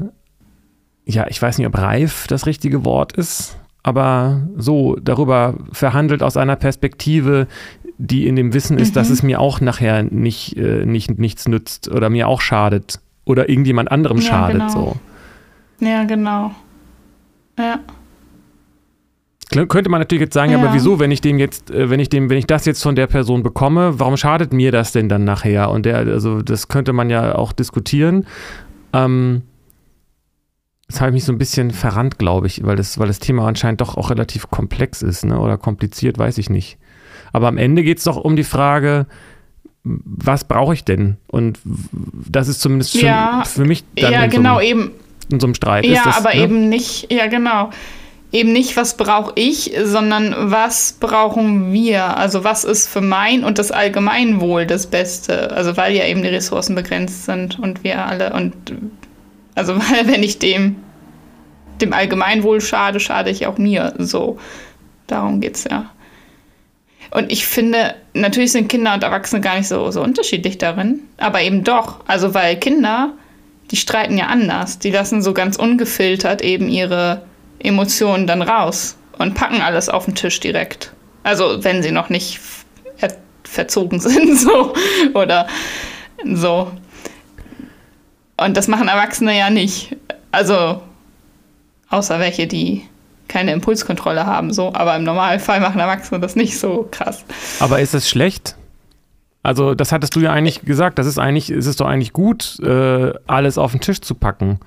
ja, 1.10 1.26
ich 1.28 1.42
weiß 1.42 1.58
nicht, 1.58 1.68
ob 1.68 1.78
reif 1.78 2.28
das 2.28 2.46
richtige 2.46 2.86
Wort 2.86 3.14
ist, 3.14 3.58
aber 3.82 4.42
so 4.58 4.96
darüber 5.02 5.56
verhandelt 5.72 6.22
aus 6.22 6.38
einer 6.38 6.56
Perspektive, 6.56 7.48
die 7.98 8.28
in 8.28 8.36
dem 8.36 8.54
Wissen 8.54 8.78
ist, 8.78 8.92
mhm. 8.92 8.94
dass 8.94 9.10
es 9.10 9.24
mir 9.24 9.42
auch 9.42 9.60
nachher 9.60 10.04
nicht, 10.04 10.56
äh, 10.58 10.86
nicht, 10.86 11.18
nichts 11.18 11.48
nützt 11.48 11.90
oder 11.90 12.10
mir 12.10 12.28
auch 12.28 12.42
schadet 12.42 13.00
oder 13.26 13.50
irgendjemand 13.50 13.92
anderem 13.92 14.18
ja, 14.18 14.24
schadet. 14.24 14.62
Genau. 14.62 14.70
So. 14.70 15.86
Ja, 15.86 16.04
genau. 16.04 16.52
Ja. 17.58 17.80
Könnte 19.66 19.90
man 19.90 20.00
natürlich 20.00 20.22
jetzt 20.22 20.36
sagen, 20.36 20.52
ja. 20.52 20.60
aber 20.60 20.76
wieso, 20.76 21.00
wenn 21.00 21.10
ich 21.10 21.22
dem 21.22 21.40
jetzt, 21.40 21.72
äh, 21.72 21.90
wenn 21.90 22.00
ich 22.00 22.10
dem, 22.10 22.30
wenn 22.30 22.38
ich 22.38 22.46
das 22.46 22.66
jetzt 22.66 22.84
von 22.84 22.96
der 22.96 23.08
Person 23.08 23.42
bekomme, 23.42 24.00
warum 24.00 24.16
schadet 24.16 24.54
mir 24.54 24.72
das 24.72 24.92
denn 24.92 25.10
dann 25.10 25.24
nachher? 25.24 25.72
Und 25.72 25.88
der, 25.88 25.98
also 25.98 26.44
das 26.44 26.68
könnte 26.68 26.94
man 26.94 27.10
ja 27.10 27.34
auch 27.34 27.52
diskutieren. 27.52 28.28
Ähm, 28.94 29.42
das 30.90 31.02
habe 31.02 31.12
ich 31.12 31.14
mich 31.14 31.24
so 31.24 31.32
ein 31.32 31.38
bisschen 31.38 31.70
verrannt, 31.70 32.18
glaube 32.18 32.48
ich, 32.48 32.66
weil 32.66 32.76
das, 32.76 32.98
weil 32.98 33.08
das 33.08 33.20
Thema 33.20 33.48
anscheinend 33.48 33.80
doch 33.80 33.96
auch 33.96 34.10
relativ 34.10 34.50
komplex 34.50 35.04
ist, 35.04 35.24
ne? 35.24 35.40
Oder 35.40 35.58
kompliziert, 35.58 36.18
weiß 36.18 36.40
ich 36.40 36.50
nicht. 36.50 36.80
Aber 37.32 37.48
am 37.48 37.60
Ende 37.60 37.84
geht 37.84 38.00
es 38.00 38.06
doch 38.06 38.18
um 38.18 38.36
die 38.36 38.44
Frage, 38.44 39.06
was 39.84 40.46
brauche 40.46 40.74
ich 40.74 40.84
denn? 40.84 41.18
Und 41.28 41.60
das 41.64 42.48
ist 42.48 42.60
zumindest 42.60 42.98
für, 42.98 43.06
ja, 43.06 43.44
für 43.46 43.66
mich 43.66 43.84
dann 43.96 44.12
ja, 44.12 44.24
in, 44.24 44.32
genau, 44.32 44.56
so 44.56 44.60
einem, 44.62 44.68
eben. 44.68 44.92
in 45.32 45.40
so 45.40 45.46
einem 45.48 45.54
Streit. 45.54 45.86
Ja, 45.86 46.02
das, 46.06 46.18
aber 46.18 46.34
ne? 46.34 46.42
eben 46.42 46.70
nicht, 46.70 47.14
ja, 47.14 47.28
genau. 47.28 47.70
Eben 48.32 48.52
nicht, 48.52 48.76
was 48.76 48.98
brauche 48.98 49.32
ich, 49.36 49.72
sondern 49.84 50.36
was 50.52 50.94
brauchen 50.94 51.72
wir? 51.72 52.18
Also 52.18 52.44
was 52.44 52.64
ist 52.64 52.88
für 52.88 53.02
mein 53.02 53.44
und 53.44 53.60
das 53.60 53.72
Allgemeinwohl 53.72 54.66
das 54.66 54.88
Beste? 54.88 55.52
Also 55.52 55.78
weil 55.78 55.96
ja 55.96 56.06
eben 56.06 56.24
die 56.24 56.30
Ressourcen 56.30 56.76
begrenzt 56.76 57.26
sind 57.26 57.60
und 57.60 57.84
wir 57.84 58.06
alle 58.06 58.34
und 58.34 58.54
also, 59.60 59.76
weil 59.92 60.08
wenn 60.08 60.24
ich 60.24 60.40
dem, 60.40 60.78
dem 61.82 61.92
Allgemeinwohl 61.94 62.62
schade, 62.62 63.00
schade 63.00 63.30
ich 63.30 63.46
auch 63.46 63.58
mir. 63.58 63.94
So, 63.98 64.40
darum 65.08 65.42
geht 65.42 65.58
es 65.58 65.66
ja. 65.66 65.92
Und 67.12 67.32
ich 67.32 67.46
finde, 67.46 67.96
natürlich 68.14 68.52
sind 68.52 68.70
Kinder 68.70 68.94
und 68.94 69.04
Erwachsene 69.04 69.42
gar 69.42 69.58
nicht 69.58 69.68
so, 69.68 69.92
so 69.92 70.02
unterschiedlich 70.02 70.60
darin, 70.60 71.02
aber 71.18 71.42
eben 71.42 71.64
doch. 71.64 72.00
Also, 72.08 72.34
weil 72.34 72.56
Kinder, 72.58 73.14
die 73.72 73.76
streiten 73.76 74.18
ja 74.18 74.28
anders. 74.28 74.80
Die 74.80 74.92
lassen 74.92 75.22
so 75.22 75.34
ganz 75.34 75.58
ungefiltert 75.58 76.42
eben 76.42 76.70
ihre 76.70 77.24
Emotionen 77.60 78.28
dann 78.28 78.42
raus 78.42 78.96
und 79.18 79.34
packen 79.34 79.62
alles 79.62 79.90
auf 79.90 80.06
den 80.06 80.16
Tisch 80.16 80.40
direkt. 80.40 80.94
Also, 81.24 81.64
wenn 81.64 81.84
sie 81.84 81.92
noch 81.92 82.10
nicht 82.10 82.40
verzogen 83.44 84.00
sind, 84.00 84.40
so. 84.40 84.74
Oder 85.16 85.48
so. 86.24 86.72
Und 88.44 88.58
das 88.58 88.68
machen 88.68 88.88
Erwachsene 88.88 89.38
ja 89.38 89.50
nicht. 89.50 89.96
Also, 90.32 90.82
außer 91.90 92.20
welche, 92.20 92.48
die 92.48 92.84
keine 93.28 93.52
Impulskontrolle 93.54 94.26
haben, 94.26 94.54
so. 94.54 94.74
Aber 94.74 94.96
im 94.96 95.04
Normalfall 95.04 95.60
machen 95.60 95.80
Erwachsene 95.80 96.20
das 96.20 96.36
nicht 96.36 96.58
so 96.58 96.88
krass. 96.92 97.24
Aber 97.60 97.80
ist 97.80 97.94
es 97.94 98.10
schlecht? 98.10 98.56
Also, 99.44 99.74
das 99.76 99.92
hattest 99.92 100.16
du 100.16 100.20
ja 100.20 100.32
eigentlich 100.32 100.62
gesagt. 100.62 101.00
Das 101.00 101.08
ist 101.08 101.18
eigentlich, 101.18 101.50
ist 101.50 101.66
es 101.66 101.76
doch 101.76 101.88
eigentlich 101.88 102.14
gut, 102.14 102.60
äh, 102.60 103.14
alles 103.28 103.58
auf 103.58 103.72
den 103.72 103.82
Tisch 103.82 104.02
zu 104.02 104.16
packen. 104.16 104.60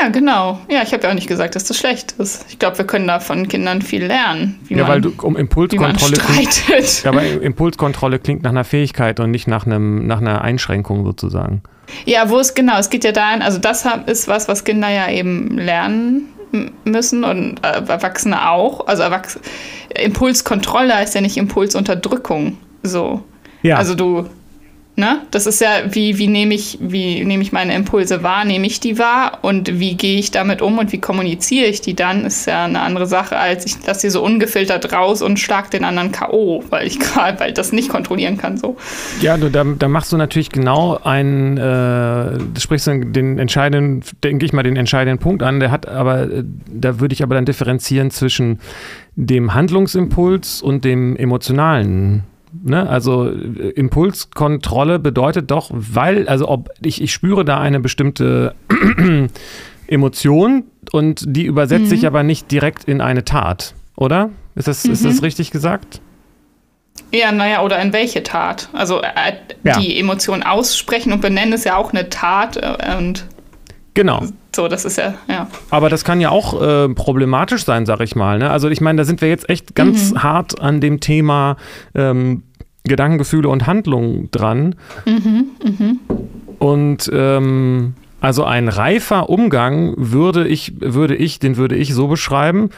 Ja, 0.00 0.08
genau. 0.08 0.58
Ja, 0.70 0.82
ich 0.82 0.92
habe 0.92 1.04
ja 1.04 1.10
auch 1.10 1.14
nicht 1.14 1.28
gesagt, 1.28 1.54
dass 1.54 1.64
das 1.64 1.78
schlecht 1.78 2.12
ist. 2.12 2.44
Ich 2.50 2.58
glaube, 2.58 2.76
wir 2.76 2.86
können 2.86 3.06
da 3.06 3.20
von 3.20 3.48
Kindern 3.48 3.80
viel 3.80 4.04
lernen. 4.04 4.60
ja, 4.68 4.78
man, 4.78 4.88
weil 4.88 5.00
du 5.00 5.14
um 5.22 5.34
Impulskontrolle 5.34 6.18
klingt, 6.18 6.68
ja, 7.04 7.10
aber 7.10 7.22
Impulskontrolle 7.22 8.18
klingt 8.18 8.42
nach 8.42 8.50
einer 8.50 8.64
Fähigkeit 8.64 9.18
und 9.18 9.30
nicht 9.30 9.48
nach 9.48 9.64
einem 9.64 10.06
nach 10.06 10.20
einer 10.20 10.42
Einschränkung 10.42 11.04
sozusagen. 11.04 11.62
Ja, 12.04 12.30
wo 12.30 12.38
es 12.38 12.54
genau, 12.54 12.78
es 12.78 12.90
geht 12.90 13.04
ja 13.04 13.12
dahin, 13.12 13.42
also 13.42 13.58
das 13.58 13.86
ist 14.06 14.28
was, 14.28 14.48
was 14.48 14.64
Kinder 14.64 14.88
ja 14.88 15.10
eben 15.10 15.58
lernen 15.58 16.28
müssen 16.84 17.24
und 17.24 17.58
äh, 17.64 17.82
Erwachsene 17.86 18.50
auch. 18.50 18.86
Also 18.86 19.02
Erwachsene, 19.02 19.44
Impulskontrolle 19.94 20.94
heißt 20.94 21.14
ja 21.14 21.20
nicht 21.20 21.36
Impulsunterdrückung. 21.36 22.58
So. 22.82 23.22
Ja. 23.62 23.76
Also 23.76 23.94
du 23.94 24.28
Ne? 24.98 25.20
Das 25.30 25.46
ist 25.46 25.60
ja, 25.60 25.82
wie, 25.90 26.18
wie 26.18 26.26
nehme 26.26 26.54
ich, 26.54 26.76
wie 26.80 27.22
ich 27.22 27.52
meine 27.52 27.72
Impulse 27.72 28.24
wahr, 28.24 28.44
nehme 28.44 28.66
ich 28.66 28.80
die 28.80 28.98
wahr 28.98 29.38
und 29.42 29.78
wie 29.78 29.94
gehe 29.94 30.18
ich 30.18 30.32
damit 30.32 30.60
um 30.60 30.76
und 30.78 30.90
wie 30.90 30.98
kommuniziere 30.98 31.66
ich 31.66 31.80
die 31.80 31.94
dann, 31.94 32.24
ist 32.24 32.46
ja 32.46 32.64
eine 32.64 32.80
andere 32.80 33.06
Sache, 33.06 33.38
als 33.38 33.64
ich 33.64 33.86
lasse 33.86 34.08
die 34.08 34.10
so 34.10 34.24
ungefiltert 34.24 34.92
raus 34.92 35.22
und 35.22 35.38
schlag 35.38 35.70
den 35.70 35.84
anderen 35.84 36.10
K.O., 36.10 36.64
weil 36.70 36.84
ich 36.84 36.98
gerade, 36.98 37.38
weil 37.38 37.52
das 37.52 37.70
nicht 37.70 37.90
kontrollieren 37.90 38.38
kann. 38.38 38.56
So. 38.56 38.76
Ja, 39.20 39.36
du, 39.36 39.52
da, 39.52 39.62
da 39.62 39.86
machst 39.86 40.10
du 40.10 40.16
natürlich 40.16 40.50
genau 40.50 40.98
einen, 41.04 41.58
äh, 41.58 42.58
sprichst 42.58 42.88
du 42.88 43.04
den 43.04 43.38
entscheidenden, 43.38 44.02
denke 44.24 44.46
ich 44.46 44.52
mal, 44.52 44.64
den 44.64 44.74
entscheidenden 44.74 45.20
Punkt 45.20 45.44
an. 45.44 45.60
Der 45.60 45.70
hat 45.70 45.86
aber, 45.86 46.22
äh, 46.22 46.42
da 46.66 46.98
würde 46.98 47.12
ich 47.12 47.22
aber 47.22 47.36
dann 47.36 47.44
differenzieren 47.44 48.10
zwischen 48.10 48.58
dem 49.14 49.54
Handlungsimpuls 49.54 50.60
und 50.60 50.84
dem 50.84 51.14
emotionalen 51.14 52.24
Ne? 52.52 52.88
Also 52.88 53.28
äh, 53.28 53.70
Impulskontrolle 53.70 54.98
bedeutet 54.98 55.50
doch, 55.50 55.70
weil, 55.72 56.28
also 56.28 56.48
ob 56.48 56.70
ich, 56.82 57.02
ich 57.02 57.12
spüre 57.12 57.44
da 57.44 57.60
eine 57.60 57.80
bestimmte 57.80 58.54
Emotion 59.86 60.64
und 60.92 61.24
die 61.26 61.44
übersetzt 61.44 61.84
mhm. 61.84 61.88
sich 61.88 62.06
aber 62.06 62.22
nicht 62.22 62.50
direkt 62.50 62.84
in 62.84 63.00
eine 63.00 63.24
Tat, 63.24 63.74
oder? 63.96 64.30
Ist 64.54 64.68
das, 64.68 64.84
mhm. 64.84 64.92
ist 64.92 65.04
das 65.04 65.16
mhm. 65.16 65.24
richtig 65.24 65.50
gesagt? 65.50 66.00
Ja, 67.12 67.32
naja, 67.32 67.62
oder 67.62 67.80
in 67.80 67.92
welche 67.92 68.22
Tat? 68.22 68.68
Also 68.72 69.00
äh, 69.00 69.32
ja. 69.64 69.78
die 69.78 69.98
Emotion 69.98 70.42
aussprechen 70.42 71.12
und 71.12 71.20
benennen 71.20 71.54
ist 71.54 71.64
ja 71.64 71.76
auch 71.76 71.92
eine 71.92 72.08
Tat 72.08 72.56
äh, 72.56 72.96
und 72.98 73.24
Genau. 73.94 74.22
So, 74.54 74.68
das 74.68 74.84
ist 74.84 74.96
ja, 74.96 75.14
ja. 75.28 75.46
Aber 75.70 75.88
das 75.88 76.04
kann 76.04 76.20
ja 76.20 76.30
auch 76.30 76.60
äh, 76.60 76.88
problematisch 76.88 77.64
sein, 77.64 77.86
sag 77.86 78.00
ich 78.00 78.16
mal. 78.16 78.38
Ne? 78.38 78.50
Also 78.50 78.68
ich 78.68 78.80
meine, 78.80 78.98
da 78.98 79.04
sind 79.04 79.20
wir 79.20 79.28
jetzt 79.28 79.48
echt 79.50 79.74
ganz 79.74 80.12
mhm. 80.12 80.22
hart 80.22 80.60
an 80.60 80.80
dem 80.80 81.00
Thema 81.00 81.56
ähm, 81.94 82.42
Gedanken, 82.84 83.18
Gefühle 83.18 83.48
und 83.48 83.66
Handlungen 83.66 84.30
dran. 84.30 84.74
Mhm, 85.04 85.46
mh. 85.62 85.94
Und 86.58 87.10
ähm, 87.12 87.94
also 88.20 88.44
ein 88.44 88.68
reifer 88.68 89.28
Umgang 89.28 89.94
würde 89.96 90.48
ich, 90.48 90.80
würde 90.80 91.14
ich, 91.14 91.38
den 91.38 91.56
würde 91.56 91.76
ich 91.76 91.94
so 91.94 92.08
beschreiben, 92.08 92.70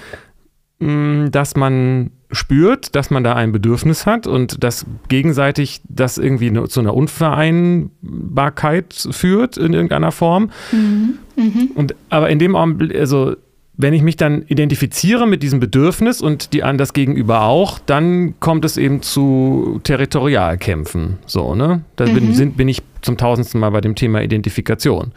mh, 0.80 1.30
dass 1.30 1.56
man 1.56 2.10
spürt, 2.32 2.94
dass 2.94 3.10
man 3.10 3.24
da 3.24 3.34
ein 3.34 3.52
Bedürfnis 3.52 4.06
hat 4.06 4.26
und 4.26 4.62
dass 4.62 4.86
gegenseitig 5.08 5.80
das 5.88 6.18
irgendwie 6.18 6.52
zu 6.68 6.80
einer 6.80 6.94
Unvereinbarkeit 6.94 9.08
führt 9.10 9.56
in 9.56 9.72
irgendeiner 9.72 10.12
Form. 10.12 10.50
Mhm. 10.72 11.18
Mhm. 11.36 11.70
Und 11.74 11.94
aber 12.08 12.30
in 12.30 12.38
dem 12.38 12.56
Augenblick, 12.56 12.96
also 12.96 13.34
wenn 13.82 13.94
ich 13.94 14.02
mich 14.02 14.16
dann 14.16 14.44
identifiziere 14.46 15.26
mit 15.26 15.42
diesem 15.42 15.58
Bedürfnis 15.58 16.20
und 16.20 16.52
die 16.52 16.62
an 16.62 16.76
das 16.76 16.92
Gegenüber 16.92 17.42
auch, 17.42 17.78
dann 17.78 18.34
kommt 18.40 18.64
es 18.64 18.76
eben 18.76 19.02
zu 19.02 19.80
Territorialkämpfen. 19.84 21.18
So, 21.26 21.54
ne? 21.54 21.82
Da 21.96 22.06
mhm. 22.06 22.14
bin, 22.14 22.34
sind, 22.34 22.56
bin 22.56 22.68
ich 22.68 22.82
zum 23.00 23.16
tausendsten 23.16 23.60
Mal 23.60 23.70
bei 23.70 23.80
dem 23.80 23.94
Thema 23.94 24.20
Identifikation. 24.20 25.12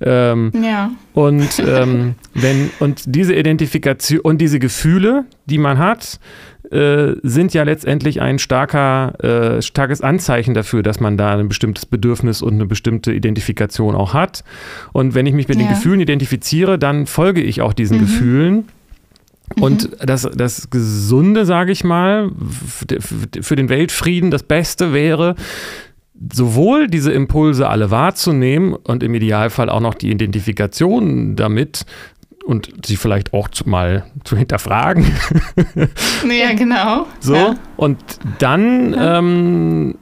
Ähm, 0.00 0.52
ja. 0.62 0.90
Und 1.12 1.58
ähm, 1.58 2.14
wenn 2.32 2.70
und 2.80 3.02
diese 3.06 3.34
Identifikation 3.34 4.20
und 4.20 4.38
diese 4.38 4.58
Gefühle, 4.58 5.26
die 5.44 5.58
man 5.58 5.78
hat, 5.78 6.18
äh, 6.70 7.14
sind 7.22 7.54
ja 7.54 7.62
letztendlich 7.62 8.20
ein 8.20 8.38
starker, 8.38 9.56
äh, 9.58 9.62
starkes 9.62 10.00
Anzeichen 10.00 10.54
dafür, 10.54 10.82
dass 10.82 11.00
man 11.00 11.16
da 11.16 11.36
ein 11.36 11.48
bestimmtes 11.48 11.86
Bedürfnis 11.86 12.42
und 12.42 12.54
eine 12.54 12.66
bestimmte 12.66 13.12
Identifikation 13.12 13.94
auch 13.94 14.14
hat. 14.14 14.42
Und 14.92 15.14
wenn 15.14 15.26
ich 15.26 15.34
mich 15.34 15.48
mit 15.48 15.58
ja. 15.58 15.64
den 15.64 15.74
Gefühlen 15.74 16.00
identifiziere, 16.00 16.78
dann 16.78 17.06
folge 17.06 17.40
ich 17.40 17.60
auch 17.60 17.72
diesen 17.72 17.98
mhm. 17.98 18.00
Gefühlen. 18.00 18.64
Und 19.60 19.90
mhm. 19.90 20.06
das, 20.06 20.28
das 20.34 20.70
Gesunde, 20.70 21.46
sage 21.46 21.70
ich 21.70 21.84
mal, 21.84 22.30
für 23.40 23.56
den 23.56 23.68
Weltfrieden, 23.68 24.30
das 24.30 24.42
Beste 24.42 24.92
wäre, 24.92 25.36
sowohl 26.32 26.88
diese 26.88 27.12
Impulse 27.12 27.68
alle 27.68 27.90
wahrzunehmen 27.90 28.74
und 28.74 29.02
im 29.02 29.14
Idealfall 29.14 29.68
auch 29.68 29.80
noch 29.80 29.94
die 29.94 30.10
Identifikation 30.10 31.36
damit 31.36 31.84
und 32.46 32.70
sie 32.86 32.96
vielleicht 32.96 33.32
auch 33.32 33.48
zu, 33.48 33.68
mal 33.68 34.06
zu 34.24 34.36
hinterfragen. 34.36 35.04
ja, 36.24 36.54
genau. 36.54 37.06
So, 37.20 37.34
ja. 37.34 37.54
und 37.76 37.98
dann 38.38 38.92
ja. 38.92 39.18
ähm, 39.18 39.98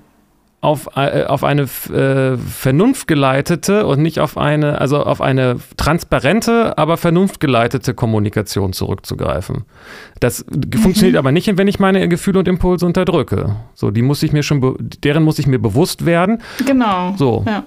auf, 0.64 0.88
äh, 0.96 1.24
auf 1.24 1.44
eine 1.44 1.62
äh, 1.62 2.38
vernunftgeleitete 2.38 3.86
und 3.86 4.00
nicht 4.00 4.18
auf 4.18 4.38
eine, 4.38 4.80
also 4.80 5.02
auf 5.04 5.20
eine 5.20 5.56
transparente, 5.76 6.78
aber 6.78 6.96
vernunftgeleitete 6.96 7.92
Kommunikation 7.92 8.72
zurückzugreifen. 8.72 9.64
Das 10.20 10.44
mhm. 10.46 10.72
funktioniert 10.78 11.16
aber 11.16 11.32
nicht, 11.32 11.58
wenn 11.58 11.68
ich 11.68 11.80
meine 11.80 12.08
Gefühle 12.08 12.38
und 12.38 12.48
Impulse 12.48 12.86
unterdrücke. 12.86 13.56
So, 13.74 13.90
die 13.90 14.02
muss 14.02 14.22
ich 14.22 14.32
mir 14.32 14.42
schon, 14.42 14.76
deren 15.02 15.22
muss 15.22 15.38
ich 15.38 15.46
mir 15.46 15.58
bewusst 15.58 16.06
werden. 16.06 16.40
Genau. 16.66 17.14
So. 17.18 17.44
Ja. 17.46 17.64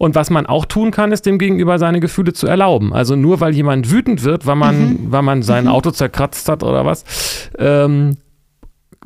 Und 0.00 0.14
was 0.14 0.30
man 0.30 0.46
auch 0.46 0.64
tun 0.64 0.92
kann, 0.92 1.12
ist 1.12 1.26
dem 1.26 1.38
Gegenüber 1.38 1.78
seine 1.78 2.00
Gefühle 2.00 2.32
zu 2.32 2.46
erlauben. 2.46 2.94
Also 2.94 3.16
nur 3.16 3.40
weil 3.40 3.54
jemand 3.54 3.90
wütend 3.90 4.24
wird, 4.24 4.46
weil 4.46 4.56
man, 4.56 4.78
mhm. 4.78 4.98
weil 5.12 5.20
man 5.20 5.42
sein 5.42 5.64
mhm. 5.64 5.70
Auto 5.72 5.90
zerkratzt 5.90 6.48
hat 6.48 6.62
oder 6.62 6.86
was, 6.86 7.50
ähm, 7.58 8.16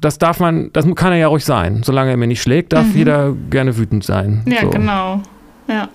das 0.00 0.18
darf 0.18 0.38
man, 0.38 0.70
das 0.72 0.86
kann 0.94 1.12
er 1.12 1.18
ja 1.18 1.26
ruhig 1.26 1.44
sein. 1.44 1.82
Solange 1.82 2.12
er 2.12 2.16
mir 2.16 2.28
nicht 2.28 2.40
schlägt, 2.40 2.72
darf 2.72 2.86
mhm. 2.86 2.96
jeder 2.96 3.34
gerne 3.50 3.76
wütend 3.76 4.04
sein. 4.04 4.44
Ja, 4.46 4.60
so. 4.60 4.70
genau. 4.70 5.20
Ja. 5.66 5.88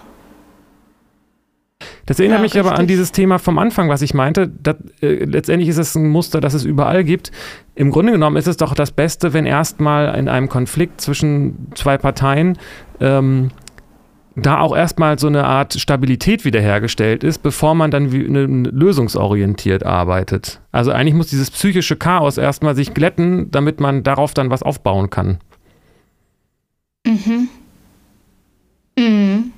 Das 2.05 2.19
erinnert 2.19 2.39
ja, 2.39 2.41
mich 2.41 2.55
richtig. 2.55 2.69
aber 2.69 2.77
an 2.77 2.87
dieses 2.87 3.13
Thema 3.13 3.39
vom 3.39 3.57
Anfang, 3.57 3.87
was 3.87 4.01
ich 4.01 4.13
meinte. 4.13 4.49
Das, 4.49 4.75
äh, 5.01 5.23
letztendlich 5.23 5.69
ist 5.69 5.77
es 5.77 5.95
ein 5.95 6.09
Muster, 6.09 6.41
das 6.41 6.53
es 6.53 6.65
überall 6.65 7.05
gibt. 7.05 7.31
Im 7.75 7.91
Grunde 7.91 8.11
genommen 8.11 8.35
ist 8.35 8.47
es 8.47 8.57
doch 8.57 8.73
das 8.73 8.91
Beste, 8.91 9.31
wenn 9.31 9.45
erstmal 9.45 10.13
in 10.19 10.27
einem 10.27 10.49
Konflikt 10.49 10.99
zwischen 10.99 11.69
zwei 11.75 11.97
Parteien 11.97 12.57
ähm, 12.99 13.51
da 14.41 14.59
auch 14.59 14.75
erstmal 14.75 15.17
so 15.17 15.27
eine 15.27 15.45
Art 15.45 15.73
Stabilität 15.73 16.45
wiederhergestellt 16.45 17.23
ist, 17.23 17.39
bevor 17.39 17.75
man 17.75 17.91
dann 17.91 18.09
ne, 18.09 18.45
lösungsorientiert 18.45 19.85
arbeitet. 19.85 20.61
Also 20.71 20.91
eigentlich 20.91 21.15
muss 21.15 21.27
dieses 21.27 21.51
psychische 21.51 21.95
Chaos 21.95 22.37
erstmal 22.37 22.75
sich 22.75 22.93
glätten, 22.93 23.49
damit 23.51 23.79
man 23.79 24.03
darauf 24.03 24.33
dann 24.33 24.49
was 24.49 24.63
aufbauen 24.63 25.09
kann. 25.09 25.39
Mhm. 27.05 27.49
Mhm. 28.97 29.51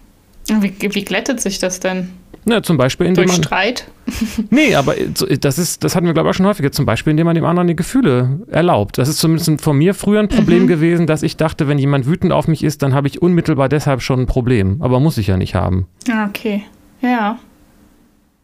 Wie, 0.47 0.73
wie 0.79 1.05
glättet 1.05 1.41
sich 1.41 1.59
das 1.59 1.79
denn? 1.79 2.09
Ne, 2.45 2.61
zum 2.61 2.77
Beispiel 2.77 3.07
indem 3.07 3.25
Durch 3.25 3.37
man, 3.37 3.43
Streit? 3.43 3.87
nee, 4.49 4.75
aber 4.75 4.95
das 5.39 5.57
ist, 5.57 5.83
das 5.83 5.95
hatten 5.95 6.05
wir, 6.05 6.13
glaube 6.13 6.27
ich, 6.27 6.31
auch 6.31 6.37
schon 6.37 6.45
häufiger. 6.45 6.71
Zum 6.71 6.85
Beispiel, 6.85 7.11
indem 7.11 7.25
man 7.25 7.35
dem 7.35 7.45
anderen 7.45 7.67
die 7.67 7.75
Gefühle 7.75 8.41
erlaubt. 8.49 8.97
Das 8.97 9.09
ist 9.09 9.17
zumindest 9.17 9.61
von 9.61 9.77
mir 9.77 9.93
früher 9.93 10.19
ein 10.19 10.27
Problem 10.27 10.63
mhm. 10.63 10.67
gewesen, 10.67 11.07
dass 11.07 11.23
ich 11.23 11.37
dachte, 11.37 11.67
wenn 11.67 11.77
jemand 11.77 12.05
wütend 12.05 12.31
auf 12.31 12.47
mich 12.47 12.63
ist, 12.63 12.81
dann 12.83 12.93
habe 12.93 13.07
ich 13.07 13.21
unmittelbar 13.21 13.69
deshalb 13.69 14.01
schon 14.01 14.21
ein 14.21 14.25
Problem. 14.27 14.81
Aber 14.81 14.99
muss 14.99 15.17
ich 15.17 15.27
ja 15.27 15.37
nicht 15.37 15.55
haben. 15.55 15.87
Ah, 16.09 16.27
okay. 16.27 16.63
Ja. 17.01 17.39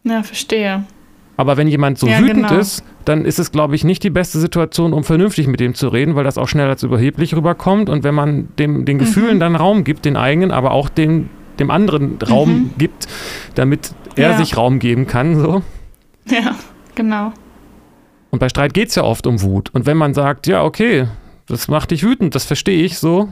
Ja, 0.03 0.23
verstehe. 0.23 0.83
Aber 1.37 1.55
wenn 1.55 1.67
jemand 1.67 1.99
so 1.99 2.07
ja, 2.07 2.19
wütend 2.19 2.47
genau. 2.47 2.59
ist, 2.59 2.83
dann 3.05 3.23
ist 3.23 3.37
es, 3.37 3.51
glaube 3.51 3.75
ich, 3.75 3.83
nicht 3.83 4.03
die 4.03 4.09
beste 4.09 4.39
Situation, 4.39 4.91
um 4.91 5.03
vernünftig 5.03 5.47
mit 5.47 5.59
dem 5.59 5.75
zu 5.75 5.87
reden, 5.87 6.15
weil 6.15 6.23
das 6.23 6.39
auch 6.39 6.47
schnell 6.47 6.67
als 6.67 6.81
überheblich 6.81 7.35
rüberkommt. 7.35 7.89
Und 7.89 8.03
wenn 8.03 8.15
man 8.15 8.49
dem, 8.57 8.85
den 8.85 8.97
Gefühlen 8.97 9.35
mhm. 9.35 9.39
dann 9.39 9.55
Raum 9.55 9.83
gibt, 9.83 10.05
den 10.05 10.17
eigenen, 10.17 10.51
aber 10.51 10.71
auch 10.71 10.89
den 10.89 11.29
dem 11.59 11.71
anderen 11.71 12.17
Raum 12.21 12.49
mhm. 12.49 12.71
gibt, 12.77 13.07
damit 13.55 13.91
er 14.15 14.31
ja. 14.31 14.37
sich 14.37 14.57
Raum 14.57 14.79
geben 14.79 15.07
kann. 15.07 15.39
So. 15.39 15.63
Ja, 16.25 16.55
genau. 16.95 17.33
Und 18.29 18.39
bei 18.39 18.49
Streit 18.49 18.73
geht 18.73 18.89
es 18.89 18.95
ja 18.95 19.03
oft 19.03 19.27
um 19.27 19.41
Wut. 19.41 19.69
Und 19.73 19.85
wenn 19.85 19.97
man 19.97 20.13
sagt, 20.13 20.47
ja, 20.47 20.63
okay, 20.63 21.07
das 21.47 21.67
macht 21.67 21.91
dich 21.91 22.03
wütend, 22.03 22.35
das 22.35 22.45
verstehe 22.45 22.83
ich 22.83 22.99
so. 22.99 23.29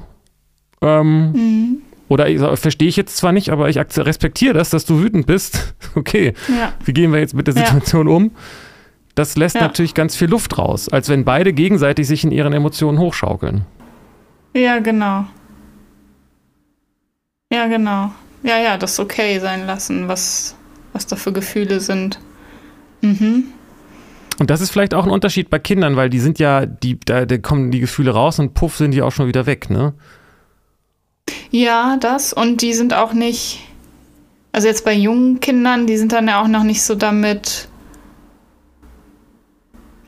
Ähm, 0.81 1.31
mhm. 1.31 1.77
Oder 2.07 2.55
verstehe 2.55 2.87
ich 2.87 2.95
jetzt 2.95 3.17
zwar 3.17 3.31
nicht, 3.31 3.49
aber 3.49 3.67
ich 3.69 3.77
respektiere 3.77 4.53
das, 4.53 4.69
dass 4.69 4.85
du 4.85 5.01
wütend 5.01 5.25
bist. 5.25 5.73
Okay, 5.97 6.33
ja. 6.49 6.73
wie 6.83 6.91
gehen 6.91 7.13
wir 7.13 7.21
jetzt 7.21 7.33
mit 7.33 7.47
der 7.47 7.53
Situation 7.53 8.09
ja. 8.09 8.15
um? 8.15 8.31
Das 9.15 9.37
lässt 9.37 9.55
ja. 9.55 9.61
natürlich 9.61 9.93
ganz 9.93 10.17
viel 10.17 10.27
Luft 10.27 10.57
raus, 10.57 10.89
als 10.89 11.07
wenn 11.07 11.23
beide 11.23 11.53
gegenseitig 11.53 12.05
sich 12.05 12.25
in 12.25 12.31
ihren 12.31 12.51
Emotionen 12.51 12.99
hochschaukeln. 12.99 13.61
Ja, 14.53 14.79
genau. 14.79 15.25
Ja, 17.51 17.67
genau. 17.67 18.11
Ja, 18.43 18.57
ja, 18.57 18.77
das 18.77 18.99
okay 18.99 19.39
sein 19.39 19.65
lassen, 19.65 20.07
was, 20.07 20.55
was 20.93 21.07
da 21.07 21.15
für 21.15 21.33
Gefühle 21.33 21.79
sind. 21.79 22.19
Mhm. 23.01 23.45
Und 24.37 24.49
das 24.49 24.61
ist 24.61 24.71
vielleicht 24.71 24.93
auch 24.93 25.05
ein 25.05 25.11
Unterschied 25.11 25.49
bei 25.49 25.59
Kindern, 25.59 25.95
weil 25.95 26.09
die 26.09 26.19
sind 26.19 26.39
ja, 26.39 26.65
die, 26.65 26.99
da, 26.99 27.25
da 27.25 27.37
kommen 27.37 27.71
die 27.71 27.79
Gefühle 27.79 28.11
raus 28.11 28.39
und 28.39 28.53
puff 28.53 28.75
sind 28.77 28.91
die 28.91 29.01
auch 29.01 29.11
schon 29.11 29.27
wieder 29.27 29.45
weg, 29.45 29.69
ne? 29.69 29.93
Ja, 31.51 31.97
das. 31.97 32.33
Und 32.33 32.61
die 32.61 32.73
sind 32.73 32.93
auch 32.93 33.13
nicht, 33.13 33.61
also 34.51 34.67
jetzt 34.67 34.83
bei 34.83 34.93
jungen 34.93 35.39
Kindern, 35.39 35.87
die 35.87 35.97
sind 35.97 36.11
dann 36.11 36.27
ja 36.27 36.41
auch 36.41 36.47
noch 36.47 36.63
nicht 36.63 36.83
so 36.83 36.95
damit, 36.95 37.69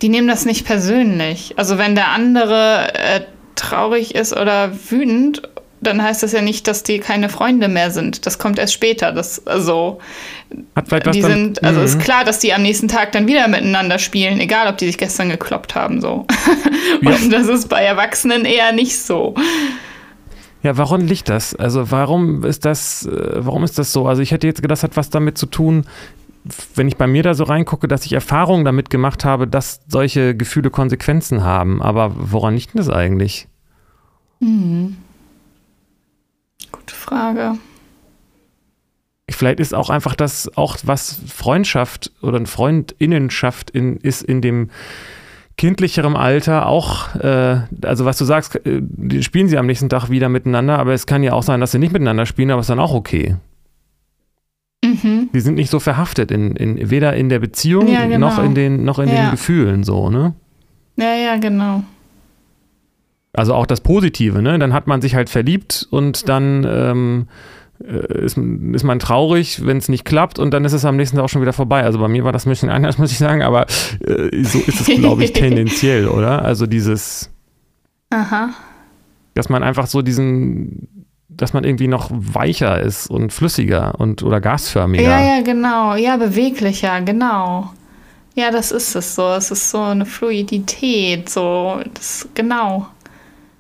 die 0.01 0.09
nehmen 0.09 0.27
das 0.27 0.45
nicht 0.45 0.65
persönlich. 0.65 1.53
Also 1.57 1.77
wenn 1.77 1.95
der 1.95 2.09
andere 2.09 2.93
äh, 2.93 3.21
traurig 3.55 4.13
ist 4.13 4.35
oder 4.35 4.71
wütend 4.91 5.41
dann 5.87 6.01
heißt 6.03 6.23
das 6.23 6.31
ja 6.31 6.41
nicht, 6.41 6.67
dass 6.67 6.83
die 6.83 6.99
keine 6.99 7.29
Freunde 7.29 7.67
mehr 7.67 7.91
sind. 7.91 8.25
Das 8.25 8.37
kommt 8.37 8.59
erst 8.59 8.73
später. 8.73 9.11
Das, 9.11 9.45
also, 9.47 9.99
Hat 10.75 10.87
vielleicht 10.87 11.13
die 11.13 11.21
sind, 11.21 11.63
also 11.63 11.79
Mhm. 11.79 11.85
ist 11.85 11.99
klar, 11.99 12.23
dass 12.23 12.39
die 12.39 12.53
am 12.53 12.61
nächsten 12.61 12.87
Tag 12.87 13.11
dann 13.11 13.27
wieder 13.27 13.47
miteinander 13.47 13.99
spielen, 13.99 14.39
egal 14.39 14.67
ob 14.67 14.77
die 14.77 14.85
sich 14.87 14.97
gestern 14.97 15.29
gekloppt 15.29 15.75
haben, 15.75 16.01
so. 16.01 16.25
Ja. 17.01 17.11
Und 17.11 17.31
das 17.31 17.47
ist 17.47 17.67
bei 17.69 17.83
Erwachsenen 17.83 18.45
eher 18.45 18.71
nicht 18.71 18.97
so. 18.99 19.35
Ja, 20.63 20.77
warum 20.77 21.01
liegt 21.01 21.29
das? 21.29 21.53
Also 21.55 21.91
warum 21.91 22.43
ist 22.43 22.65
das, 22.65 23.05
äh, 23.05 23.45
warum 23.45 23.63
ist 23.63 23.77
das 23.77 23.91
so? 23.93 24.07
Also 24.07 24.21
ich 24.21 24.31
hätte 24.31 24.47
jetzt 24.47 24.61
gedacht, 24.61 24.77
das 24.77 24.83
hat 24.83 24.97
was 24.97 25.09
damit 25.09 25.37
zu 25.37 25.45
tun, 25.45 25.85
wenn 26.75 26.87
ich 26.87 26.95
bei 26.97 27.07
mir 27.07 27.23
da 27.23 27.33
so 27.33 27.43
reingucke, 27.43 27.87
dass 27.87 28.05
ich 28.05 28.13
Erfahrungen 28.13 28.63
damit 28.63 28.89
gemacht 28.89 29.25
habe, 29.25 29.47
dass 29.47 29.81
solche 29.87 30.33
Gefühle 30.35 30.69
Konsequenzen 30.69 31.43
haben. 31.43 31.81
Aber 31.81 32.11
woran 32.15 32.55
liegt 32.55 32.73
denn 32.73 32.77
das 32.79 32.89
eigentlich? 32.89 33.47
Gute 36.87 36.95
Frage. 36.95 37.57
Vielleicht 39.29 39.59
ist 39.59 39.73
auch 39.75 39.89
einfach 39.89 40.15
das, 40.15 40.49
auch 40.57 40.77
was 40.83 41.19
Freundschaft 41.27 42.11
oder 42.21 42.43
Freundinnenschaft 42.45 43.69
in, 43.71 43.97
ist 43.97 44.21
in 44.21 44.41
dem 44.41 44.69
kindlicherem 45.57 46.15
Alter 46.15 46.65
auch, 46.67 47.13
äh, 47.15 47.59
also 47.81 48.05
was 48.05 48.17
du 48.17 48.23
sagst, 48.23 48.55
äh, 48.65 48.81
spielen 49.21 49.49
sie 49.49 49.57
am 49.57 49.65
nächsten 49.65 49.89
Tag 49.89 50.09
wieder 50.09 50.29
miteinander, 50.29 50.79
aber 50.79 50.93
es 50.93 51.05
kann 51.05 51.23
ja 51.23 51.33
auch 51.33 51.43
sein, 51.43 51.59
dass 51.59 51.73
sie 51.73 51.79
nicht 51.79 51.91
miteinander 51.91 52.25
spielen, 52.25 52.51
aber 52.51 52.61
ist 52.61 52.69
dann 52.69 52.79
auch 52.79 52.93
okay. 52.93 53.35
Mhm. 54.85 55.29
Die 55.33 55.39
sind 55.41 55.55
nicht 55.55 55.71
so 55.71 55.81
verhaftet, 55.81 56.31
in, 56.31 56.55
in, 56.55 56.89
weder 56.89 57.13
in 57.17 57.27
der 57.27 57.39
Beziehung 57.39 57.87
Ja, 57.89 58.05
genau. 58.05 58.29
noch 58.29 58.41
in, 58.41 58.55
den, 58.55 58.85
noch 58.85 58.99
in 58.99 59.09
Ja. 59.09 59.23
den 59.25 59.31
Gefühlen 59.31 59.83
so, 59.83 60.09
ne? 60.09 60.35
Ja, 60.95 61.13
ja, 61.15 61.35
genau. 61.35 61.83
Also 63.37 63.53
auch 63.53 63.67
das 63.67 63.81
Positive, 63.81 64.41
ne? 64.41 64.57
Dann 64.57 64.73
hat 64.73 64.87
man 64.87 64.99
sich 64.99 65.13
halt 65.13 65.29
verliebt 65.29 65.87
und 65.91 66.27
dann 66.27 66.65
ähm, 66.67 67.27
äh, 67.79 68.25
ist, 68.25 68.35
ist 68.35 68.83
man 68.83 68.97
traurig, 68.97 69.63
wenn 69.63 69.77
es 69.77 69.89
nicht 69.89 70.05
klappt 70.05 70.39
und 70.39 70.55
dann 70.55 70.65
ist 70.65 70.73
es 70.73 70.85
am 70.85 70.95
nächsten 70.95 71.17
Tag 71.17 71.25
auch 71.25 71.29
schon 71.29 71.43
wieder 71.43 71.53
vorbei. 71.53 71.83
Also 71.83 71.99
bei 71.99 72.07
mir 72.07 72.23
war 72.23 72.31
das 72.31 72.47
ein 72.47 72.49
bisschen 72.49 72.69
anders, 72.71 72.97
muss 72.97 73.11
ich 73.11 73.19
sagen, 73.19 73.43
aber 73.43 73.67
äh, 73.99 74.43
so 74.43 74.57
ist 74.57 74.81
es, 74.81 74.85
glaube 74.87 75.23
ich, 75.23 75.33
tendenziell, 75.33 76.07
oder? 76.07 76.43
Also 76.43 76.65
dieses, 76.65 77.29
Aha. 78.09 78.49
dass 79.35 79.49
man 79.49 79.61
einfach 79.61 79.85
so 79.85 80.01
diesen, 80.01 81.05
dass 81.29 81.53
man 81.53 81.63
irgendwie 81.63 81.87
noch 81.87 82.09
weicher 82.11 82.81
ist 82.81 83.07
und 83.07 83.31
flüssiger 83.31 83.99
und 83.99 84.23
oder 84.23 84.41
gasförmiger. 84.41 85.03
Ja, 85.03 85.35
ja, 85.35 85.41
genau. 85.43 85.93
Ja, 85.93 86.17
beweglicher, 86.17 87.01
genau. 87.01 87.71
Ja, 88.33 88.49
das 88.49 88.71
ist 88.71 88.95
es 88.95 89.13
so. 89.13 89.29
Es 89.33 89.51
ist 89.51 89.69
so 89.69 89.81
eine 89.81 90.07
Fluidität, 90.07 91.29
so, 91.29 91.81
das, 91.93 92.27
genau. 92.33 92.87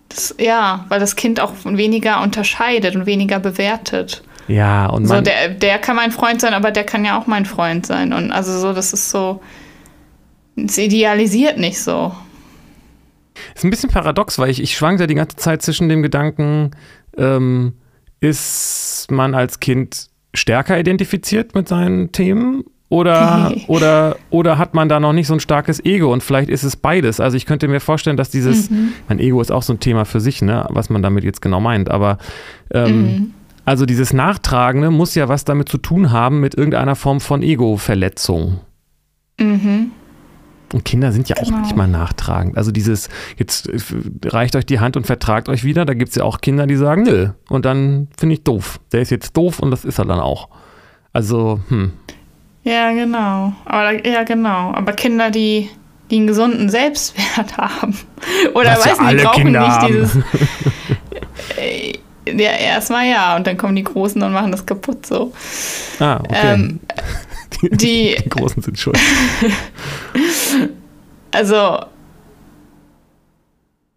Das, 0.09 0.35
ja, 0.39 0.85
weil 0.89 0.99
das 0.99 1.15
Kind 1.15 1.39
auch 1.39 1.53
weniger 1.63 2.21
unterscheidet 2.21 2.95
und 2.95 3.05
weniger 3.05 3.39
bewertet. 3.39 4.23
Ja, 4.47 4.87
und 4.87 5.05
So, 5.05 5.15
man, 5.15 5.23
der, 5.23 5.49
der 5.49 5.77
kann 5.79 5.95
mein 5.95 6.11
Freund 6.11 6.39
sein, 6.39 6.53
aber 6.53 6.71
der 6.71 6.85
kann 6.85 7.03
ja 7.03 7.19
auch 7.19 7.27
mein 7.27 7.45
Freund 7.45 7.85
sein. 7.85 8.13
Und 8.13 8.31
also 8.31 8.57
so, 8.57 8.73
das 8.73 8.93
ist 8.93 9.09
so, 9.09 9.41
es 10.55 10.77
idealisiert 10.77 11.57
nicht 11.57 11.81
so. 11.81 12.15
Ist 13.53 13.63
ein 13.63 13.69
bisschen 13.69 13.89
paradox, 13.89 14.39
weil 14.39 14.49
ich, 14.49 14.61
ich 14.61 14.75
schwank 14.75 14.99
da 14.99 15.07
die 15.07 15.15
ganze 15.15 15.35
Zeit 15.35 15.61
zwischen 15.61 15.89
dem 15.89 16.01
Gedanken, 16.01 16.71
ähm, 17.17 17.73
ist 18.19 19.07
man 19.11 19.35
als 19.35 19.59
Kind 19.59 20.07
stärker 20.33 20.79
identifiziert 20.79 21.53
mit 21.53 21.67
seinen 21.67 22.11
Themen 22.11 22.63
oder, 22.89 23.53
oder, 23.67 24.15
oder 24.29 24.57
hat 24.57 24.73
man 24.73 24.89
da 24.89 24.99
noch 24.99 25.13
nicht 25.13 25.27
so 25.27 25.33
ein 25.33 25.39
starkes 25.39 25.83
Ego 25.83 26.11
und 26.11 26.23
vielleicht 26.23 26.49
ist 26.49 26.63
es 26.63 26.75
beides. 26.75 27.19
Also 27.19 27.37
ich 27.37 27.45
könnte 27.45 27.67
mir 27.67 27.79
vorstellen, 27.79 28.17
dass 28.17 28.29
dieses, 28.29 28.69
mein 29.07 29.19
Ego 29.19 29.41
ist 29.41 29.51
auch 29.51 29.63
so 29.63 29.73
ein 29.73 29.79
Thema 29.79 30.05
für 30.05 30.19
sich, 30.19 30.41
ne, 30.41 30.65
was 30.69 30.89
man 30.89 31.01
damit 31.01 31.23
jetzt 31.23 31.41
genau 31.41 31.59
meint, 31.59 31.89
aber 31.89 32.17
ähm, 32.71 33.33
also 33.65 33.85
dieses 33.85 34.13
Nachtragende 34.13 34.91
muss 34.91 35.13
ja 35.15 35.27
was 35.27 35.43
damit 35.43 35.67
zu 35.67 35.77
tun 35.77 36.11
haben 36.11 36.39
mit 36.39 36.55
irgendeiner 36.55 36.95
Form 36.95 37.19
von 37.19 37.41
Ego-Verletzung. 37.43 38.61
Mhm. 39.39 39.91
Und 40.73 40.83
Kinder 40.83 41.11
sind 41.11 41.29
ja 41.29 41.37
auch 41.37 41.45
Genau. 41.45 41.57
manchmal 41.57 41.87
nachtragend. 41.87 42.57
Also 42.57 42.71
dieses, 42.71 43.09
jetzt 43.37 43.69
äh, 43.69 43.79
reicht 44.25 44.55
euch 44.55 44.65
die 44.65 44.79
Hand 44.79 44.97
und 44.97 45.05
vertragt 45.05 45.47
euch 45.49 45.63
wieder. 45.63 45.85
Da 45.85 45.93
gibt 45.93 46.09
es 46.09 46.15
ja 46.15 46.23
auch 46.23 46.41
Kinder, 46.41 46.67
die 46.67 46.75
sagen, 46.75 47.03
nö. 47.03 47.29
Und 47.49 47.65
dann 47.65 48.09
finde 48.17 48.35
ich 48.35 48.43
doof. 48.43 48.79
Der 48.91 49.01
ist 49.01 49.11
jetzt 49.11 49.35
doof 49.37 49.59
und 49.59 49.71
das 49.71 49.85
ist 49.85 49.99
er 49.99 50.05
dann 50.05 50.19
auch. 50.19 50.49
Also, 51.13 51.61
hm. 51.69 51.93
Ja, 52.69 52.91
genau. 52.91 53.53
Aber 53.65 54.05
ja, 54.05 54.23
genau. 54.23 54.73
Aber 54.73 54.91
Kinder, 54.93 55.31
die, 55.31 55.69
die 56.11 56.17
einen 56.17 56.27
gesunden 56.27 56.69
Selbstwert 56.69 57.57
haben. 57.57 57.97
Oder 58.53 58.71
Was 58.71 58.85
ja 58.85 58.91
weiß 58.91 58.99
nicht, 58.99 59.07
alle 59.07 59.17
die 59.19 59.23
brauchen 59.23 59.43
Kinder 59.43 59.59
nicht 59.61 59.71
haben. 59.71 59.87
dieses. 59.93 60.17
Ja, 62.29 62.51
erstmal 62.51 63.07
ja. 63.07 63.37
Und 63.37 63.47
dann 63.47 63.55
kommen 63.55 63.73
die 63.77 63.85
Großen 63.85 64.21
und 64.21 64.33
machen 64.33 64.51
das 64.51 64.65
kaputt 64.65 65.05
so. 65.05 65.31
Ah, 66.01 66.17
okay. 66.19 66.53
Ähm, 66.55 66.79
die, 67.61 67.69
die- 67.69 68.15
die 68.21 68.29
Großen 68.29 68.61
sind 68.61 68.77
schuld. 68.77 68.99
Also. 71.31 71.79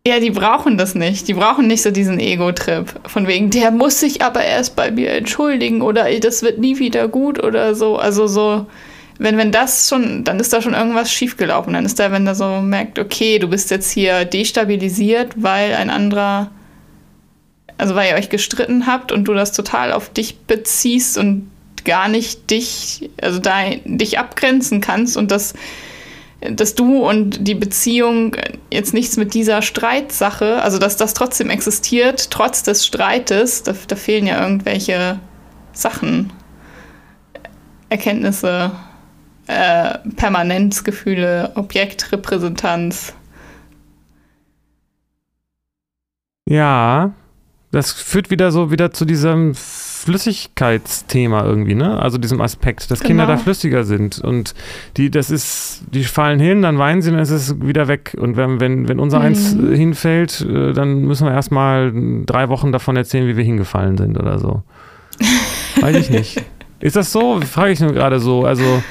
Ja, 0.07 0.19
die 0.19 0.31
brauchen 0.31 0.79
das 0.79 0.95
nicht. 0.95 1.29
Die 1.29 1.35
brauchen 1.35 1.67
nicht 1.67 1.83
so 1.83 1.91
diesen 1.91 2.19
Ego-Trip. 2.19 2.87
Von 3.07 3.27
wegen, 3.27 3.51
der 3.51 3.71
muss 3.71 4.01
sich 4.01 4.23
aber 4.23 4.43
erst 4.43 4.75
bei 4.75 4.91
mir 4.91 5.11
entschuldigen 5.11 5.83
oder 5.83 6.11
das 6.21 6.43
wird 6.43 6.59
nie 6.59 6.79
wieder 6.79 7.07
gut 7.07 7.43
oder 7.43 7.75
so. 7.75 7.97
Also 7.97 8.27
so, 8.27 8.67
wenn, 9.19 9.37
wenn 9.37 9.53
das 9.53 9.91
schon, 9.91 10.25
dann 10.25 10.41
ist 10.41 10.55
da 10.55 10.63
schon 10.63 10.73
irgendwas 10.73 11.13
schiefgelaufen. 11.13 11.75
Dann 11.75 11.85
ist 11.85 11.99
da, 11.99 12.13
wenn 12.13 12.27
er 12.27 12.35
so 12.35 12.63
merkt, 12.63 12.99
okay, 12.99 13.39
du 13.39 13.49
bist 13.49 13.71
jetzt 13.71 13.91
hier 13.91 14.25
destabilisiert, 14.25 15.35
weil 15.37 15.75
ein 15.75 15.91
anderer, 15.91 16.51
also 17.77 17.95
weil 17.95 18.11
ihr 18.11 18.17
euch 18.17 18.31
gestritten 18.31 18.87
habt 18.87 19.13
und 19.13 19.25
du 19.25 19.35
das 19.35 19.53
total 19.53 19.93
auf 19.93 20.09
dich 20.09 20.39
beziehst 20.39 21.19
und 21.19 21.51
gar 21.85 22.09
nicht 22.09 22.51
dich, 22.51 23.11
also 23.21 23.39
da 23.39 23.69
dich 23.85 24.19
abgrenzen 24.19 24.81
kannst 24.81 25.19
und 25.19 25.31
das 25.31 25.53
dass 26.41 26.75
du 26.75 27.07
und 27.07 27.47
die 27.47 27.55
Beziehung 27.55 28.37
jetzt 28.73 28.95
nichts 28.95 29.17
mit 29.17 29.35
dieser 29.35 29.61
Streitsache, 29.63 30.63
also 30.63 30.79
dass 30.79 30.97
das 30.97 31.13
trotzdem 31.13 31.51
existiert, 31.51 32.31
trotz 32.31 32.63
des 32.63 32.87
Streites, 32.87 33.63
da, 33.63 33.75
da 33.87 33.97
fehlen 33.97 34.27
ja 34.27 34.43
irgendwelche 34.43 35.21
Sachen, 35.73 36.33
Erkenntnisse, 37.91 38.71
äh, 39.49 39.99
Permanenzgefühle, 40.17 41.53
Objektrepräsentanz. 41.57 43.15
Ja, 46.49 47.13
das 47.71 47.93
führt 47.93 48.31
wieder 48.31 48.51
so 48.51 48.71
wieder 48.71 48.93
zu 48.93 49.05
diesem 49.05 49.55
Flüssigkeitsthema 50.05 51.45
irgendwie, 51.45 51.75
ne? 51.75 51.99
Also 51.99 52.19
diesem 52.19 52.41
Aspekt, 52.41 52.91
dass 52.91 53.01
Kinder 53.01 53.27
Genau. 53.27 53.37
da 53.37 53.43
flüssiger 53.43 53.85
sind 53.85 54.19
und 54.19 54.55
die, 54.97 55.11
das 55.11 55.31
ist, 55.31 55.83
die 55.93 56.05
fallen 56.05 56.41
hin, 56.41 56.63
dann 56.63 56.79
weinen 56.79 57.03
sie, 57.03 57.11
dann 57.11 57.21
ist 57.21 57.31
es 57.31 57.61
wieder 57.61 57.89
weg. 57.89 58.17
Und 58.19 58.37
wenn, 58.37 58.61
wenn, 58.61 58.89
wenn 58.89 58.99
unser 58.99 59.19
Mhm. 59.21 59.25
eins 59.27 59.55
äh, 59.55 59.77
hinfällt, 59.77 60.41
äh, 60.49 60.73
dann 60.73 61.03
müssen 61.03 61.27
wir 61.27 61.33
erstmal 61.33 61.93
drei 62.27 62.49
Wochen 62.49 62.73
davon 62.73 62.97
erzählen, 62.97 63.27
wie 63.29 63.37
wir 63.37 63.45
hingefallen 63.45 63.97
sind 63.99 64.19
oder 64.19 64.39
so. 64.39 64.63
Weiß 65.81 65.97
ich 65.97 66.11
nicht. 66.11 66.43
Ist 66.81 66.97
das 66.97 67.13
so? 67.13 67.41
Frage 67.43 67.73
ich 67.73 67.81
nur 67.81 67.93
gerade 67.93 68.21
so. 68.21 68.45
Also. 68.45 68.83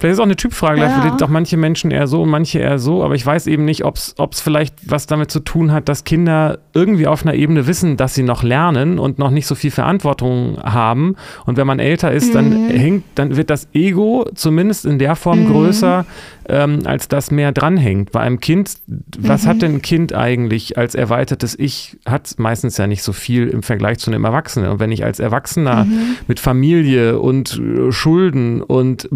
Vielleicht 0.00 0.12
ist 0.12 0.16
es 0.16 0.20
auch 0.20 0.24
eine 0.24 0.36
Typfrage, 0.36 0.80
Ja. 0.80 0.88
vielleicht 0.88 1.18
sind 1.18 1.22
auch 1.22 1.28
manche 1.28 1.56
Menschen 1.58 1.90
eher 1.90 2.06
so 2.06 2.22
und 2.22 2.30
manche 2.30 2.58
eher 2.58 2.78
so, 2.78 3.04
aber 3.04 3.14
ich 3.14 3.24
weiß 3.24 3.46
eben 3.46 3.66
nicht, 3.66 3.84
ob 3.84 3.96
es 3.96 4.40
vielleicht 4.40 4.74
was 4.90 5.06
damit 5.06 5.30
zu 5.30 5.40
tun 5.40 5.72
hat, 5.72 5.90
dass 5.90 6.04
Kinder 6.04 6.58
irgendwie 6.72 7.06
auf 7.06 7.22
einer 7.22 7.34
Ebene 7.34 7.66
wissen, 7.66 7.96
dass 7.98 8.14
sie 8.14 8.22
noch 8.22 8.42
lernen 8.42 8.98
und 8.98 9.18
noch 9.18 9.30
nicht 9.30 9.46
so 9.46 9.54
viel 9.54 9.70
Verantwortung 9.70 10.58
haben. 10.62 11.16
Und 11.44 11.58
wenn 11.58 11.66
man 11.66 11.78
älter 11.80 12.10
ist, 12.12 12.34
dann 12.34 12.68
hängt, 12.70 13.04
dann 13.14 13.36
wird 13.36 13.50
das 13.50 13.68
Ego 13.74 14.26
zumindest 14.34 14.86
in 14.86 14.98
der 14.98 15.16
Form 15.16 15.46
größer, 15.46 16.06
ähm, 16.48 16.80
als 16.84 17.06
das 17.08 17.30
mehr 17.30 17.52
dranhängt. 17.52 18.10
Bei 18.12 18.20
einem 18.20 18.40
Kind, 18.40 18.72
was 19.18 19.46
hat 19.46 19.60
denn 19.62 19.74
ein 19.76 19.82
Kind 19.82 20.14
eigentlich 20.14 20.78
als 20.78 20.94
erweitertes 20.94 21.58
Ich? 21.58 21.98
Hat 22.06 22.34
meistens 22.38 22.76
ja 22.78 22.86
nicht 22.86 23.02
so 23.02 23.12
viel 23.12 23.48
im 23.48 23.62
Vergleich 23.62 23.98
zu 23.98 24.10
einem 24.10 24.24
Erwachsenen. 24.24 24.70
Und 24.70 24.80
wenn 24.80 24.90
ich 24.92 25.04
als 25.04 25.20
Erwachsener 25.20 25.86
mit 26.26 26.40
Familie 26.40 27.18
und 27.20 27.60
äh, 27.60 27.92
Schulden 27.92 28.62
und 28.62 29.08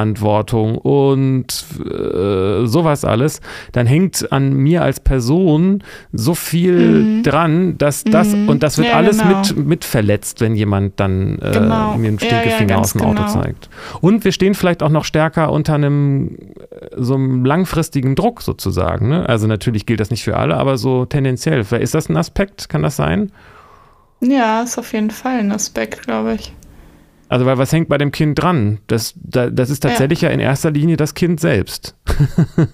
Jobverantwortung 0.00 0.78
und 0.78 1.64
äh, 1.84 2.66
sowas 2.66 3.04
alles, 3.04 3.40
dann 3.72 3.86
hängt 3.86 4.30
an 4.32 4.52
mir 4.54 4.82
als 4.82 5.00
Person 5.00 5.82
so 6.12 6.34
viel 6.34 7.22
dran, 7.22 7.76
dass 7.78 8.04
das 8.04 8.32
und 8.34 8.62
das 8.62 8.78
wird 8.78 8.88
Ja, 8.88 8.94
alles 8.94 9.18
genau. 9.18 9.38
mit, 9.38 9.56
mit 9.66 9.84
verletzt, 9.84 10.40
wenn 10.40 10.54
jemand 10.54 10.98
dann 11.00 11.38
äh, 11.40 11.50
Genau. 11.52 11.96
mir 11.96 12.08
einen 12.08 12.18
Ja, 12.18 12.26
ja, 12.28 12.40
Stinkefinger 12.40 12.74
ganz 12.74 12.86
aus 12.88 12.92
dem 12.92 13.02
Auto 13.02 13.22
genau. 13.24 13.42
zeigt. 13.42 13.68
Und 14.00 14.24
wir 14.24 14.32
stehen 14.32 14.54
vielleicht 14.54 14.82
auch 14.82 14.88
noch 14.90 15.04
stärker 15.04 15.52
unter 15.52 15.74
einem 15.74 16.36
äh, 16.70 16.86
so 16.96 17.14
einem 17.14 17.44
langfristigen 17.44 18.14
Druck 18.14 18.42
sozusagen. 18.42 19.08
Ne? 19.08 19.28
Also 19.28 19.46
natürlich 19.46 19.86
gilt 19.86 20.00
das 20.00 20.10
nicht 20.10 20.24
für 20.24 20.36
alle, 20.36 20.56
aber 20.56 20.78
so 20.78 21.04
tendenziell. 21.04 21.60
Ist 21.80 21.94
das 21.94 22.08
ein 22.08 22.16
Aspekt? 22.16 22.68
Kann 22.68 22.82
das 22.82 22.96
sein? 22.96 23.32
Ja, 24.20 24.62
ist 24.62 24.78
auf 24.78 24.92
jeden 24.92 25.10
Fall 25.10 25.38
ein 25.40 25.52
Aspekt, 25.52 26.02
glaube 26.02 26.34
ich. 26.34 26.52
Also, 27.30 27.46
weil 27.46 27.58
was 27.58 27.72
hängt 27.72 27.88
bei 27.88 27.96
dem 27.96 28.10
Kind 28.10 28.42
dran? 28.42 28.80
Das, 28.88 29.14
da, 29.16 29.50
das 29.50 29.70
ist 29.70 29.80
tatsächlich 29.80 30.22
ja. 30.22 30.30
in 30.30 30.40
erster 30.40 30.72
Linie 30.72 30.96
das 30.96 31.14
Kind 31.14 31.40
selbst. 31.40 31.94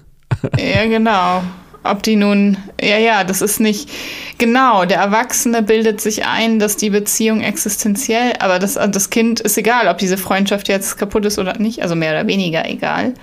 Ja, 0.59 0.85
genau. 0.85 1.41
ob 1.83 2.03
die 2.03 2.17
nun, 2.17 2.57
ja, 2.81 2.97
ja, 2.97 3.23
das 3.23 3.41
ist 3.41 3.61
nicht, 3.61 3.89
genau, 4.37 4.83
der 4.83 4.97
Erwachsene 4.97 5.63
bildet 5.63 6.01
sich 6.01 6.25
ein, 6.25 6.59
dass 6.59 6.75
die 6.75 6.89
Beziehung 6.89 7.41
existenziell, 7.41 8.33
aber 8.39 8.59
das, 8.59 8.73
das 8.73 9.09
Kind 9.09 9.39
ist 9.39 9.57
egal, 9.57 9.87
ob 9.87 9.97
diese 9.97 10.17
Freundschaft 10.17 10.67
jetzt 10.67 10.97
kaputt 10.97 11.25
ist 11.25 11.39
oder 11.39 11.57
nicht, 11.57 11.81
also 11.81 11.95
mehr 11.95 12.11
oder 12.11 12.27
weniger 12.27 12.69
egal. 12.69 13.13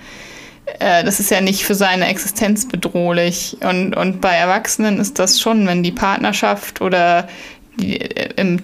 Äh, 0.79 1.03
das 1.03 1.19
ist 1.19 1.29
ja 1.29 1.41
nicht 1.41 1.63
für 1.63 1.75
seine 1.75 2.07
Existenz 2.07 2.67
bedrohlich. 2.67 3.57
Und, 3.61 3.95
und 3.95 4.19
bei 4.19 4.31
Erwachsenen 4.31 4.99
ist 4.99 5.19
das 5.19 5.39
schon, 5.39 5.67
wenn 5.67 5.83
die 5.83 5.91
Partnerschaft 5.91 6.81
oder 6.81 7.27
die, 7.79 8.01
äh, 8.01 8.29
im 8.35 8.63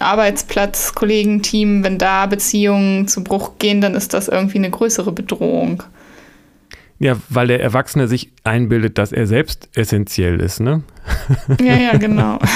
Arbeitsplatz, 0.00 0.94
Kollegenteam, 0.94 1.84
wenn 1.84 1.98
da 1.98 2.26
Beziehungen 2.26 3.08
zu 3.08 3.24
Bruch 3.24 3.58
gehen, 3.58 3.80
dann 3.80 3.94
ist 3.94 4.14
das 4.14 4.28
irgendwie 4.28 4.58
eine 4.58 4.70
größere 4.70 5.12
Bedrohung. 5.12 5.82
Ja, 6.98 7.16
weil 7.28 7.48
der 7.48 7.60
Erwachsene 7.60 8.08
sich 8.08 8.32
einbildet, 8.44 8.96
dass 8.98 9.12
er 9.12 9.26
selbst 9.26 9.68
essentiell 9.74 10.40
ist, 10.40 10.60
ne? 10.60 10.82
Ja, 11.60 11.76
ja, 11.76 11.96
genau. 11.98 12.38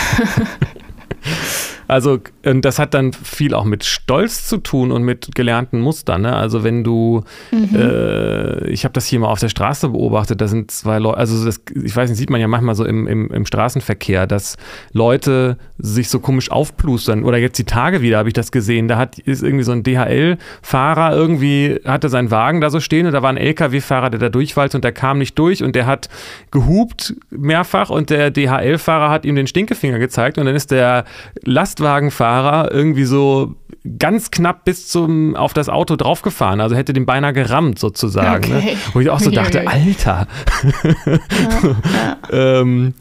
Also, 1.90 2.20
und 2.44 2.64
das 2.64 2.78
hat 2.78 2.94
dann 2.94 3.12
viel 3.12 3.52
auch 3.52 3.64
mit 3.64 3.84
Stolz 3.84 4.46
zu 4.46 4.58
tun 4.58 4.92
und 4.92 5.02
mit 5.02 5.34
gelernten 5.34 5.80
Mustern. 5.80 6.22
Ne? 6.22 6.34
Also, 6.34 6.62
wenn 6.62 6.84
du, 6.84 7.24
mhm. 7.50 7.74
äh, 7.74 8.68
ich 8.68 8.84
habe 8.84 8.92
das 8.92 9.06
hier 9.06 9.18
mal 9.18 9.28
auf 9.28 9.40
der 9.40 9.48
Straße 9.48 9.88
beobachtet, 9.88 10.40
da 10.40 10.46
sind 10.46 10.70
zwei 10.70 10.98
Leute, 10.98 11.18
also 11.18 11.44
das, 11.44 11.60
ich 11.82 11.94
weiß 11.94 12.08
nicht, 12.08 12.18
sieht 12.18 12.30
man 12.30 12.40
ja 12.40 12.46
manchmal 12.46 12.76
so 12.76 12.84
im, 12.84 13.08
im, 13.08 13.28
im 13.30 13.44
Straßenverkehr, 13.44 14.28
dass 14.28 14.56
Leute 14.92 15.58
sich 15.78 16.08
so 16.08 16.20
komisch 16.20 16.50
aufplustern. 16.50 17.24
Oder 17.24 17.38
jetzt 17.38 17.58
die 17.58 17.64
Tage 17.64 18.02
wieder 18.02 18.18
habe 18.18 18.28
ich 18.28 18.34
das 18.34 18.52
gesehen. 18.52 18.86
Da 18.86 18.96
hat, 18.96 19.18
ist 19.18 19.42
irgendwie 19.42 19.64
so 19.64 19.72
ein 19.72 19.82
DHL-Fahrer 19.82 21.16
irgendwie, 21.16 21.80
hatte 21.84 22.08
seinen 22.08 22.30
Wagen 22.30 22.60
da 22.60 22.70
so 22.70 22.78
stehen 22.78 23.06
und 23.06 23.12
da 23.12 23.22
war 23.22 23.30
ein 23.30 23.36
LKW-Fahrer, 23.36 24.10
der 24.10 24.20
da 24.20 24.28
durchwallte 24.28 24.76
und 24.76 24.84
der 24.84 24.92
kam 24.92 25.18
nicht 25.18 25.36
durch 25.38 25.64
und 25.64 25.74
der 25.74 25.86
hat 25.86 26.08
gehupt 26.52 27.14
mehrfach 27.30 27.90
und 27.90 28.10
der 28.10 28.30
DHL-Fahrer 28.30 29.10
hat 29.10 29.24
ihm 29.24 29.34
den 29.34 29.48
Stinkefinger 29.48 29.98
gezeigt 29.98 30.38
und 30.38 30.46
dann 30.46 30.54
ist 30.54 30.70
der 30.70 31.04
Last 31.42 31.79
Lastwagenfahrer 31.80 32.70
irgendwie 32.70 33.04
so 33.04 33.56
ganz 33.98 34.30
knapp 34.30 34.64
bis 34.64 34.88
zum 34.88 35.34
auf 35.34 35.54
das 35.54 35.68
Auto 35.68 35.96
draufgefahren, 35.96 36.60
also 36.60 36.76
hätte 36.76 36.92
den 36.92 37.06
beinahe 37.06 37.32
gerammt 37.32 37.78
sozusagen. 37.78 38.50
Ne? 38.50 38.58
Okay. 38.58 38.74
Ne? 38.74 38.80
Wo 38.92 39.00
ich 39.00 39.10
auch 39.10 39.20
so 39.20 39.30
dachte, 39.30 39.66
Alter. 39.66 40.26
Ja, 40.62 40.92
ja. 42.32 42.60
ähm, 42.60 42.94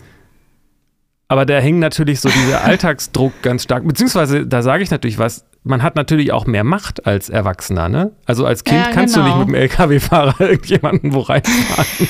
aber 1.28 1.46
da 1.46 1.60
hing 1.60 1.80
natürlich 1.80 2.22
so 2.22 2.30
dieser 2.30 2.64
Alltagsdruck 2.64 3.42
ganz 3.42 3.64
stark, 3.64 3.86
beziehungsweise 3.86 4.48
da 4.48 4.62
sage 4.64 4.82
ich 4.82 4.90
natürlich 4.90 5.20
was, 5.20 5.46
man 5.64 5.84
hat 5.84 5.96
natürlich 5.96 6.32
auch 6.32 6.48
mehr 6.48 6.64
Macht 6.64 7.06
als 7.06 7.30
Erwachsener, 7.30 7.90
ne? 7.90 8.12
Also 8.26 8.46
als 8.46 8.64
Kind 8.64 8.80
ja, 8.86 8.92
kannst 8.92 9.16
genau. 9.16 9.28
du 9.28 9.32
nicht 9.32 9.40
mit 9.40 9.48
dem 9.50 9.62
LKW-Fahrer 9.62 10.40
irgendjemanden 10.40 11.14
wo 11.14 11.20
reinfahren. 11.20 12.08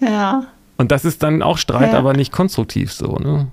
ja. 0.00 0.44
Und 0.76 0.92
das 0.92 1.04
ist 1.04 1.22
dann 1.22 1.42
auch 1.42 1.58
Streit, 1.58 1.92
ja. 1.92 1.98
aber 1.98 2.14
nicht 2.14 2.32
konstruktiv 2.32 2.92
so, 2.92 3.16
ne? 3.16 3.48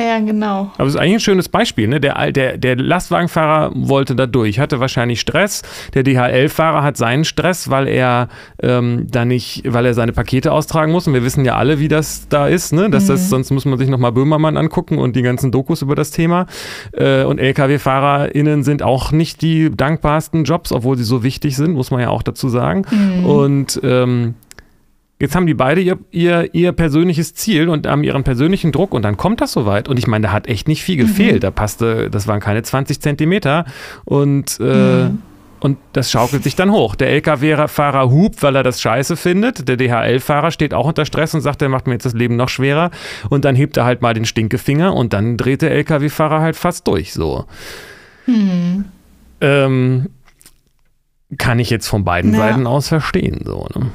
Ja, 0.00 0.18
genau. 0.18 0.70
Aber 0.78 0.86
es 0.86 0.94
ist 0.94 1.00
eigentlich 1.00 1.14
ein 1.14 1.20
schönes 1.20 1.48
Beispiel. 1.48 1.86
Ne? 1.86 2.00
Der, 2.00 2.32
der, 2.32 2.56
der 2.56 2.76
Lastwagenfahrer 2.76 3.72
wollte 3.74 4.16
da 4.16 4.26
durch, 4.26 4.58
hatte 4.58 4.80
wahrscheinlich 4.80 5.20
Stress. 5.20 5.62
Der 5.94 6.02
DHL-Fahrer 6.02 6.82
hat 6.82 6.96
seinen 6.96 7.24
Stress, 7.24 7.68
weil 7.68 7.86
er 7.86 8.28
ähm, 8.62 9.06
da 9.10 9.24
nicht, 9.24 9.62
weil 9.66 9.84
er 9.84 9.94
seine 9.94 10.12
Pakete 10.12 10.52
austragen 10.52 10.92
muss. 10.92 11.06
Und 11.06 11.14
wir 11.14 11.22
wissen 11.22 11.44
ja 11.44 11.56
alle, 11.56 11.78
wie 11.78 11.88
das 11.88 12.28
da 12.28 12.48
ist. 12.48 12.72
Ne? 12.72 12.88
Dass 12.88 13.04
mhm. 13.04 13.08
das, 13.08 13.28
sonst 13.28 13.50
muss 13.50 13.64
man 13.64 13.78
sich 13.78 13.88
nochmal 13.88 14.12
Böhmermann 14.12 14.56
angucken 14.56 14.98
und 14.98 15.16
die 15.16 15.22
ganzen 15.22 15.52
Dokus 15.52 15.82
über 15.82 15.94
das 15.94 16.10
Thema. 16.10 16.46
Äh, 16.92 17.24
und 17.24 17.38
LKW-FahrerInnen 17.38 18.64
sind 18.64 18.82
auch 18.82 19.12
nicht 19.12 19.42
die 19.42 19.70
dankbarsten 19.70 20.44
Jobs, 20.44 20.72
obwohl 20.72 20.96
sie 20.96 21.04
so 21.04 21.22
wichtig 21.22 21.56
sind, 21.56 21.72
muss 21.72 21.90
man 21.90 22.00
ja 22.00 22.08
auch 22.08 22.22
dazu 22.22 22.48
sagen. 22.48 22.86
Mhm. 22.90 23.26
Und 23.26 23.80
ähm, 23.82 24.34
Jetzt 25.20 25.36
haben 25.36 25.46
die 25.46 25.52
beide 25.52 25.82
ihr, 25.82 25.98
ihr, 26.10 26.54
ihr 26.54 26.72
persönliches 26.72 27.34
Ziel 27.34 27.68
und 27.68 27.86
haben 27.86 28.02
ihren 28.04 28.24
persönlichen 28.24 28.72
Druck 28.72 28.94
und 28.94 29.02
dann 29.02 29.18
kommt 29.18 29.42
das 29.42 29.52
soweit. 29.52 29.86
Und 29.86 29.98
ich 29.98 30.06
meine, 30.06 30.28
da 30.28 30.32
hat 30.32 30.46
echt 30.46 30.66
nicht 30.66 30.82
viel 30.82 30.96
gefehlt. 30.96 31.36
Mhm. 31.36 31.40
Da 31.40 31.50
passte, 31.50 32.08
das 32.08 32.26
waren 32.26 32.40
keine 32.40 32.62
20 32.62 33.00
Zentimeter 33.00 33.66
und, 34.06 34.58
äh, 34.60 35.04
mhm. 35.04 35.18
und 35.60 35.76
das 35.92 36.10
schaukelt 36.10 36.42
sich 36.42 36.56
dann 36.56 36.72
hoch. 36.72 36.94
Der 36.94 37.10
LKW-Fahrer 37.10 38.10
hupt, 38.10 38.42
weil 38.42 38.56
er 38.56 38.62
das 38.62 38.80
scheiße 38.80 39.14
findet. 39.18 39.68
Der 39.68 39.76
DHL-Fahrer 39.76 40.50
steht 40.52 40.72
auch 40.72 40.86
unter 40.86 41.04
Stress 41.04 41.34
und 41.34 41.42
sagt, 41.42 41.60
der 41.60 41.68
macht 41.68 41.86
mir 41.86 41.92
jetzt 41.92 42.06
das 42.06 42.14
Leben 42.14 42.36
noch 42.36 42.48
schwerer. 42.48 42.90
Und 43.28 43.44
dann 43.44 43.54
hebt 43.54 43.76
er 43.76 43.84
halt 43.84 44.00
mal 44.00 44.14
den 44.14 44.24
Stinkefinger 44.24 44.94
und 44.94 45.12
dann 45.12 45.36
dreht 45.36 45.60
der 45.60 45.70
LKW-Fahrer 45.72 46.40
halt 46.40 46.56
fast 46.56 46.88
durch. 46.88 47.12
So. 47.12 47.44
Mhm. 48.26 48.86
Ähm, 49.42 50.08
kann 51.36 51.58
ich 51.58 51.68
jetzt 51.68 51.88
von 51.88 52.04
beiden 52.04 52.32
ja. 52.32 52.38
Seiten 52.38 52.66
aus 52.66 52.88
verstehen. 52.88 53.42
So, 53.44 53.68
ne? 53.74 53.90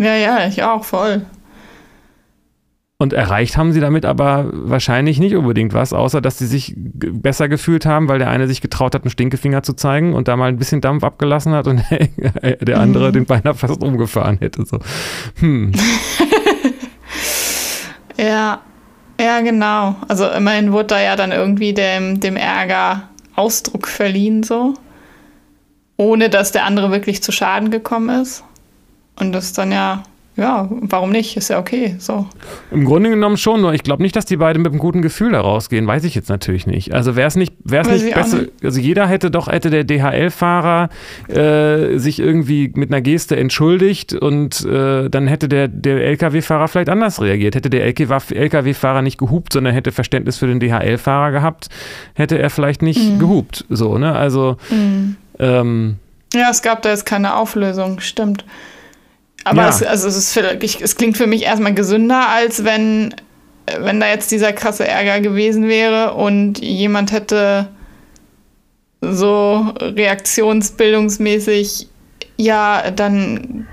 Ja, 0.00 0.14
ja, 0.14 0.46
ich 0.46 0.62
auch, 0.62 0.82
voll. 0.82 1.26
Und 2.96 3.12
erreicht 3.12 3.58
haben 3.58 3.72
sie 3.72 3.80
damit 3.80 4.06
aber 4.06 4.48
wahrscheinlich 4.50 5.20
nicht 5.20 5.36
unbedingt 5.36 5.74
was, 5.74 5.92
außer 5.92 6.22
dass 6.22 6.38
sie 6.38 6.46
sich 6.46 6.74
besser 6.74 7.50
gefühlt 7.50 7.84
haben, 7.84 8.08
weil 8.08 8.18
der 8.18 8.30
eine 8.30 8.46
sich 8.46 8.62
getraut 8.62 8.94
hat, 8.94 9.02
einen 9.02 9.10
Stinkefinger 9.10 9.62
zu 9.62 9.74
zeigen 9.74 10.14
und 10.14 10.26
da 10.26 10.36
mal 10.36 10.48
ein 10.48 10.56
bisschen 10.56 10.80
Dampf 10.80 11.04
abgelassen 11.04 11.52
hat 11.52 11.66
und 11.66 11.82
der 12.62 12.80
andere 12.80 13.08
mhm. 13.08 13.12
den 13.12 13.26
beinahe 13.26 13.54
fast 13.54 13.82
umgefahren 13.82 14.38
hätte. 14.38 14.64
So. 14.64 14.78
Hm. 15.40 15.72
ja, 18.16 18.60
ja, 19.20 19.40
genau. 19.40 19.96
Also 20.08 20.28
immerhin 20.30 20.72
wurde 20.72 20.88
da 20.88 21.00
ja 21.00 21.14
dann 21.14 21.32
irgendwie 21.32 21.74
dem, 21.74 22.20
dem 22.20 22.36
Ärger 22.36 23.10
Ausdruck 23.36 23.86
verliehen, 23.86 24.42
so. 24.42 24.74
Ohne 25.98 26.30
dass 26.30 26.52
der 26.52 26.64
andere 26.64 26.90
wirklich 26.90 27.22
zu 27.22 27.32
Schaden 27.32 27.70
gekommen 27.70 28.22
ist. 28.22 28.44
Und 29.20 29.32
das 29.32 29.46
ist 29.46 29.58
dann 29.58 29.70
ja, 29.70 30.02
ja, 30.40 30.68
warum 30.70 31.10
nicht? 31.10 31.36
Ist 31.36 31.50
ja 31.50 31.58
okay. 31.58 31.96
So. 31.98 32.26
Im 32.70 32.86
Grunde 32.86 33.10
genommen 33.10 33.36
schon, 33.36 33.60
nur 33.60 33.74
ich 33.74 33.82
glaube 33.82 34.02
nicht, 34.02 34.16
dass 34.16 34.24
die 34.24 34.38
beiden 34.38 34.62
mit 34.62 34.72
einem 34.72 34.80
guten 34.80 35.02
Gefühl 35.02 35.32
da 35.32 35.40
rausgehen. 35.42 35.86
Weiß 35.86 36.04
ich 36.04 36.14
jetzt 36.14 36.30
natürlich 36.30 36.66
nicht. 36.66 36.94
Also 36.94 37.14
wäre 37.14 37.28
es 37.28 37.36
nicht, 37.36 37.52
wär's 37.62 37.88
nicht 37.88 38.14
besser. 38.14 38.38
Nicht. 38.38 38.52
Also 38.64 38.80
jeder 38.80 39.06
hätte 39.06 39.30
doch, 39.30 39.48
hätte 39.48 39.68
der 39.68 39.84
DHL-Fahrer 39.84 40.88
äh, 41.28 41.98
sich 41.98 42.20
irgendwie 42.20 42.72
mit 42.74 42.90
einer 42.90 43.02
Geste 43.02 43.36
entschuldigt 43.36 44.14
und 44.14 44.64
äh, 44.64 45.10
dann 45.10 45.26
hätte 45.26 45.48
der, 45.48 45.68
der 45.68 46.00
LKW-Fahrer 46.06 46.68
vielleicht 46.68 46.88
anders 46.88 47.20
reagiert. 47.20 47.54
Hätte 47.54 47.68
der 47.68 47.84
LKW-Fahrer 47.84 49.02
nicht 49.02 49.18
gehupt, 49.18 49.52
sondern 49.52 49.74
hätte 49.74 49.92
Verständnis 49.92 50.38
für 50.38 50.46
den 50.46 50.60
DHL-Fahrer 50.60 51.32
gehabt, 51.32 51.68
hätte 52.14 52.38
er 52.38 52.48
vielleicht 52.48 52.80
nicht 52.80 53.14
mhm. 53.14 53.18
gehupt. 53.18 53.66
So, 53.68 53.98
ne? 53.98 54.14
Also. 54.14 54.56
Mhm. 54.70 55.16
Ähm, 55.38 55.96
ja, 56.32 56.48
es 56.50 56.62
gab 56.62 56.80
da 56.82 56.90
jetzt 56.90 57.04
keine 57.04 57.34
Auflösung, 57.34 58.00
stimmt. 58.00 58.44
Aber 59.44 59.62
ja. 59.62 59.68
es, 59.68 59.82
also 59.82 60.08
es, 60.08 60.16
ist 60.16 60.32
für, 60.32 60.60
es 60.60 60.96
klingt 60.96 61.16
für 61.16 61.26
mich 61.26 61.44
erstmal 61.44 61.74
gesünder, 61.74 62.28
als 62.28 62.64
wenn, 62.64 63.14
wenn 63.78 64.00
da 64.00 64.08
jetzt 64.08 64.30
dieser 64.30 64.52
krasse 64.52 64.86
Ärger 64.86 65.20
gewesen 65.20 65.68
wäre 65.68 66.14
und 66.14 66.58
jemand 66.58 67.12
hätte 67.12 67.68
so 69.00 69.72
reaktionsbildungsmäßig, 69.80 71.88
ja, 72.36 72.90
dann 72.90 73.66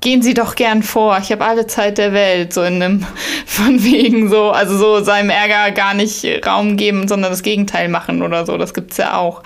gehen 0.00 0.22
Sie 0.22 0.34
doch 0.34 0.54
gern 0.54 0.82
vor. 0.82 1.18
Ich 1.18 1.32
habe 1.32 1.44
alle 1.44 1.66
Zeit 1.66 1.98
der 1.98 2.12
Welt, 2.12 2.52
so 2.52 2.62
in 2.62 2.82
einem, 2.82 3.06
von 3.46 3.82
wegen 3.82 4.30
so, 4.30 4.50
also 4.50 4.76
so 4.76 5.02
seinem 5.02 5.30
Ärger 5.30 5.72
gar 5.72 5.94
nicht 5.94 6.26
Raum 6.46 6.76
geben, 6.76 7.08
sondern 7.08 7.30
das 7.30 7.42
Gegenteil 7.42 7.88
machen 7.88 8.22
oder 8.22 8.46
so. 8.46 8.56
Das 8.56 8.74
gibt 8.74 8.92
es 8.92 8.98
ja 8.98 9.16
auch. 9.16 9.42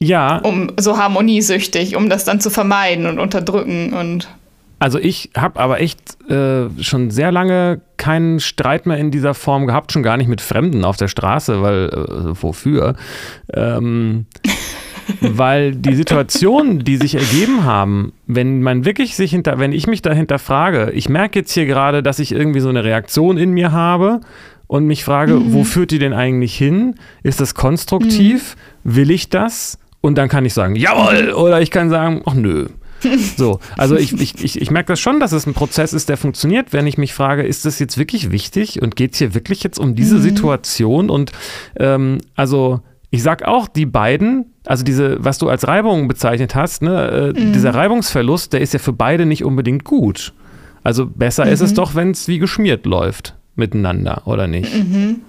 Ja. 0.00 0.38
Um 0.38 0.72
so 0.78 0.96
harmoniesüchtig, 0.96 1.96
um 1.96 2.08
das 2.08 2.24
dann 2.24 2.40
zu 2.40 2.50
vermeiden 2.50 3.06
und 3.06 3.18
unterdrücken 3.18 3.92
und. 3.92 4.28
Also 4.80 5.00
ich 5.00 5.30
habe 5.36 5.58
aber 5.58 5.80
echt 5.80 5.98
äh, 6.30 6.68
schon 6.80 7.10
sehr 7.10 7.32
lange 7.32 7.80
keinen 7.96 8.38
Streit 8.38 8.86
mehr 8.86 8.96
in 8.96 9.10
dieser 9.10 9.34
Form 9.34 9.66
gehabt, 9.66 9.90
schon 9.90 10.04
gar 10.04 10.16
nicht 10.16 10.28
mit 10.28 10.40
Fremden 10.40 10.84
auf 10.84 10.96
der 10.96 11.08
Straße, 11.08 11.62
weil 11.62 11.88
äh, 11.88 12.42
wofür? 12.42 12.94
Ähm, 13.52 14.26
weil 15.20 15.74
die 15.74 15.94
Situationen, 15.94 16.84
die 16.84 16.96
sich 16.96 17.16
ergeben 17.16 17.64
haben, 17.64 18.12
wenn 18.28 18.62
man 18.62 18.84
wirklich 18.84 19.16
sich 19.16 19.32
hinter, 19.32 19.58
wenn 19.58 19.72
ich 19.72 19.88
mich 19.88 20.02
dahinter 20.02 20.38
frage, 20.38 20.92
ich 20.92 21.08
merke 21.08 21.40
jetzt 21.40 21.52
hier 21.52 21.66
gerade, 21.66 22.02
dass 22.02 22.20
ich 22.20 22.30
irgendwie 22.30 22.60
so 22.60 22.68
eine 22.68 22.84
Reaktion 22.84 23.36
in 23.36 23.50
mir 23.50 23.72
habe 23.72 24.20
und 24.68 24.86
mich 24.86 25.02
frage, 25.02 25.34
mhm. 25.34 25.52
wo 25.52 25.64
führt 25.64 25.90
die 25.90 25.98
denn 25.98 26.12
eigentlich 26.12 26.56
hin? 26.56 26.94
Ist 27.22 27.40
das 27.40 27.54
konstruktiv? 27.54 28.56
Mhm. 28.84 28.96
Will 28.96 29.10
ich 29.10 29.28
das? 29.28 29.78
Und 30.00 30.16
dann 30.16 30.28
kann 30.28 30.44
ich 30.44 30.54
sagen, 30.54 30.76
jawohl, 30.76 31.32
oder 31.32 31.60
ich 31.60 31.70
kann 31.70 31.90
sagen, 31.90 32.22
ach 32.24 32.34
nö. 32.34 32.68
So, 33.36 33.60
also 33.76 33.96
ich, 33.96 34.12
ich, 34.20 34.42
ich, 34.42 34.60
ich 34.60 34.70
merke 34.70 34.88
das 34.88 35.00
schon, 35.00 35.20
dass 35.20 35.32
es 35.32 35.46
ein 35.46 35.54
Prozess 35.54 35.92
ist, 35.92 36.08
der 36.08 36.16
funktioniert, 36.16 36.72
wenn 36.72 36.86
ich 36.86 36.98
mich 36.98 37.14
frage, 37.14 37.42
ist 37.42 37.64
das 37.64 37.78
jetzt 37.78 37.96
wirklich 37.96 38.30
wichtig 38.30 38.82
und 38.82 38.96
geht 38.96 39.12
es 39.12 39.18
hier 39.18 39.34
wirklich 39.34 39.62
jetzt 39.62 39.78
um 39.78 39.94
diese 39.94 40.16
mhm. 40.16 40.22
Situation? 40.22 41.10
Und 41.10 41.32
ähm, 41.78 42.18
also 42.34 42.80
ich 43.10 43.22
sag 43.22 43.44
auch, 43.44 43.68
die 43.68 43.86
beiden, 43.86 44.52
also 44.66 44.84
diese, 44.84 45.16
was 45.20 45.38
du 45.38 45.48
als 45.48 45.66
Reibung 45.66 46.08
bezeichnet 46.08 46.54
hast, 46.54 46.82
ne, 46.82 47.32
äh, 47.36 47.40
mhm. 47.40 47.52
dieser 47.52 47.74
Reibungsverlust, 47.74 48.52
der 48.52 48.60
ist 48.60 48.72
ja 48.72 48.78
für 48.78 48.92
beide 48.92 49.26
nicht 49.26 49.44
unbedingt 49.44 49.84
gut. 49.84 50.34
Also 50.82 51.06
besser 51.06 51.46
mhm. 51.46 51.52
ist 51.52 51.60
es 51.60 51.70
mhm. 51.72 51.76
doch, 51.76 51.94
wenn 51.94 52.10
es 52.10 52.28
wie 52.28 52.38
geschmiert 52.38 52.84
läuft 52.84 53.36
miteinander, 53.54 54.22
oder 54.26 54.46
nicht? 54.46 54.74
Mhm. 54.74 55.20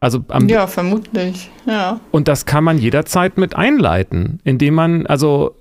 Also 0.00 0.24
ja, 0.46 0.66
vermutlich, 0.66 1.50
ja. 1.66 2.00
Und 2.10 2.26
das 2.26 2.46
kann 2.46 2.64
man 2.64 2.78
jederzeit 2.78 3.36
mit 3.36 3.54
einleiten, 3.54 4.40
indem 4.44 4.74
man, 4.74 5.06
also 5.06 5.56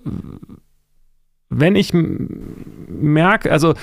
wenn 1.49 1.75
ich 1.75 1.91
merke, 1.93 3.51
also 3.51 3.73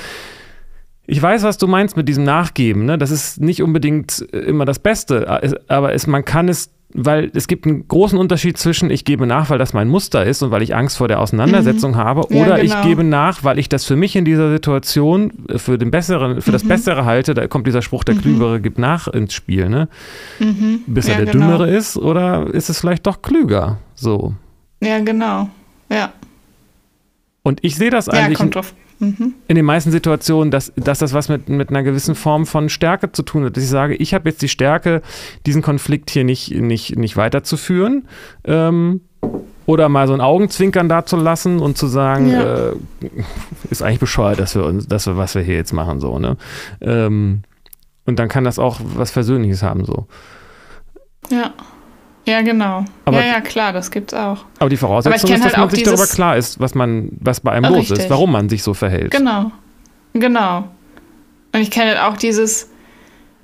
ich 1.06 1.20
weiß, 1.22 1.42
was 1.42 1.58
du 1.58 1.66
meinst 1.66 1.96
mit 1.96 2.08
diesem 2.08 2.24
Nachgeben. 2.24 2.84
Ne? 2.84 2.98
Das 2.98 3.10
ist 3.10 3.40
nicht 3.40 3.62
unbedingt 3.62 4.20
immer 4.32 4.64
das 4.64 4.78
Beste, 4.78 5.62
aber 5.68 5.92
es, 5.92 6.06
man 6.06 6.24
kann 6.24 6.48
es 6.48 6.70
weil 6.96 7.30
es 7.34 7.46
gibt 7.46 7.66
einen 7.66 7.86
großen 7.86 8.18
Unterschied 8.18 8.56
zwischen, 8.56 8.90
ich 8.90 9.04
gebe 9.04 9.26
nach, 9.26 9.50
weil 9.50 9.58
das 9.58 9.72
mein 9.72 9.88
Muster 9.88 10.24
ist 10.24 10.42
und 10.42 10.50
weil 10.50 10.62
ich 10.62 10.74
Angst 10.74 10.96
vor 10.96 11.08
der 11.08 11.20
Auseinandersetzung 11.20 11.92
mhm. 11.92 11.96
habe, 11.96 12.26
oder 12.28 12.56
ja, 12.56 12.62
genau. 12.62 12.80
ich 12.80 12.82
gebe 12.82 13.04
nach, 13.04 13.44
weil 13.44 13.58
ich 13.58 13.68
das 13.68 13.84
für 13.84 13.96
mich 13.96 14.16
in 14.16 14.24
dieser 14.24 14.50
Situation 14.50 15.32
für 15.56 15.76
den 15.76 15.90
besseren, 15.90 16.40
für 16.40 16.50
mhm. 16.50 16.52
das 16.52 16.64
Bessere 16.64 17.04
halte. 17.04 17.34
Da 17.34 17.46
kommt 17.46 17.66
dieser 17.66 17.82
Spruch, 17.82 18.02
der 18.02 18.14
mhm. 18.14 18.20
Klügere 18.20 18.60
gibt 18.60 18.78
nach 18.78 19.08
ins 19.08 19.34
Spiel, 19.34 19.68
ne? 19.68 19.88
Mhm. 20.38 20.80
Bis 20.86 21.08
er 21.08 21.16
der 21.16 21.26
genau. 21.26 21.46
Dümmere 21.46 21.70
ist, 21.70 21.96
oder 21.96 22.46
ist 22.52 22.70
es 22.70 22.80
vielleicht 22.80 23.06
doch 23.06 23.20
klüger? 23.20 23.78
So. 23.94 24.34
Ja, 24.82 24.98
genau. 25.00 25.50
Ja. 25.90 26.12
Und 27.42 27.60
ich 27.62 27.76
sehe 27.76 27.90
das 27.90 28.08
eigentlich. 28.08 28.38
Ja, 28.38 28.44
kommt 28.44 28.54
drauf 28.54 28.74
Mhm. 28.98 29.34
in 29.48 29.56
den 29.56 29.64
meisten 29.64 29.90
Situationen, 29.90 30.50
dass, 30.50 30.72
dass 30.76 31.00
das 31.00 31.12
was 31.12 31.28
mit, 31.28 31.48
mit 31.48 31.68
einer 31.68 31.82
gewissen 31.82 32.14
Form 32.14 32.46
von 32.46 32.68
Stärke 32.68 33.12
zu 33.12 33.22
tun 33.22 33.44
hat. 33.44 33.56
Dass 33.56 33.64
ich 33.64 33.70
sage, 33.70 33.94
ich 33.94 34.14
habe 34.14 34.28
jetzt 34.28 34.42
die 34.42 34.48
Stärke, 34.48 35.02
diesen 35.44 35.62
Konflikt 35.62 36.10
hier 36.10 36.24
nicht, 36.24 36.50
nicht, 36.52 36.96
nicht 36.96 37.16
weiterzuführen. 37.16 38.08
Ähm, 38.44 39.00
oder 39.66 39.88
mal 39.88 40.06
so 40.06 40.14
ein 40.14 40.20
Augenzwinkern 40.20 40.88
da 40.88 41.04
zu 41.04 41.16
lassen 41.16 41.58
und 41.58 41.76
zu 41.76 41.88
sagen, 41.88 42.30
ja. 42.30 42.68
äh, 42.68 42.76
ist 43.70 43.82
eigentlich 43.82 43.98
bescheuert, 43.98 44.38
dass 44.38 44.54
wir 44.54 44.64
uns, 44.64 44.86
dass 44.86 45.06
wir, 45.06 45.16
was 45.16 45.34
wir 45.34 45.42
hier 45.42 45.56
jetzt 45.56 45.72
machen, 45.72 46.00
so, 46.00 46.18
ne? 46.18 46.36
Ähm, 46.80 47.42
und 48.04 48.18
dann 48.20 48.28
kann 48.28 48.44
das 48.44 48.60
auch 48.60 48.80
was 48.80 49.10
Versöhnliches 49.10 49.64
haben, 49.64 49.84
so. 49.84 50.06
Ja. 51.30 51.52
Ja, 52.26 52.42
genau. 52.42 52.84
Aber, 53.04 53.20
ja, 53.20 53.34
ja, 53.34 53.40
klar, 53.40 53.72
das 53.72 53.90
gibt's 53.90 54.12
auch. 54.12 54.44
Aber 54.58 54.68
die 54.68 54.76
Voraussetzung 54.76 55.30
aber 55.30 55.36
ist, 55.36 55.44
dass 55.44 55.52
halt 55.52 55.58
man 55.58 55.70
sich 55.70 55.84
darüber 55.84 56.06
klar 56.06 56.36
ist, 56.36 56.58
was 56.58 56.74
man, 56.74 57.10
was 57.20 57.40
bei 57.40 57.52
einem 57.52 57.66
richtig. 57.66 57.90
los 57.90 57.98
ist, 58.00 58.10
warum 58.10 58.32
man 58.32 58.48
sich 58.48 58.62
so 58.62 58.74
verhält. 58.74 59.12
Genau. 59.12 59.52
Genau. 60.12 60.64
Und 61.52 61.60
ich 61.60 61.70
kenne 61.70 61.90
halt 61.90 62.00
auch 62.00 62.16
dieses 62.16 62.68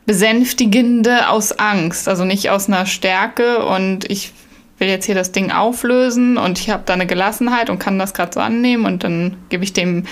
Besänftigende 0.05 1.28
aus 1.28 1.53
Angst, 1.53 2.09
also 2.09 2.24
nicht 2.24 2.51
aus 2.51 2.68
einer 2.68 2.87
Stärke 2.87 3.64
und 3.64 4.11
ich 4.11 4.33
will 4.78 4.89
jetzt 4.89 5.07
hier 5.07 5.14
das 5.14 5.30
Ding 5.30 5.53
auflösen 5.53 6.37
und 6.37 6.59
ich 6.59 6.70
habe 6.70 6.83
da 6.85 6.95
eine 6.95 7.07
Gelassenheit 7.07 7.70
und 7.70 7.78
kann 7.78 8.01
das 8.01 8.14
gerade 8.14 8.33
so 8.33 8.41
annehmen 8.41 8.85
und 8.85 9.05
dann 9.05 9.37
gebe 9.49 9.62
ich 9.62 9.72
dem 9.72 10.05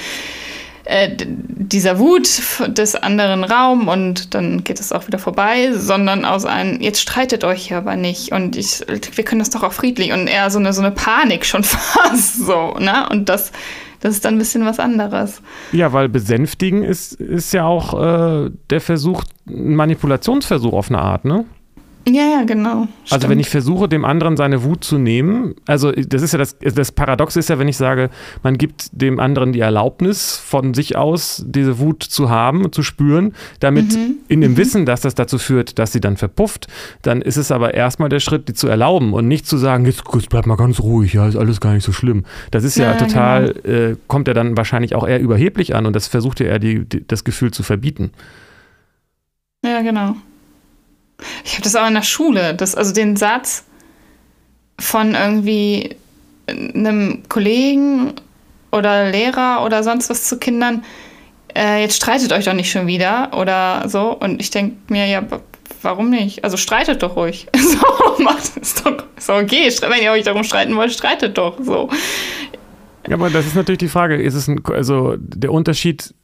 äh, 0.84 1.10
dieser 1.16 1.98
Wut 1.98 2.28
des 2.68 2.94
anderen 2.96 3.44
Raum 3.44 3.88
und 3.88 4.34
dann 4.34 4.64
geht 4.64 4.80
es 4.80 4.92
auch 4.92 5.06
wieder 5.06 5.18
vorbei, 5.18 5.72
sondern 5.72 6.24
aus 6.24 6.44
einem, 6.44 6.80
jetzt 6.80 7.00
streitet 7.00 7.44
euch 7.44 7.68
hier 7.68 7.78
aber 7.78 7.96
nicht 7.96 8.32
und 8.32 8.56
ich, 8.56 8.80
wir 8.88 9.24
können 9.24 9.40
das 9.40 9.50
doch 9.50 9.62
auch 9.62 9.72
friedlich 9.72 10.12
und 10.12 10.26
eher 10.26 10.50
so 10.50 10.58
eine, 10.58 10.72
so 10.72 10.80
eine 10.80 10.90
Panik 10.90 11.44
schon 11.44 11.62
fast 11.64 12.38
so, 12.38 12.74
ne? 12.78 13.08
Und 13.10 13.28
das, 13.28 13.52
das 14.00 14.14
ist 14.14 14.24
dann 14.24 14.34
ein 14.34 14.38
bisschen 14.38 14.64
was 14.64 14.80
anderes. 14.80 15.42
Ja, 15.72 15.92
weil 15.92 16.08
besänftigen 16.08 16.82
ist, 16.82 17.12
ist 17.14 17.52
ja 17.52 17.64
auch 17.64 17.94
äh, 18.46 18.50
der 18.70 18.80
Versuch, 18.80 19.24
ein 19.46 19.74
Manipulationsversuch 19.76 20.72
auf 20.72 20.88
eine 20.88 21.00
Art, 21.00 21.24
ne? 21.24 21.44
Ja, 22.08 22.22
ja, 22.22 22.44
genau. 22.44 22.88
Stimmt. 23.04 23.12
Also 23.12 23.28
wenn 23.28 23.38
ich 23.38 23.50
versuche, 23.50 23.88
dem 23.88 24.04
anderen 24.04 24.36
seine 24.36 24.62
Wut 24.64 24.82
zu 24.82 24.98
nehmen, 24.98 25.54
also 25.66 25.92
das 25.92 26.22
ist 26.22 26.32
ja 26.32 26.38
das, 26.38 26.56
das 26.58 26.92
Paradox 26.92 27.36
ist 27.36 27.50
ja, 27.50 27.58
wenn 27.58 27.68
ich 27.68 27.76
sage, 27.76 28.08
man 28.42 28.56
gibt 28.56 28.88
dem 28.92 29.20
anderen 29.20 29.52
die 29.52 29.60
Erlaubnis 29.60 30.36
von 30.36 30.72
sich 30.72 30.96
aus, 30.96 31.44
diese 31.46 31.78
Wut 31.78 32.02
zu 32.02 32.30
haben, 32.30 32.72
zu 32.72 32.82
spüren, 32.82 33.34
damit 33.60 33.92
mhm. 33.92 34.16
in 34.28 34.40
dem 34.40 34.52
mhm. 34.52 34.56
Wissen, 34.56 34.86
dass 34.86 35.02
das 35.02 35.14
dazu 35.14 35.38
führt, 35.38 35.78
dass 35.78 35.92
sie 35.92 36.00
dann 36.00 36.16
verpufft, 36.16 36.68
dann 37.02 37.20
ist 37.20 37.36
es 37.36 37.52
aber 37.52 37.74
erstmal 37.74 38.08
der 38.08 38.20
Schritt, 38.20 38.48
die 38.48 38.54
zu 38.54 38.66
erlauben 38.66 39.12
und 39.12 39.28
nicht 39.28 39.46
zu 39.46 39.58
sagen, 39.58 39.84
jetzt, 39.84 40.02
jetzt 40.14 40.30
bleib 40.30 40.46
mal 40.46 40.56
ganz 40.56 40.80
ruhig, 40.80 41.12
ja, 41.12 41.28
ist 41.28 41.36
alles 41.36 41.60
gar 41.60 41.74
nicht 41.74 41.84
so 41.84 41.92
schlimm. 41.92 42.24
Das 42.50 42.64
ist 42.64 42.76
ja, 42.76 42.92
ja 42.92 42.96
total, 42.96 43.52
genau. 43.62 43.76
äh, 43.76 43.96
kommt 44.06 44.26
ja 44.26 44.34
dann 44.34 44.56
wahrscheinlich 44.56 44.94
auch 44.94 45.06
eher 45.06 45.20
überheblich 45.20 45.74
an 45.74 45.84
und 45.84 45.94
das 45.94 46.08
versucht 46.08 46.40
ja 46.40 46.46
eher 46.46 46.58
die, 46.58 46.84
die, 46.86 47.06
das 47.06 47.24
Gefühl 47.24 47.50
zu 47.50 47.62
verbieten. 47.62 48.10
Ja, 49.62 49.82
genau. 49.82 50.16
Ich 51.44 51.52
habe 51.52 51.62
das 51.62 51.76
auch 51.76 51.86
in 51.86 51.94
der 51.94 52.02
Schule, 52.02 52.54
das, 52.54 52.74
also 52.74 52.92
den 52.92 53.16
Satz 53.16 53.64
von 54.78 55.14
irgendwie 55.14 55.96
einem 56.48 57.22
Kollegen 57.28 58.14
oder 58.72 59.10
Lehrer 59.10 59.64
oder 59.64 59.82
sonst 59.82 60.10
was 60.10 60.24
zu 60.24 60.38
Kindern, 60.38 60.84
äh, 61.56 61.80
jetzt 61.82 61.96
streitet 61.96 62.32
euch 62.32 62.44
doch 62.44 62.52
nicht 62.52 62.70
schon 62.70 62.86
wieder 62.86 63.30
oder 63.36 63.88
so. 63.88 64.12
Und 64.12 64.40
ich 64.40 64.50
denke 64.50 64.76
mir, 64.88 65.06
ja, 65.06 65.22
warum 65.82 66.10
nicht? 66.10 66.44
Also 66.44 66.56
streitet 66.56 67.02
doch 67.02 67.16
ruhig. 67.16 67.46
so, 67.56 68.22
macht 68.22 68.52
es 68.60 68.74
doch. 68.74 69.04
Ist 69.16 69.30
okay. 69.30 69.70
Wenn 69.80 70.02
ihr 70.02 70.12
euch 70.12 70.24
darum 70.24 70.44
streiten 70.44 70.76
wollt, 70.76 70.92
streitet 70.92 71.36
doch. 71.38 71.58
So. 71.62 71.88
Ja, 73.08 73.14
aber 73.14 73.30
das 73.30 73.46
ist 73.46 73.56
natürlich 73.56 73.78
die 73.78 73.88
Frage. 73.88 74.20
Ist 74.20 74.34
es 74.34 74.48
ein, 74.48 74.62
also 74.66 75.16
der 75.18 75.52
Unterschied 75.52 76.14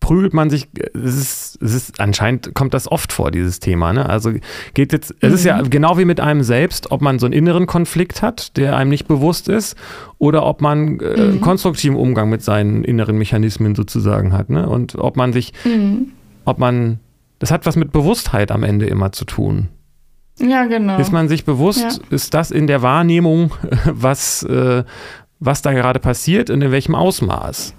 prügelt 0.00 0.32
man 0.32 0.50
sich, 0.50 0.68
es 0.94 1.14
ist, 1.14 1.62
es 1.62 1.74
ist, 1.74 2.00
anscheinend 2.00 2.54
kommt 2.54 2.74
das 2.74 2.90
oft 2.90 3.12
vor, 3.12 3.30
dieses 3.30 3.60
Thema. 3.60 3.92
Ne? 3.92 4.08
Also 4.08 4.32
geht 4.74 4.92
jetzt, 4.92 5.14
es 5.20 5.28
mhm. 5.28 5.34
ist 5.34 5.44
ja 5.44 5.62
mhm. 5.62 5.70
genau 5.70 5.98
wie 5.98 6.04
mit 6.04 6.20
einem 6.20 6.42
selbst, 6.42 6.90
ob 6.90 7.00
man 7.00 7.18
so 7.18 7.26
einen 7.26 7.32
inneren 7.32 7.66
Konflikt 7.66 8.22
hat, 8.22 8.56
der 8.56 8.76
einem 8.76 8.90
nicht 8.90 9.08
bewusst 9.08 9.48
ist, 9.48 9.76
oder 10.18 10.44
ob 10.46 10.60
man 10.60 11.00
äh, 11.00 11.32
mhm. 11.32 11.40
konstruktiven 11.40 11.96
Umgang 11.96 12.28
mit 12.30 12.42
seinen 12.42 12.84
inneren 12.84 13.18
Mechanismen 13.18 13.74
sozusagen 13.74 14.32
hat. 14.32 14.50
Ne? 14.50 14.68
Und 14.68 14.96
ob 14.96 15.16
man 15.16 15.32
sich, 15.32 15.52
mhm. 15.64 16.12
ob 16.44 16.58
man, 16.58 17.00
das 17.38 17.50
hat 17.50 17.66
was 17.66 17.76
mit 17.76 17.92
Bewusstheit 17.92 18.50
am 18.50 18.62
Ende 18.62 18.86
immer 18.86 19.12
zu 19.12 19.24
tun. 19.24 19.68
Ja, 20.40 20.66
genau. 20.66 20.98
Ist 20.98 21.12
man 21.12 21.28
sich 21.28 21.44
bewusst, 21.44 21.80
ja. 21.80 21.90
ist 22.10 22.32
das 22.34 22.50
in 22.50 22.66
der 22.66 22.82
Wahrnehmung, 22.82 23.52
was, 23.84 24.42
äh, 24.44 24.84
was 25.40 25.62
da 25.62 25.72
gerade 25.72 25.98
passiert 25.98 26.50
und 26.50 26.62
in 26.62 26.70
welchem 26.70 26.94
Ausmaß? 26.94 27.74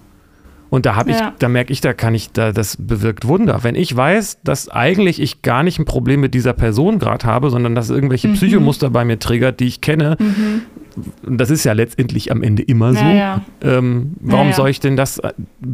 Und 0.69 0.85
da 0.85 0.95
habe 0.95 1.11
ich, 1.11 1.19
ja. 1.19 1.33
da 1.39 1.49
merke 1.49 1.73
ich, 1.73 1.81
da 1.81 1.93
kann 1.93 2.13
ich, 2.13 2.31
da, 2.31 2.51
das 2.51 2.77
bewirkt 2.77 3.27
Wunder. 3.27 3.63
Wenn 3.63 3.75
ich 3.75 3.95
weiß, 3.95 4.39
dass 4.43 4.69
eigentlich 4.69 5.19
ich 5.19 5.41
gar 5.41 5.63
nicht 5.63 5.79
ein 5.79 5.85
Problem 5.85 6.19
mit 6.19 6.33
dieser 6.33 6.53
Person 6.53 6.99
gerade 6.99 7.25
habe, 7.25 7.49
sondern 7.49 7.75
dass 7.75 7.89
irgendwelche 7.89 8.27
mhm. 8.27 8.33
Psychomuster 8.33 8.89
bei 8.89 9.03
mir 9.05 9.19
triggert, 9.19 9.59
die 9.59 9.65
ich 9.65 9.81
kenne, 9.81 10.17
mhm. 10.19 11.37
das 11.37 11.49
ist 11.49 11.63
ja 11.63 11.73
letztendlich 11.73 12.31
am 12.31 12.43
Ende 12.43 12.61
immer 12.61 12.93
so. 12.93 13.05
Ja. 13.05 13.41
Ähm, 13.61 14.15
warum 14.19 14.53
soll 14.53 14.69
ich 14.69 14.79
denn 14.79 14.95
das? 14.95 15.19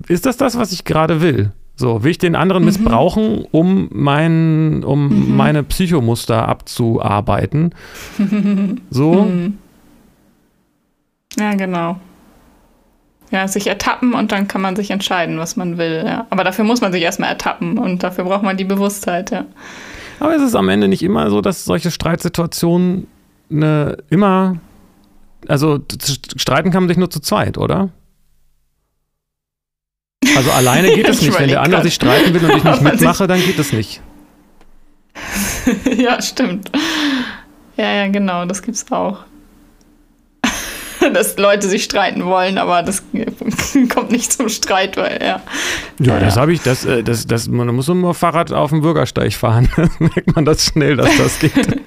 Ist 0.07 0.25
das 0.25 0.37
das, 0.37 0.57
was 0.57 0.71
ich 0.71 0.85
gerade 0.85 1.21
will? 1.21 1.51
So, 1.77 2.03
will 2.03 2.11
ich 2.11 2.17
den 2.17 2.35
anderen 2.35 2.63
mhm. 2.63 2.67
missbrauchen, 2.67 3.45
um, 3.51 3.89
mein, 3.91 4.83
um 4.85 5.09
mhm. 5.09 5.35
meine 5.35 5.63
Psychomuster 5.63 6.47
abzuarbeiten? 6.47 7.75
so. 8.89 9.23
Mhm. 9.23 9.57
Ja, 11.37 11.53
genau. 11.53 11.99
Ja, 13.31 13.47
sich 13.47 13.67
ertappen 13.67 14.13
und 14.13 14.31
dann 14.31 14.47
kann 14.47 14.61
man 14.61 14.75
sich 14.75 14.91
entscheiden, 14.91 15.39
was 15.39 15.55
man 15.55 15.77
will. 15.77 16.03
Ja. 16.05 16.27
Aber 16.29 16.43
dafür 16.43 16.63
muss 16.63 16.81
man 16.81 16.91
sich 16.91 17.01
erstmal 17.01 17.29
ertappen 17.29 17.77
und 17.77 18.03
dafür 18.03 18.23
braucht 18.23 18.43
man 18.43 18.55
die 18.55 18.65
Bewusstheit, 18.65 19.31
ja. 19.31 19.45
Aber 20.19 20.35
ist 20.35 20.43
es 20.43 20.55
am 20.55 20.69
Ende 20.69 20.87
nicht 20.87 21.03
immer 21.03 21.29
so, 21.29 21.41
dass 21.41 21.65
solche 21.65 21.91
Streitsituationen 21.91 23.07
eine, 23.51 23.97
immer, 24.09 24.57
also 25.47 25.79
streiten 26.35 26.71
kann 26.71 26.83
man 26.83 26.87
sich 26.87 26.97
nur 26.97 27.09
zu 27.09 27.19
zweit, 27.19 27.57
oder? 27.57 27.89
Also 30.35 30.51
alleine 30.51 30.93
geht 30.93 31.07
es 31.09 31.21
nicht. 31.21 31.37
Wenn 31.37 31.49
der 31.49 31.61
andere 31.61 31.83
sich 31.83 31.95
streiten 31.95 32.33
will 32.33 32.45
und 32.45 32.57
ich 32.57 32.63
nicht 32.63 32.81
mitmache, 32.81 33.27
dann 33.27 33.39
geht 33.39 33.59
es 33.59 33.73
nicht. 33.73 34.01
ja, 35.97 36.21
stimmt. 36.21 36.71
Ja, 37.77 37.91
ja, 37.91 38.07
genau, 38.07 38.45
das 38.45 38.61
gibt's 38.61 38.91
auch. 38.91 39.19
dass 41.13 41.37
Leute 41.37 41.67
sich 41.67 41.83
streiten 41.83 42.25
wollen, 42.25 42.57
aber 42.57 42.83
das 42.83 43.03
kommt 43.89 44.11
nicht 44.11 44.33
zum 44.33 44.49
Streit, 44.49 44.97
weil 44.97 45.19
ja. 45.21 45.41
Ja, 45.99 46.19
das 46.19 46.37
habe 46.37 46.53
ich, 46.53 46.61
das, 46.61 46.85
äh, 46.85 47.03
das, 47.03 47.27
das, 47.27 47.47
man 47.47 47.73
muss 47.75 47.89
immer 47.89 48.13
Fahrrad 48.13 48.51
auf 48.51 48.69
dem 48.69 48.81
Bürgersteig 48.81 49.33
fahren. 49.33 49.69
merkt 49.99 50.35
man 50.35 50.45
das 50.45 50.65
schnell, 50.65 50.97
dass 50.97 51.17
das 51.17 51.39
geht. 51.39 51.81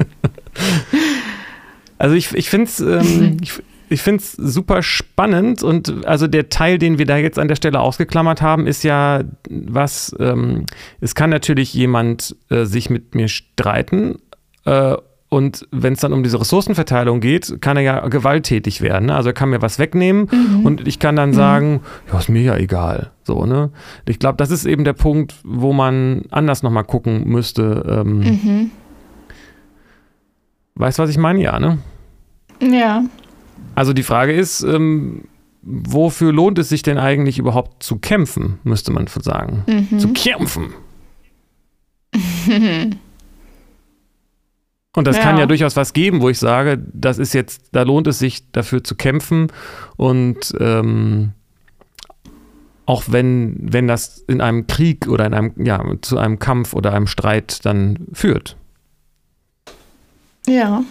also 1.98 2.14
ich, 2.14 2.32
ich 2.34 2.48
finde 2.48 2.66
es, 2.66 2.80
ähm, 2.80 3.38
ich, 3.42 3.52
ich 3.90 4.02
finde 4.02 4.22
es 4.22 4.32
super 4.32 4.82
spannend 4.82 5.62
und 5.62 6.06
also 6.06 6.26
der 6.26 6.48
Teil, 6.48 6.78
den 6.78 6.98
wir 6.98 7.06
da 7.06 7.16
jetzt 7.16 7.38
an 7.38 7.48
der 7.48 7.56
Stelle 7.56 7.80
ausgeklammert 7.80 8.42
haben, 8.42 8.66
ist 8.66 8.84
ja 8.84 9.22
was, 9.48 10.14
ähm, 10.18 10.66
es 11.00 11.14
kann 11.14 11.30
natürlich 11.30 11.72
jemand 11.74 12.36
äh, 12.50 12.64
sich 12.64 12.90
mit 12.90 13.14
mir 13.14 13.28
streiten 13.28 14.16
äh, 14.64 14.96
und 15.30 15.68
wenn 15.70 15.92
es 15.92 16.00
dann 16.00 16.12
um 16.14 16.22
diese 16.22 16.40
Ressourcenverteilung 16.40 17.20
geht, 17.20 17.60
kann 17.60 17.76
er 17.76 17.82
ja 17.82 18.08
gewalttätig 18.08 18.80
werden. 18.80 19.06
Ne? 19.06 19.14
Also 19.14 19.28
er 19.30 19.34
kann 19.34 19.50
mir 19.50 19.60
was 19.60 19.78
wegnehmen 19.78 20.28
mhm. 20.30 20.64
und 20.64 20.88
ich 20.88 20.98
kann 20.98 21.16
dann 21.16 21.30
mhm. 21.30 21.34
sagen, 21.34 21.80
ja, 22.10 22.18
ist 22.18 22.30
mir 22.30 22.42
ja 22.42 22.56
egal. 22.56 23.10
So, 23.24 23.44
ne? 23.44 23.70
Ich 24.06 24.18
glaube, 24.18 24.36
das 24.38 24.50
ist 24.50 24.64
eben 24.64 24.84
der 24.84 24.94
Punkt, 24.94 25.34
wo 25.44 25.74
man 25.74 26.22
anders 26.30 26.62
nochmal 26.62 26.84
gucken 26.84 27.28
müsste. 27.28 27.84
Ähm, 28.06 28.18
mhm. 28.20 28.70
Weißt 30.76 30.98
du, 30.98 31.02
was 31.02 31.10
ich 31.10 31.18
meine? 31.18 31.42
Ja, 31.42 31.58
ne? 31.58 31.78
Ja. 32.60 33.04
Also 33.74 33.92
die 33.92 34.04
Frage 34.04 34.32
ist, 34.32 34.62
ähm, 34.62 35.24
wofür 35.60 36.32
lohnt 36.32 36.58
es 36.58 36.70
sich 36.70 36.82
denn 36.82 36.96
eigentlich 36.96 37.38
überhaupt 37.38 37.82
zu 37.82 37.98
kämpfen, 37.98 38.60
müsste 38.64 38.92
man 38.92 39.06
sagen. 39.08 39.64
Mhm. 39.66 39.98
Zu 39.98 40.12
kämpfen. 40.14 40.72
Und 44.98 45.06
das 45.06 45.16
Ja. 45.16 45.22
kann 45.22 45.38
ja 45.38 45.46
durchaus 45.46 45.76
was 45.76 45.92
geben, 45.92 46.20
wo 46.22 46.28
ich 46.28 46.40
sage, 46.40 46.76
das 46.92 47.18
ist 47.18 47.32
jetzt, 47.32 47.68
da 47.70 47.82
lohnt 47.82 48.08
es 48.08 48.18
sich 48.18 48.50
dafür 48.50 48.82
zu 48.82 48.96
kämpfen 48.96 49.46
und 49.96 50.52
ähm, 50.58 51.34
auch 52.84 53.04
wenn, 53.06 53.56
wenn 53.60 53.86
das 53.86 54.18
in 54.26 54.40
einem 54.40 54.66
Krieg 54.66 55.06
oder 55.06 55.24
in 55.26 55.34
einem, 55.34 55.52
ja, 55.64 55.80
zu 56.00 56.18
einem 56.18 56.40
Kampf 56.40 56.74
oder 56.74 56.94
einem 56.94 57.06
Streit 57.06 57.64
dann 57.64 58.08
führt. 58.12 58.56
Ja. 60.48 60.82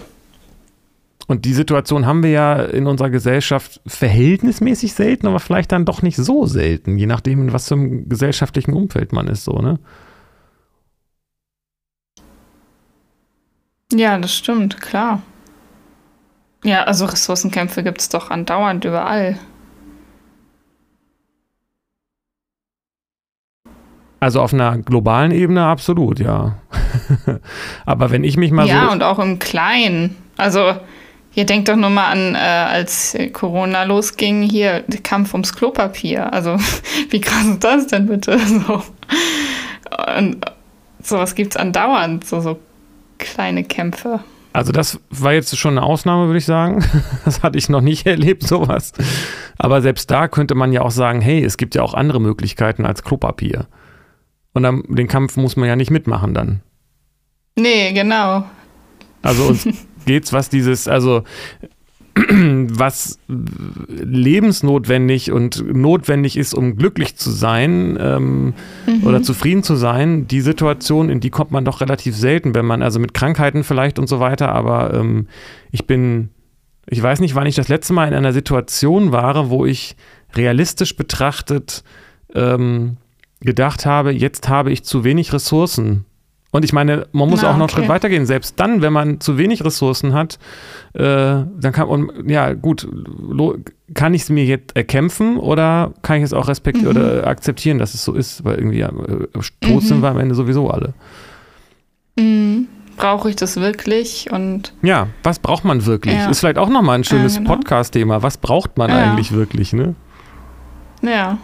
Und 1.28 1.43
die 1.43 1.53
Situation 1.53 2.05
haben 2.05 2.24
wir 2.24 2.30
ja 2.30 2.55
in 2.62 2.88
unserer 2.88 3.10
Gesellschaft 3.10 3.82
verhältnismäßig 3.86 4.93
selten, 4.93 5.28
aber 5.28 5.41
vielleicht 5.41 5.74
dann 5.74 5.84
doch 5.84 6.01
nicht 6.01 6.16
so 6.16 6.45
selten, 6.45 6.97
je 6.97 7.08
nachdem, 7.08 7.41
in 7.41 7.51
was 7.51 7.68
für 7.68 7.74
einem 7.76 8.08
gesellschaftlichen 8.08 8.72
Umfeld 8.72 9.12
man 9.12 9.28
ist, 9.28 9.43
so, 9.43 9.60
ne? 9.60 9.80
Ja, 13.93 14.17
das 14.17 14.33
stimmt, 14.35 14.81
klar. 14.81 15.21
Ja, 16.63 16.83
also 16.83 17.05
Ressourcenkämpfe 17.05 17.83
gibt 17.83 18.01
es 18.01 18.09
doch 18.09 18.29
andauernd 18.29 18.83
überall. 18.83 19.39
Also 24.19 24.41
auf 24.41 24.53
einer 24.53 24.79
globalen 24.79 25.31
Ebene 25.31 25.65
absolut, 25.65 26.19
ja. 26.19 26.57
aber 27.85 28.09
wenn 28.09 28.23
ich 28.23 28.35
mich 28.35 28.51
mal 28.51 28.67
ja, 28.67 28.88
so. 28.88 28.91
und 28.91 29.03
auch 29.03 29.19
im 29.19 29.38
Kleinen. 29.39 30.17
Also, 30.38 30.73
ihr 31.35 31.45
denkt 31.45 31.69
doch 31.69 31.75
nur 31.75 31.91
mal 31.91 32.07
an, 32.07 32.35
äh, 32.35 32.38
als 32.38 33.15
Corona 33.31 33.83
losging, 33.83 34.41
hier 34.41 34.81
der 34.88 35.01
Kampf 35.01 35.33
ums 35.33 35.53
Klopapier. 35.53 36.33
Also, 36.33 36.57
wie 37.09 37.21
krass 37.21 37.45
ist 37.45 37.63
das 37.63 37.88
denn 37.88 38.07
bitte? 38.07 38.39
So. 38.47 38.83
Und 40.17 40.45
sowas 41.01 41.33
gibt 41.33 41.53
es 41.53 41.57
andauernd, 41.57 42.25
so, 42.25 42.41
so 42.41 42.59
kleine 43.18 43.63
Kämpfe. 43.63 44.20
Also 44.53 44.72
das 44.72 44.99
war 45.11 45.34
jetzt 45.34 45.55
schon 45.55 45.78
eine 45.78 45.86
Ausnahme, 45.86 46.28
würde 46.28 46.39
ich 46.39 46.45
sagen. 46.45 46.84
Das 47.26 47.43
hatte 47.43 47.57
ich 47.57 47.70
noch 47.70 47.82
nicht 47.82 48.07
erlebt, 48.07 48.43
sowas. 48.43 48.93
Aber 49.57 49.82
selbst 49.82 50.09
da 50.09 50.28
könnte 50.28 50.55
man 50.55 50.72
ja 50.74 50.82
auch 50.82 50.91
sagen, 50.91 51.22
hey, 51.22 51.43
es 51.43 51.57
gibt 51.57 51.76
ja 51.76 51.84
auch 51.84 51.93
andere 51.93 52.20
Möglichkeiten 52.20 52.86
als 52.86 53.03
Klopapier. 53.03 53.68
Und 54.53 54.63
dann, 54.63 54.84
den 54.88 55.07
Kampf 55.07 55.38
muss 55.38 55.55
man 55.55 55.68
ja 55.68 55.76
nicht 55.76 55.91
mitmachen 55.91 56.34
dann. 56.34 56.61
Nee, 57.55 57.91
genau. 57.91 58.45
Also 59.22 59.43
uns 59.45 59.68
geht's, 60.05 60.34
was 60.34 60.49
dieses, 60.49 60.88
also 60.88 61.24
was 62.18 63.20
lebensnotwendig 63.28 65.32
und 65.32 65.63
notwendig 65.74 66.38
ist, 66.38 66.53
um 66.53 66.76
glücklich 66.76 67.15
zu 67.15 67.32
sein 67.32 67.97
ähm, 67.99 68.53
oder 69.03 69.22
zufrieden 69.22 69.63
zu 69.63 69.76
sein, 69.76 70.28
die 70.28 70.41
Situation, 70.41 71.09
in 71.09 71.20
die 71.20 71.30
kommt 71.30 71.51
man 71.51 71.65
doch 71.65 71.82
relativ 71.82 72.15
selten, 72.15 72.55
wenn 72.55 72.65
man, 72.65 72.82
also 72.82 72.99
mit 72.99 73.13
Krankheiten 73.13 73.63
vielleicht 73.63 73.99
und 73.99 74.07
so 74.07 74.20
weiter, 74.20 74.49
aber 74.49 74.93
ähm, 74.93 75.28
ich 75.72 75.86
bin, 75.86 76.30
ich 76.88 77.01
weiß 77.01 77.20
nicht, 77.20 77.36
wann 77.36 77.47
ich 77.47 77.55
das 77.55 77.68
letzte 77.68 77.93
Mal 77.93 78.07
in 78.07 78.13
einer 78.13 78.34
Situation 78.34 79.11
war, 79.11 79.49
wo 79.49 79.65
ich 79.65 79.95
realistisch 80.34 80.95
betrachtet 80.95 81.84
ähm, 82.34 82.97
gedacht 83.41 83.86
habe, 83.86 84.11
jetzt 84.11 84.49
habe 84.49 84.72
ich 84.72 84.84
zu 84.84 85.03
wenig 85.03 85.34
Ressourcen. 85.34 86.05
Und 86.51 86.63
ich 86.63 86.71
meine, 86.71 87.07
man 87.11 87.29
muss 87.29 87.41
Na, 87.41 87.49
auch 87.49 87.51
noch 87.53 87.55
einen 87.55 87.63
okay. 87.63 87.73
Schritt 87.81 87.89
weitergehen. 87.89 88.25
Selbst 88.25 88.57
dann, 88.59 88.81
wenn 88.81 88.93
man 88.93 89.19
zu 89.19 89.37
wenig 89.37 89.63
Ressourcen 89.65 90.13
hat, 90.13 90.39
äh, 90.93 91.01
dann 91.01 91.71
kann 91.73 91.87
und 91.89 92.29
ja 92.29 92.53
gut, 92.53 92.87
lo, 92.91 93.57
kann 93.93 94.13
ich 94.13 94.21
es 94.23 94.29
mir 94.29 94.45
jetzt 94.45 94.75
erkämpfen 94.75 95.37
oder 95.37 95.93
kann 96.03 96.17
ich 96.17 96.23
es 96.23 96.33
auch 96.33 96.47
respektieren 96.47 96.95
Mhm. 96.95 97.01
oder 97.01 97.27
akzeptieren, 97.27 97.79
dass 97.79 97.93
es 97.93 98.03
so 98.03 98.13
ist, 98.13 98.45
weil 98.45 98.55
irgendwie 98.55 98.79
äh, 98.79 98.89
tot 99.61 99.83
sind 99.83 99.97
Mhm. 99.97 100.01
wir 100.03 100.09
am 100.09 100.19
Ende 100.19 100.35
sowieso 100.35 100.69
alle. 100.69 100.93
Mhm. 102.17 102.67
Brauche 102.95 103.29
ich 103.29 103.35
das 103.35 103.57
wirklich? 103.57 104.31
Und 104.31 104.73
Ja, 104.81 105.07
was 105.23 105.37
braucht 105.39 105.63
man 105.65 105.85
wirklich? 105.85 106.15
Ja. 106.15 106.29
Ist 106.29 106.39
vielleicht 106.39 106.57
auch 106.57 106.69
nochmal 106.69 106.97
ein 106.97 107.03
schönes 107.03 107.35
Ja, 107.35 107.41
genau. 107.41 107.53
Podcast-Thema. 107.55 108.23
Was 108.23 108.37
braucht 108.37 108.77
man 108.77 108.89
Ja. 108.89 108.97
eigentlich 109.11 109.31
wirklich, 109.33 109.73
ne? 109.73 109.95
ja. 111.03 111.37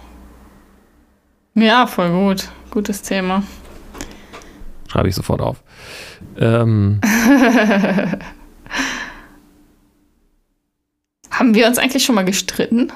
Ja, 1.56 1.86
voll 1.86 2.10
gut. 2.10 2.48
Gutes 2.72 3.04
Thema. 3.04 3.44
Schreibe 4.94 5.10
ich 5.10 5.16
sofort 5.16 5.42
auf. 5.42 5.64
Ähm, 6.40 7.02
Haben 11.32 11.56
wir 11.56 11.66
uns 11.66 11.80
eigentlich 11.80 12.06
schon 12.06 12.14
mal 12.14 12.26
gestritten? 12.26 12.92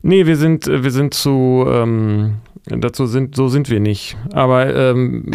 nee, 0.00 0.26
wir 0.26 0.36
sind, 0.36 0.68
wir 0.68 0.92
sind 0.92 1.12
zu, 1.12 1.64
ähm, 1.68 2.34
dazu 2.66 3.06
sind, 3.06 3.34
so 3.34 3.48
sind 3.48 3.68
wir 3.68 3.80
nicht. 3.80 4.16
Aber 4.32 4.72
ähm, 4.72 5.32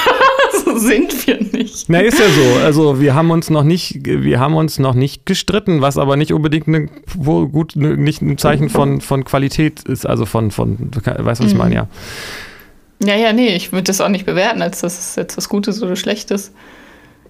so 0.64 0.78
sind 0.78 1.26
wir 1.26 1.42
nicht. 1.42 1.88
Na, 1.88 1.98
ist 1.98 2.20
ja 2.20 2.28
so. 2.28 2.60
Also 2.64 3.00
wir 3.00 3.16
haben 3.16 3.32
uns 3.32 3.50
noch 3.50 3.64
nicht, 3.64 4.06
wir 4.06 4.38
haben 4.38 4.54
uns 4.54 4.78
noch 4.78 4.94
nicht 4.94 5.26
gestritten, 5.26 5.80
was 5.80 5.98
aber 5.98 6.16
nicht 6.16 6.32
unbedingt 6.32 6.68
eine, 6.68 6.88
wo 7.16 7.48
gut, 7.48 7.74
ne, 7.74 7.96
nicht 7.96 8.22
ein 8.22 8.38
Zeichen 8.38 8.68
von, 8.68 9.00
von 9.00 9.24
Qualität 9.24 9.82
ist, 9.82 10.06
also 10.06 10.26
von, 10.26 10.52
von, 10.52 10.78
weißt 11.04 11.18
du, 11.18 11.24
was 11.24 11.40
ich 11.40 11.54
Mhm. 11.54 11.58
meine, 11.58 11.74
ja. 11.74 11.88
Ja, 13.02 13.16
ja, 13.16 13.32
nee, 13.32 13.54
ich 13.54 13.72
würde 13.72 13.84
das 13.84 14.00
auch 14.00 14.08
nicht 14.08 14.26
bewerten, 14.26 14.62
als 14.62 14.80
dass 14.80 14.98
es 14.98 15.16
jetzt 15.16 15.36
was 15.36 15.48
Gutes 15.48 15.82
oder 15.82 15.96
Schlechtes. 15.96 16.52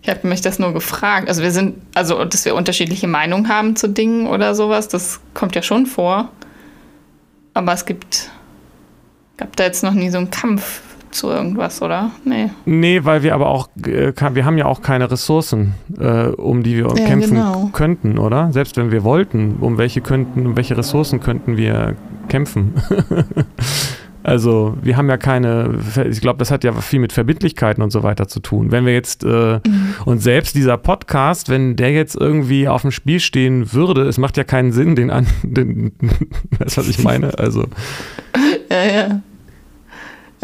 Ich 0.02 0.10
habe 0.10 0.28
mich 0.28 0.42
das 0.42 0.58
nur 0.58 0.72
gefragt. 0.74 1.28
Also 1.28 1.42
wir 1.42 1.50
sind, 1.50 1.76
also 1.94 2.24
dass 2.24 2.44
wir 2.44 2.54
unterschiedliche 2.54 3.08
Meinungen 3.08 3.48
haben 3.48 3.74
zu 3.74 3.88
Dingen 3.88 4.26
oder 4.26 4.54
sowas, 4.54 4.88
das 4.88 5.20
kommt 5.32 5.54
ja 5.54 5.62
schon 5.62 5.86
vor. 5.86 6.28
Aber 7.54 7.72
es 7.72 7.86
gibt, 7.86 8.30
gab 9.36 9.56
da 9.56 9.64
jetzt 9.64 9.82
noch 9.82 9.94
nie 9.94 10.10
so 10.10 10.18
einen 10.18 10.30
Kampf 10.30 10.82
zu 11.10 11.30
irgendwas, 11.30 11.80
oder? 11.80 12.10
Nee. 12.24 12.50
Nee, 12.66 13.04
weil 13.04 13.22
wir 13.22 13.34
aber 13.34 13.46
auch, 13.46 13.68
äh, 13.86 14.12
wir 14.32 14.44
haben 14.44 14.58
ja 14.58 14.66
auch 14.66 14.82
keine 14.82 15.10
Ressourcen, 15.10 15.74
äh, 15.98 16.26
um 16.26 16.62
die 16.62 16.76
wir 16.76 16.88
Ja, 16.96 17.06
kämpfen 17.06 17.36
genau. 17.36 17.70
könnten, 17.72 18.18
oder? 18.18 18.52
Selbst 18.52 18.76
wenn 18.76 18.90
wir 18.90 19.04
wollten, 19.04 19.56
um 19.60 19.78
welche 19.78 20.00
könnten, 20.00 20.44
um 20.46 20.56
welche 20.56 20.76
Ressourcen 20.76 21.20
könnten 21.20 21.56
wir 21.56 21.96
kämpfen? 22.28 22.74
also 24.24 24.76
wir 24.82 24.96
haben 24.96 25.08
ja 25.10 25.18
keine, 25.18 25.78
ich 26.10 26.20
glaube, 26.20 26.38
das 26.38 26.50
hat 26.50 26.64
ja 26.64 26.72
viel 26.72 26.98
mit 26.98 27.12
Verbindlichkeiten 27.12 27.82
und 27.82 27.90
so 27.90 28.02
weiter 28.02 28.26
zu 28.26 28.40
tun. 28.40 28.72
Wenn 28.72 28.86
wir 28.86 28.94
jetzt 28.94 29.22
äh, 29.22 29.60
und 30.06 30.20
selbst 30.20 30.54
dieser 30.56 30.78
Podcast, 30.78 31.50
wenn 31.50 31.76
der 31.76 31.92
jetzt 31.92 32.16
irgendwie 32.16 32.66
auf 32.66 32.82
dem 32.82 32.90
Spiel 32.90 33.20
stehen 33.20 33.72
würde, 33.74 34.02
es 34.02 34.16
macht 34.16 34.38
ja 34.38 34.44
keinen 34.44 34.72
Sinn, 34.72 34.96
den 34.96 35.10
an, 35.10 35.26
den, 35.42 35.92
weißt 36.58 36.78
du, 36.78 36.80
was 36.80 36.88
ich 36.88 37.04
meine? 37.04 37.38
Also 37.38 37.66
Ja, 38.70 38.84
ja. 38.84 39.20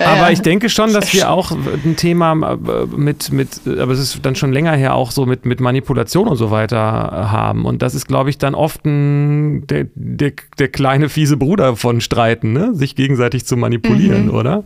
Aber 0.04 0.30
ich 0.32 0.40
denke 0.42 0.68
schon, 0.68 0.92
dass 0.92 1.12
wir 1.12 1.30
auch 1.30 1.50
ein 1.52 1.96
Thema 1.96 2.32
äh, 2.52 2.86
mit, 2.96 3.32
mit, 3.32 3.60
aber 3.66 3.92
es 3.92 3.98
ist 4.00 4.24
dann 4.24 4.34
schon 4.34 4.52
länger 4.52 4.72
her 4.72 4.94
auch 4.94 5.10
so 5.10 5.26
mit, 5.26 5.44
mit 5.44 5.60
Manipulation 5.60 6.28
und 6.28 6.36
so 6.36 6.50
weiter 6.50 6.76
äh, 6.76 7.24
haben. 7.30 7.64
Und 7.64 7.82
das 7.82 7.94
ist, 7.94 8.06
glaube 8.08 8.30
ich, 8.30 8.38
dann 8.38 8.54
oft 8.54 8.84
ein, 8.84 9.66
der, 9.66 9.86
der, 9.94 10.32
der 10.58 10.68
kleine 10.68 11.08
fiese 11.08 11.36
Bruder 11.36 11.76
von 11.76 12.00
Streiten, 12.00 12.52
ne? 12.52 12.74
sich 12.74 12.96
gegenseitig 12.96 13.46
zu 13.46 13.56
manipulieren, 13.56 14.26
Mhm. 14.26 14.34
oder? 14.34 14.64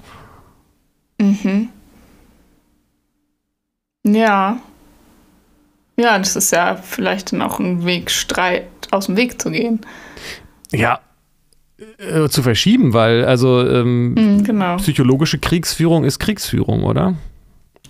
Mhm. 1.20 1.68
Ja. 4.04 4.58
Ja, 5.96 6.18
das 6.18 6.36
ist 6.36 6.50
ja 6.52 6.76
vielleicht 6.76 7.32
dann 7.32 7.42
auch 7.42 7.60
ein 7.60 7.84
Weg, 7.84 8.10
Streit 8.10 8.66
aus 8.90 9.06
dem 9.06 9.16
Weg 9.16 9.40
zu 9.40 9.50
gehen. 9.50 9.80
Ja, 10.72 10.98
äh, 11.98 12.28
zu 12.28 12.42
verschieben, 12.42 12.92
weil 12.92 13.24
also 13.24 13.60
ähm, 13.66 14.14
Mhm, 14.14 14.44
genau. 14.44 14.76
psychologische 14.76 15.38
Kriegsführung 15.38 16.04
ist 16.04 16.18
Kriegsführung, 16.18 16.84
oder? 16.84 17.14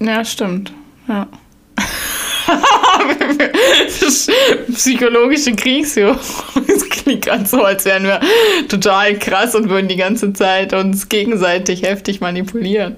Ja, 0.01 0.25
stimmt. 0.25 0.73
Ja. 1.09 1.27
Psychologische 4.75 5.55
Kriegsführung. 5.55 6.19
Es 6.67 6.89
klingt 6.89 7.27
gerade 7.27 7.47
so, 7.47 7.63
als 7.63 7.85
wären 7.85 8.05
wir 8.05 8.21
total 8.69 9.19
krass 9.19 9.55
und 9.55 9.69
würden 9.69 9.89
die 9.89 9.97
ganze 9.97 10.33
Zeit 10.33 10.73
uns 10.73 11.09
gegenseitig 11.09 11.83
heftig 11.83 12.21
manipulieren. 12.21 12.97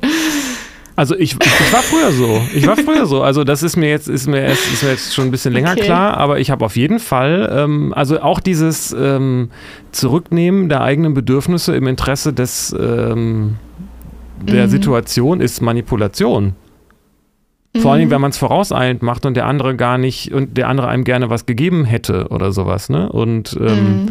Also 0.97 1.15
ich, 1.15 1.35
ich 1.35 1.73
war 1.73 1.83
früher 1.83 2.11
so. 2.11 2.41
Ich 2.55 2.67
war 2.67 2.77
früher 2.77 3.05
so. 3.07 3.23
Also 3.23 3.45
das 3.45 3.63
ist 3.63 3.77
mir 3.77 3.91
jetzt, 3.91 4.09
ist 4.09 4.27
mir 4.27 4.41
erst, 4.41 4.73
ist 4.73 4.83
mir 4.83 4.91
jetzt 4.91 5.15
schon 5.15 5.27
ein 5.27 5.31
bisschen 5.31 5.53
länger 5.53 5.73
Okay. 5.73 5.83
klar, 5.83 6.17
aber 6.17 6.41
ich 6.41 6.51
habe 6.51 6.65
auf 6.65 6.75
jeden 6.77 6.99
Fall, 7.01 7.51
ähm, 7.55 7.93
also 7.95 8.21
auch 8.23 8.41
dieses 8.41 8.93
ähm, 8.99 9.51
Zurücknehmen 9.93 10.69
der 10.71 10.81
eigenen 10.81 11.13
Bedürfnisse 11.13 11.77
im 11.77 11.87
Interesse 11.87 12.33
des 12.33 12.75
ähm, 12.79 13.57
der 14.41 14.67
Mhm. 14.67 14.71
Situation 14.71 15.41
ist 15.41 15.61
Manipulation. 15.61 16.55
Vor 17.79 17.93
allen 17.93 17.99
Dingen, 18.01 18.11
wenn 18.11 18.21
man 18.23 18.31
es 18.31 18.39
vorauseilend 18.39 19.03
macht 19.03 19.27
und 19.27 19.35
der 19.35 19.45
andere 19.47 19.77
gar 19.77 19.99
nicht 19.99 20.33
und 20.33 20.57
der 20.57 20.69
andere 20.69 20.89
einem 20.89 21.05
gerne 21.05 21.29
was 21.29 21.45
gegeben 21.45 21.85
hätte 21.85 22.29
oder 22.29 22.51
sowas, 22.53 22.89
ne? 22.89 23.13
Und 23.13 23.55
ähm, 23.61 23.85
Mhm. 23.85 24.07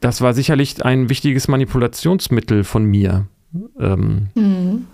das 0.00 0.20
war 0.20 0.34
sicherlich 0.34 0.84
ein 0.84 1.08
wichtiges 1.08 1.46
Manipulationsmittel 1.46 2.64
von 2.64 2.84
mir. 2.84 3.26
Ähm, 3.78 4.28
Mhm. 4.34 4.86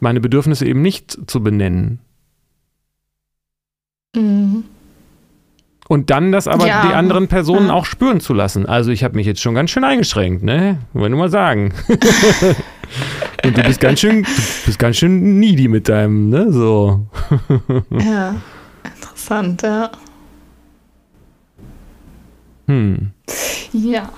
Meine 0.00 0.20
Bedürfnisse 0.20 0.66
eben 0.66 0.82
nicht 0.82 1.18
zu 1.30 1.42
benennen. 1.42 2.00
Mhm. 4.16 4.64
Und 5.88 6.10
dann 6.10 6.30
das 6.30 6.46
aber 6.46 6.66
Ja. 6.68 6.86
die 6.86 6.94
anderen 6.94 7.26
Personen 7.26 7.66
Ja. 7.66 7.74
auch 7.74 7.84
spüren 7.84 8.20
zu 8.20 8.32
lassen. 8.32 8.64
Also 8.66 8.92
ich 8.92 9.02
habe 9.02 9.16
mich 9.16 9.26
jetzt 9.26 9.40
schon 9.40 9.54
ganz 9.54 9.70
schön 9.70 9.82
eingeschränkt, 9.84 10.42
ne? 10.44 10.78
Wollen 10.92 11.12
wir 11.12 11.18
mal 11.18 11.30
sagen. 11.30 11.72
Und 13.44 13.56
du 13.56 13.62
bist 13.62 13.80
ganz 13.80 14.00
schön, 14.00 14.22
bist 14.66 14.78
ganz 14.78 14.96
schön 14.96 15.38
needy 15.40 15.66
mit 15.68 15.88
deinem, 15.88 16.28
ne, 16.28 16.52
so. 16.52 17.06
ja, 17.90 18.34
interessant, 18.84 19.62
ja. 19.62 19.90
Hm. 22.66 23.10
Ja. 23.72 24.10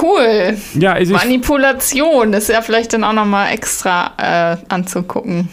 Cool. 0.00 0.56
Ja, 0.78 0.92
also 0.92 1.14
Manipulation 1.14 2.32
ist 2.32 2.48
ja 2.48 2.62
vielleicht 2.62 2.92
dann 2.92 3.04
auch 3.04 3.12
nochmal 3.12 3.52
extra 3.52 4.12
äh, 4.16 4.56
anzugucken. 4.68 5.48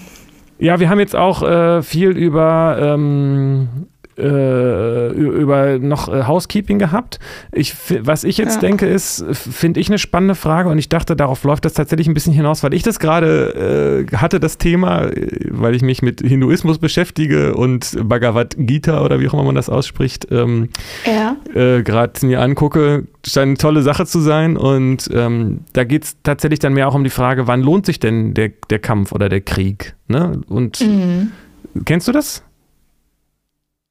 ja, 0.60 0.80
wir 0.80 0.90
haben 0.90 1.00
jetzt 1.00 1.16
auch 1.16 1.44
äh, 1.44 1.82
viel 1.82 2.12
über 2.12 2.78
ähm, 2.80 3.88
äh, 4.22 5.08
über 5.14 5.80
noch 5.80 6.08
äh, 6.14 6.24
Housekeeping 6.24 6.80
gehabt. 6.80 7.20
Ich, 7.52 7.74
was 8.02 8.24
ich 8.24 8.38
jetzt 8.38 8.56
Ja. 8.56 8.62
denke, 8.62 8.86
ist, 8.88 9.26
finde 9.32 9.80
ich 9.80 9.88
eine 9.90 9.98
spannende 9.98 10.36
Frage 10.36 10.70
und 10.70 10.78
ich 10.78 10.90
dachte, 10.90 11.16
darauf 11.16 11.44
läuft 11.44 11.66
das 11.66 11.74
tatsächlich 11.74 12.08
ein 12.08 12.14
bisschen 12.14 12.34
hinaus, 12.34 12.64
weil 12.64 12.74
ich 12.74 12.84
das 12.84 13.00
gerade 13.00 14.06
äh, 14.12 14.16
hatte, 14.16 14.40
das 14.40 14.58
Thema, 14.58 15.06
äh, 15.08 15.28
weil 15.50 15.76
ich 15.76 15.82
mich 15.82 16.02
mit 16.02 16.22
Hinduismus 16.22 16.78
beschäftige 16.80 17.56
und 17.56 17.98
Bhagavad 18.08 18.56
Gita 18.58 19.04
oder 19.04 19.20
wie 19.20 19.28
auch 19.28 19.34
immer 19.34 19.44
man 19.44 19.56
das 19.56 19.70
ausspricht, 19.70 20.28
ähm, 20.32 20.70
Ja. 21.06 21.36
äh, 21.54 21.82
gerade 21.84 22.26
mir 22.26 22.42
angucke, 22.42 23.06
scheint 23.26 23.48
eine 23.50 23.58
tolle 23.58 23.82
Sache 23.82 24.06
zu 24.06 24.20
sein. 24.20 24.58
Und 24.58 25.10
ähm, 25.14 25.60
da 25.74 25.84
geht 25.84 26.04
es 26.04 26.18
tatsächlich 26.24 26.60
dann 26.60 26.74
mehr 26.74 26.88
auch 26.88 26.96
um 26.96 27.04
die 27.04 27.10
Frage, 27.10 27.48
wann 27.48 27.62
lohnt 27.62 27.86
sich 27.86 28.00
denn 28.00 28.34
der, 28.34 28.52
der 28.70 28.80
Kampf 28.80 29.12
oder 29.12 29.30
der 29.30 29.42
Krieg? 29.42 29.96
Ne? 30.08 30.42
Und 30.48 30.82
Mhm. 30.82 31.32
kennst 31.86 32.08
du 32.08 32.12
das? 32.12 32.44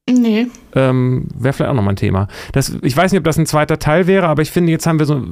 Nee. 0.09 0.49
Ähm, 0.75 1.29
Wäre 1.35 1.53
vielleicht 1.53 1.71
auch 1.71 1.75
nochmal 1.75 1.93
ein 1.93 1.97
Thema. 1.97 2.29
Das, 2.53 2.73
ich 2.83 2.97
weiß 2.97 3.13
nicht, 3.13 3.19
ob 3.19 3.25
das 3.25 3.39
ein 3.39 3.47
zweiter 3.47 3.79
Teil 3.79 4.07
wäre, 4.07 4.27
aber 4.27 4.43
ich 4.43 4.51
finde, 4.51 4.73
jetzt 4.73 4.87
haben 4.87 4.99
wir 4.99 5.07
so. 5.07 5.23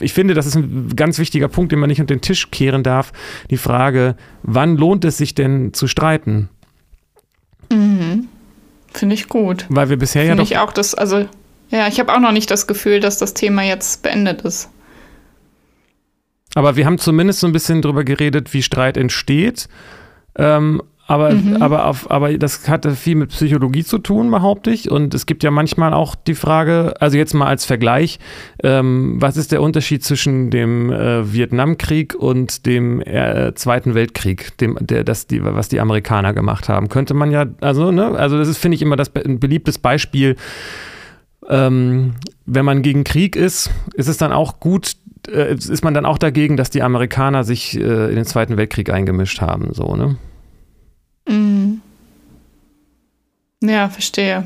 Ich 0.00 0.12
finde, 0.12 0.34
das 0.34 0.46
ist 0.46 0.56
ein 0.56 0.94
ganz 0.96 1.18
wichtiger 1.18 1.48
Punkt, 1.48 1.70
den 1.70 1.78
man 1.78 1.88
nicht 1.88 2.00
unter 2.00 2.14
den 2.14 2.20
Tisch 2.20 2.50
kehren 2.50 2.82
darf. 2.82 3.12
Die 3.50 3.56
Frage, 3.56 4.16
wann 4.42 4.76
lohnt 4.76 5.04
es 5.04 5.18
sich 5.18 5.34
denn 5.34 5.72
zu 5.72 5.86
streiten? 5.86 6.48
Mhm. 7.70 8.28
Finde 8.92 9.14
ich 9.14 9.28
gut. 9.28 9.66
Weil 9.68 9.88
wir 9.88 9.98
bisher 9.98 10.24
ja 10.24 10.30
Finde 10.30 10.42
ich 10.42 10.58
auch 10.58 10.72
das, 10.72 10.94
also, 10.94 11.26
ja, 11.70 11.86
ich 11.86 12.00
habe 12.00 12.12
auch 12.12 12.20
noch 12.20 12.32
nicht 12.32 12.50
das 12.50 12.66
Gefühl, 12.66 13.00
dass 13.00 13.18
das 13.18 13.34
Thema 13.34 13.62
jetzt 13.62 14.02
beendet 14.02 14.42
ist. 14.42 14.68
Aber 16.54 16.74
wir 16.74 16.84
haben 16.86 16.98
zumindest 16.98 17.40
so 17.40 17.46
ein 17.46 17.52
bisschen 17.52 17.82
drüber 17.82 18.02
geredet, 18.02 18.52
wie 18.52 18.62
Streit 18.62 18.96
entsteht. 18.96 19.68
Ähm, 20.36 20.82
aber, 21.10 21.32
Mhm. 21.34 21.60
aber, 21.60 21.86
auf, 21.86 22.08
aber 22.08 22.38
das 22.38 22.68
hatte 22.68 22.92
viel 22.92 23.16
mit 23.16 23.30
Psychologie 23.30 23.82
zu 23.82 23.98
tun, 23.98 24.30
behaupte 24.30 24.70
ich. 24.70 24.92
Und 24.92 25.12
es 25.12 25.26
gibt 25.26 25.42
ja 25.42 25.50
manchmal 25.50 25.92
auch 25.92 26.14
die 26.14 26.36
Frage, 26.36 26.94
also 27.00 27.16
jetzt 27.16 27.34
mal 27.34 27.46
als 27.46 27.64
Vergleich, 27.64 28.20
ähm, 28.62 29.16
was 29.20 29.36
ist 29.36 29.50
der 29.50 29.60
Unterschied 29.60 30.04
zwischen 30.04 30.50
dem 30.50 30.92
äh, 30.92 31.32
Vietnamkrieg 31.32 32.14
und 32.14 32.64
dem 32.64 33.00
äh, 33.00 33.52
Zweiten 33.56 33.94
Weltkrieg, 33.94 34.56
dem, 34.58 34.78
der, 34.80 35.02
das 35.02 35.26
die, 35.26 35.42
was 35.42 35.68
die 35.68 35.80
Amerikaner 35.80 36.32
gemacht 36.32 36.68
haben? 36.68 36.88
Könnte 36.88 37.14
man 37.14 37.32
ja, 37.32 37.44
also, 37.60 37.90
ne, 37.90 38.12
also 38.16 38.38
das 38.38 38.46
ist, 38.46 38.58
finde 38.58 38.76
ich, 38.76 38.82
immer 38.82 38.94
das 38.94 39.08
be 39.08 39.20
ein 39.20 39.40
beliebtes 39.40 39.78
Beispiel. 39.78 40.36
Ähm, 41.48 42.12
wenn 42.46 42.64
man 42.64 42.82
gegen 42.82 43.02
Krieg 43.02 43.34
ist, 43.34 43.70
ist 43.94 44.06
es 44.06 44.16
dann 44.16 44.30
auch 44.30 44.60
gut, 44.60 44.92
äh, 45.28 45.54
ist 45.54 45.82
man 45.82 45.92
dann 45.92 46.06
auch 46.06 46.18
dagegen, 46.18 46.56
dass 46.56 46.70
die 46.70 46.82
Amerikaner 46.82 47.42
sich 47.42 47.76
äh, 47.76 48.10
in 48.10 48.14
den 48.14 48.26
Zweiten 48.26 48.56
Weltkrieg 48.56 48.90
eingemischt 48.92 49.40
haben, 49.40 49.70
so, 49.72 49.96
ne? 49.96 50.16
Mhm. 51.30 51.80
Ja, 53.62 53.88
verstehe. 53.88 54.44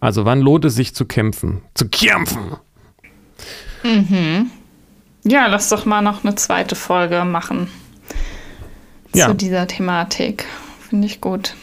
Also 0.00 0.24
wann 0.24 0.40
lohnt 0.40 0.64
es 0.64 0.74
sich 0.74 0.94
zu 0.94 1.06
kämpfen? 1.06 1.62
Zu 1.74 1.88
kämpfen! 1.88 2.56
Mhm. 3.82 4.50
Ja, 5.24 5.46
lass 5.46 5.68
doch 5.70 5.86
mal 5.86 6.02
noch 6.02 6.24
eine 6.24 6.34
zweite 6.34 6.74
Folge 6.74 7.24
machen 7.24 7.68
Ja. 9.14 9.28
zu 9.28 9.34
dieser 9.34 9.66
Thematik. 9.66 10.44
Finde 10.88 11.06
ich 11.06 11.20
gut. 11.20 11.54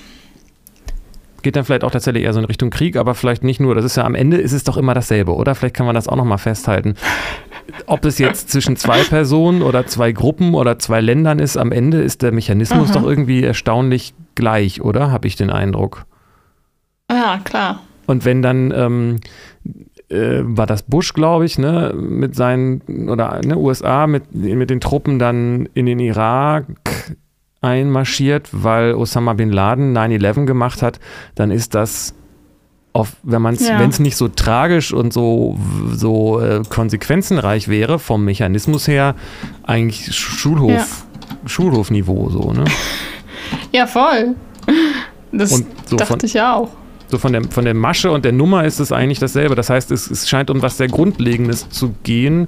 Geht 1.44 1.56
dann 1.56 1.66
vielleicht 1.66 1.84
auch 1.84 1.92
tatsächlich 1.92 2.24
eher 2.24 2.34
so 2.34 2.40
in 2.40 2.46
Richtung 2.46 2.70
Krieg, 2.70 2.96
aber 2.96 3.14
vielleicht 3.16 3.44
nicht 3.44 3.60
nur. 3.60 3.76
Das 3.76 3.84
ist 3.86 3.98
ja 3.98 4.04
am 4.06 4.16
Ende 4.16 4.38
ist 4.38 4.52
es 4.54 4.64
doch 4.64 4.78
immer 4.78 4.94
dasselbe, 4.94 5.34
oder? 5.36 5.54
Vielleicht 5.56 5.76
kann 5.76 5.86
man 5.86 5.96
das 5.96 6.08
auch 6.08 6.16
nochmal 6.16 6.38
festhalten. 6.38 6.96
Ob 7.86 8.06
es 8.06 8.18
jetzt 8.18 8.50
zwischen 8.50 8.76
zwei 8.76 9.04
Personen 9.04 9.62
oder 9.62 9.86
zwei 9.88 10.12
Gruppen 10.12 10.54
oder 10.54 10.80
zwei 10.80 11.02
Ländern 11.02 11.40
ist, 11.40 11.58
am 11.58 11.72
Ende 11.72 12.02
ist 12.02 12.22
der 12.22 12.32
Mechanismus 12.32 12.92
Aha. 12.92 13.00
doch 13.00 13.08
irgendwie 13.08 13.44
erstaunlich 13.44 14.14
gleich, 14.36 14.82
oder? 14.82 15.12
Habe 15.12 15.28
ich 15.28 15.36
den 15.36 15.50
Eindruck. 15.50 16.06
Ja, 17.10 17.40
klar. 17.44 17.82
Und 18.08 18.26
wenn 18.26 18.42
dann 18.42 18.74
ähm, 18.76 19.16
äh, 20.10 20.42
war 20.44 20.66
das 20.66 20.84
Bush, 20.84 21.14
glaube 21.14 21.46
ich, 21.46 21.58
ne, 21.58 21.94
mit 21.96 22.36
seinen 22.36 23.10
oder 23.10 23.42
ne, 23.44 23.58
USA 23.58 24.08
mit, 24.08 24.34
mit 24.34 24.70
den 24.70 24.82
Truppen 24.82 25.20
dann 25.20 25.70
in 25.74 25.86
den 25.86 26.00
Irak 26.00 26.66
einmarschiert, 27.62 28.50
weil 28.52 28.96
Osama 28.96 29.34
bin 29.34 29.52
Laden 29.52 29.96
9/11 29.96 30.46
gemacht 30.46 30.82
hat, 30.82 31.00
dann 31.36 31.52
ist 31.52 31.76
das 31.76 32.16
auf, 32.94 33.14
wenn 33.24 33.42
man 33.42 33.54
es, 33.56 33.68
Ja. 33.68 33.80
wenn 33.80 33.90
es 33.90 34.00
nicht 34.00 34.18
so 34.18 34.28
tragisch 34.28 34.94
und 34.94 35.14
so 35.14 35.58
so 35.94 36.40
äh, 36.42 36.62
konsequenzenreich 36.70 37.68
wäre 37.68 38.00
vom 38.00 38.26
Mechanismus 38.26 38.88
her, 38.88 39.16
eigentlich 39.64 40.14
Schulhof 40.16 40.72
Ja. 40.72 40.86
Schulhofniveau 41.46 42.30
so, 42.30 42.52
ne? 42.52 42.66
Ja, 43.72 43.88
voll. 43.88 44.36
Das 45.32 45.64
so 45.86 45.96
dachte 45.96 46.06
von, 46.06 46.20
ich 46.24 46.34
ja 46.34 46.56
auch. 46.56 46.70
So 47.12 47.18
von 47.18 47.34
der, 47.34 47.44
von 47.44 47.66
der 47.66 47.74
Masche 47.74 48.10
und 48.10 48.24
der 48.24 48.32
Nummer 48.32 48.64
ist 48.64 48.80
es 48.80 48.92
eigentlich 48.92 49.20
dasselbe. 49.20 49.56
Das 49.56 49.70
heißt, 49.70 49.92
es, 49.92 50.10
es 50.10 50.30
scheint 50.30 50.50
um 50.50 50.62
was 50.62 50.78
sehr 50.78 50.88
Grundlegendes 50.88 51.70
zu 51.70 51.94
gehen, 52.04 52.48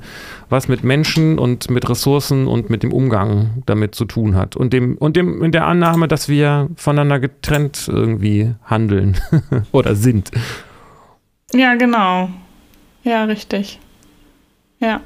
was 0.49 0.70
mit 0.70 0.84
Menschen 0.84 1.38
und 1.38 1.70
mit 1.70 1.89
Ressourcen 1.89 2.47
und 2.47 2.70
mit 2.70 2.82
dem 2.82 2.93
Umgang 2.93 3.64
damit 3.66 3.93
zu 3.93 4.05
tun 4.05 4.36
hat. 4.36 4.55
Und 4.55 4.72
dem, 4.72 4.97
und 4.97 5.18
dem, 5.18 5.43
in 5.43 5.51
der 5.51 5.68
Annahme, 5.68 6.07
dass 6.07 6.30
wir 6.30 6.70
voneinander 6.78 7.20
getrennt 7.20 7.89
irgendwie 7.91 8.55
handeln 8.64 9.18
oder 9.74 9.95
sind. 9.95 10.32
Ja, 11.53 11.76
genau. 11.76 12.30
Ja, 13.03 13.26
richtig. 13.26 13.80
Ja. 14.80 15.01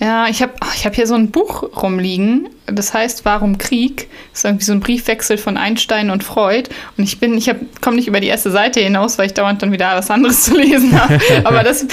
Ja, 0.00 0.26
ich 0.28 0.42
habe 0.42 0.52
ich 0.74 0.84
hab 0.86 0.94
hier 0.94 1.06
so 1.06 1.14
ein 1.14 1.30
Buch 1.30 1.62
rumliegen, 1.80 2.48
das 2.66 2.94
heißt 2.94 3.24
Warum 3.24 3.58
Krieg? 3.58 4.08
Das 4.30 4.40
ist 4.40 4.44
irgendwie 4.44 4.64
so 4.64 4.72
ein 4.72 4.80
Briefwechsel 4.80 5.38
von 5.38 5.56
Einstein 5.56 6.10
und 6.10 6.24
Freud. 6.24 6.70
Und 6.96 7.04
ich 7.04 7.20
bin, 7.20 7.36
ich 7.36 7.50
komme 7.80 7.96
nicht 7.96 8.08
über 8.08 8.20
die 8.20 8.28
erste 8.28 8.50
Seite 8.50 8.80
hinaus, 8.80 9.18
weil 9.18 9.26
ich 9.26 9.34
dauernd 9.34 9.62
dann 9.62 9.72
wieder 9.72 9.94
was 9.94 10.10
anderes 10.10 10.42
zu 10.44 10.56
lesen 10.56 10.98
habe. 11.00 11.20
Aber 11.44 11.62
das, 11.62 11.86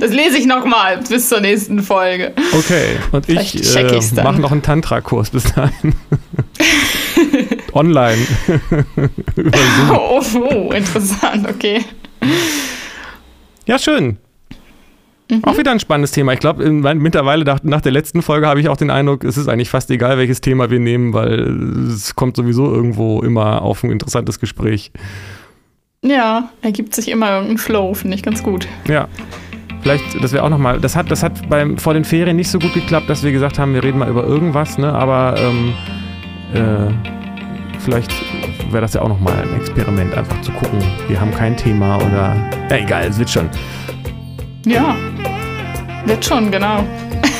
das 0.00 0.10
lese 0.12 0.38
ich 0.38 0.46
nochmal 0.46 0.98
bis 1.08 1.28
zur 1.28 1.40
nächsten 1.40 1.82
Folge. 1.82 2.32
Okay, 2.52 2.96
und 3.12 3.28
ich 3.28 3.52
Vielleicht 3.52 4.12
äh, 4.12 4.14
dann. 4.16 4.24
mache 4.24 4.40
noch 4.40 4.52
einen 4.52 4.62
Tantra-Kurs 4.62 5.30
bis 5.30 5.44
dahin. 5.52 5.94
Online. 7.72 8.26
Oh, 9.90 10.22
oh, 10.34 10.72
interessant, 10.72 11.48
okay. 11.48 11.84
Ja, 13.66 13.78
schön. 13.78 14.18
Mhm. 15.30 15.44
Auch 15.44 15.58
wieder 15.58 15.72
ein 15.72 15.80
spannendes 15.80 16.12
Thema. 16.12 16.32
Ich 16.32 16.40
glaube, 16.40 16.68
mittlerweile 16.70 17.44
nach, 17.44 17.62
nach 17.62 17.80
der 17.80 17.92
letzten 17.92 18.22
Folge 18.22 18.46
habe 18.46 18.60
ich 18.60 18.68
auch 18.68 18.76
den 18.76 18.90
Eindruck, 18.90 19.24
es 19.24 19.36
ist 19.36 19.48
eigentlich 19.48 19.70
fast 19.70 19.90
egal, 19.90 20.18
welches 20.18 20.40
Thema 20.40 20.70
wir 20.70 20.78
nehmen, 20.78 21.12
weil 21.12 21.88
es 21.88 22.14
kommt 22.14 22.36
sowieso 22.36 22.72
irgendwo 22.72 23.22
immer 23.22 23.62
auf 23.62 23.82
ein 23.82 23.90
interessantes 23.90 24.38
Gespräch. 24.38 24.92
Ja, 26.02 26.50
ergibt 26.62 26.94
sich 26.94 27.08
immer 27.08 27.30
irgendein 27.30 27.58
Flow, 27.58 27.94
finde 27.94 28.16
ich 28.16 28.22
ganz 28.22 28.42
gut. 28.42 28.68
Ja. 28.88 29.08
Vielleicht, 29.82 30.22
das 30.22 30.32
wäre 30.32 30.44
auch 30.44 30.48
nochmal, 30.48 30.80
das 30.80 30.96
hat, 30.96 31.10
das 31.10 31.22
hat 31.22 31.48
beim, 31.48 31.78
vor 31.78 31.94
den 31.94 32.04
Ferien 32.04 32.36
nicht 32.36 32.50
so 32.50 32.58
gut 32.58 32.74
geklappt, 32.74 33.08
dass 33.08 33.22
wir 33.22 33.32
gesagt 33.32 33.58
haben, 33.58 33.74
wir 33.74 33.82
reden 33.82 33.98
mal 33.98 34.08
über 34.08 34.24
irgendwas, 34.24 34.78
ne? 34.78 34.92
Aber 34.92 35.36
ähm, 35.38 35.74
äh, 36.54 36.92
vielleicht 37.80 38.12
wäre 38.70 38.80
das 38.80 38.94
ja 38.94 39.02
auch 39.02 39.08
nochmal 39.08 39.34
ein 39.42 39.60
Experiment, 39.60 40.14
einfach 40.14 40.40
zu 40.40 40.50
gucken. 40.52 40.80
Wir 41.08 41.20
haben 41.20 41.32
kein 41.32 41.56
Thema 41.56 41.96
oder. 41.98 42.36
Ja, 42.68 42.76
egal, 42.76 43.06
es 43.08 43.18
wird 43.18 43.30
schon. 43.30 43.48
Ja, 44.66 44.96
wird 46.06 46.24
schon, 46.24 46.50
genau. 46.50 46.82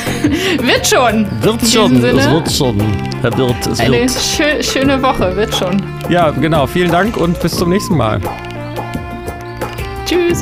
wird 0.61 0.87
schon. 0.87 1.27
Wird 1.41 1.67
schon, 1.67 2.03
es 2.03 2.29
wird 2.31 2.51
schon. 2.51 2.77
Herr 3.21 3.37
Wirt, 3.37 3.67
es 3.67 3.81
Eine 3.81 3.99
wird. 3.99 4.11
schö 4.11 4.63
schöne 4.63 5.01
Woche, 5.03 5.35
wird 5.35 5.53
schon. 5.53 5.81
Ja, 6.09 6.31
genau. 6.31 6.65
Vielen 6.65 6.89
Dank 6.89 7.17
und 7.17 7.37
bis 7.41 7.57
zum 7.57 7.69
nächsten 7.69 7.97
Mal. 7.97 8.21
Tschüss. 10.05 10.41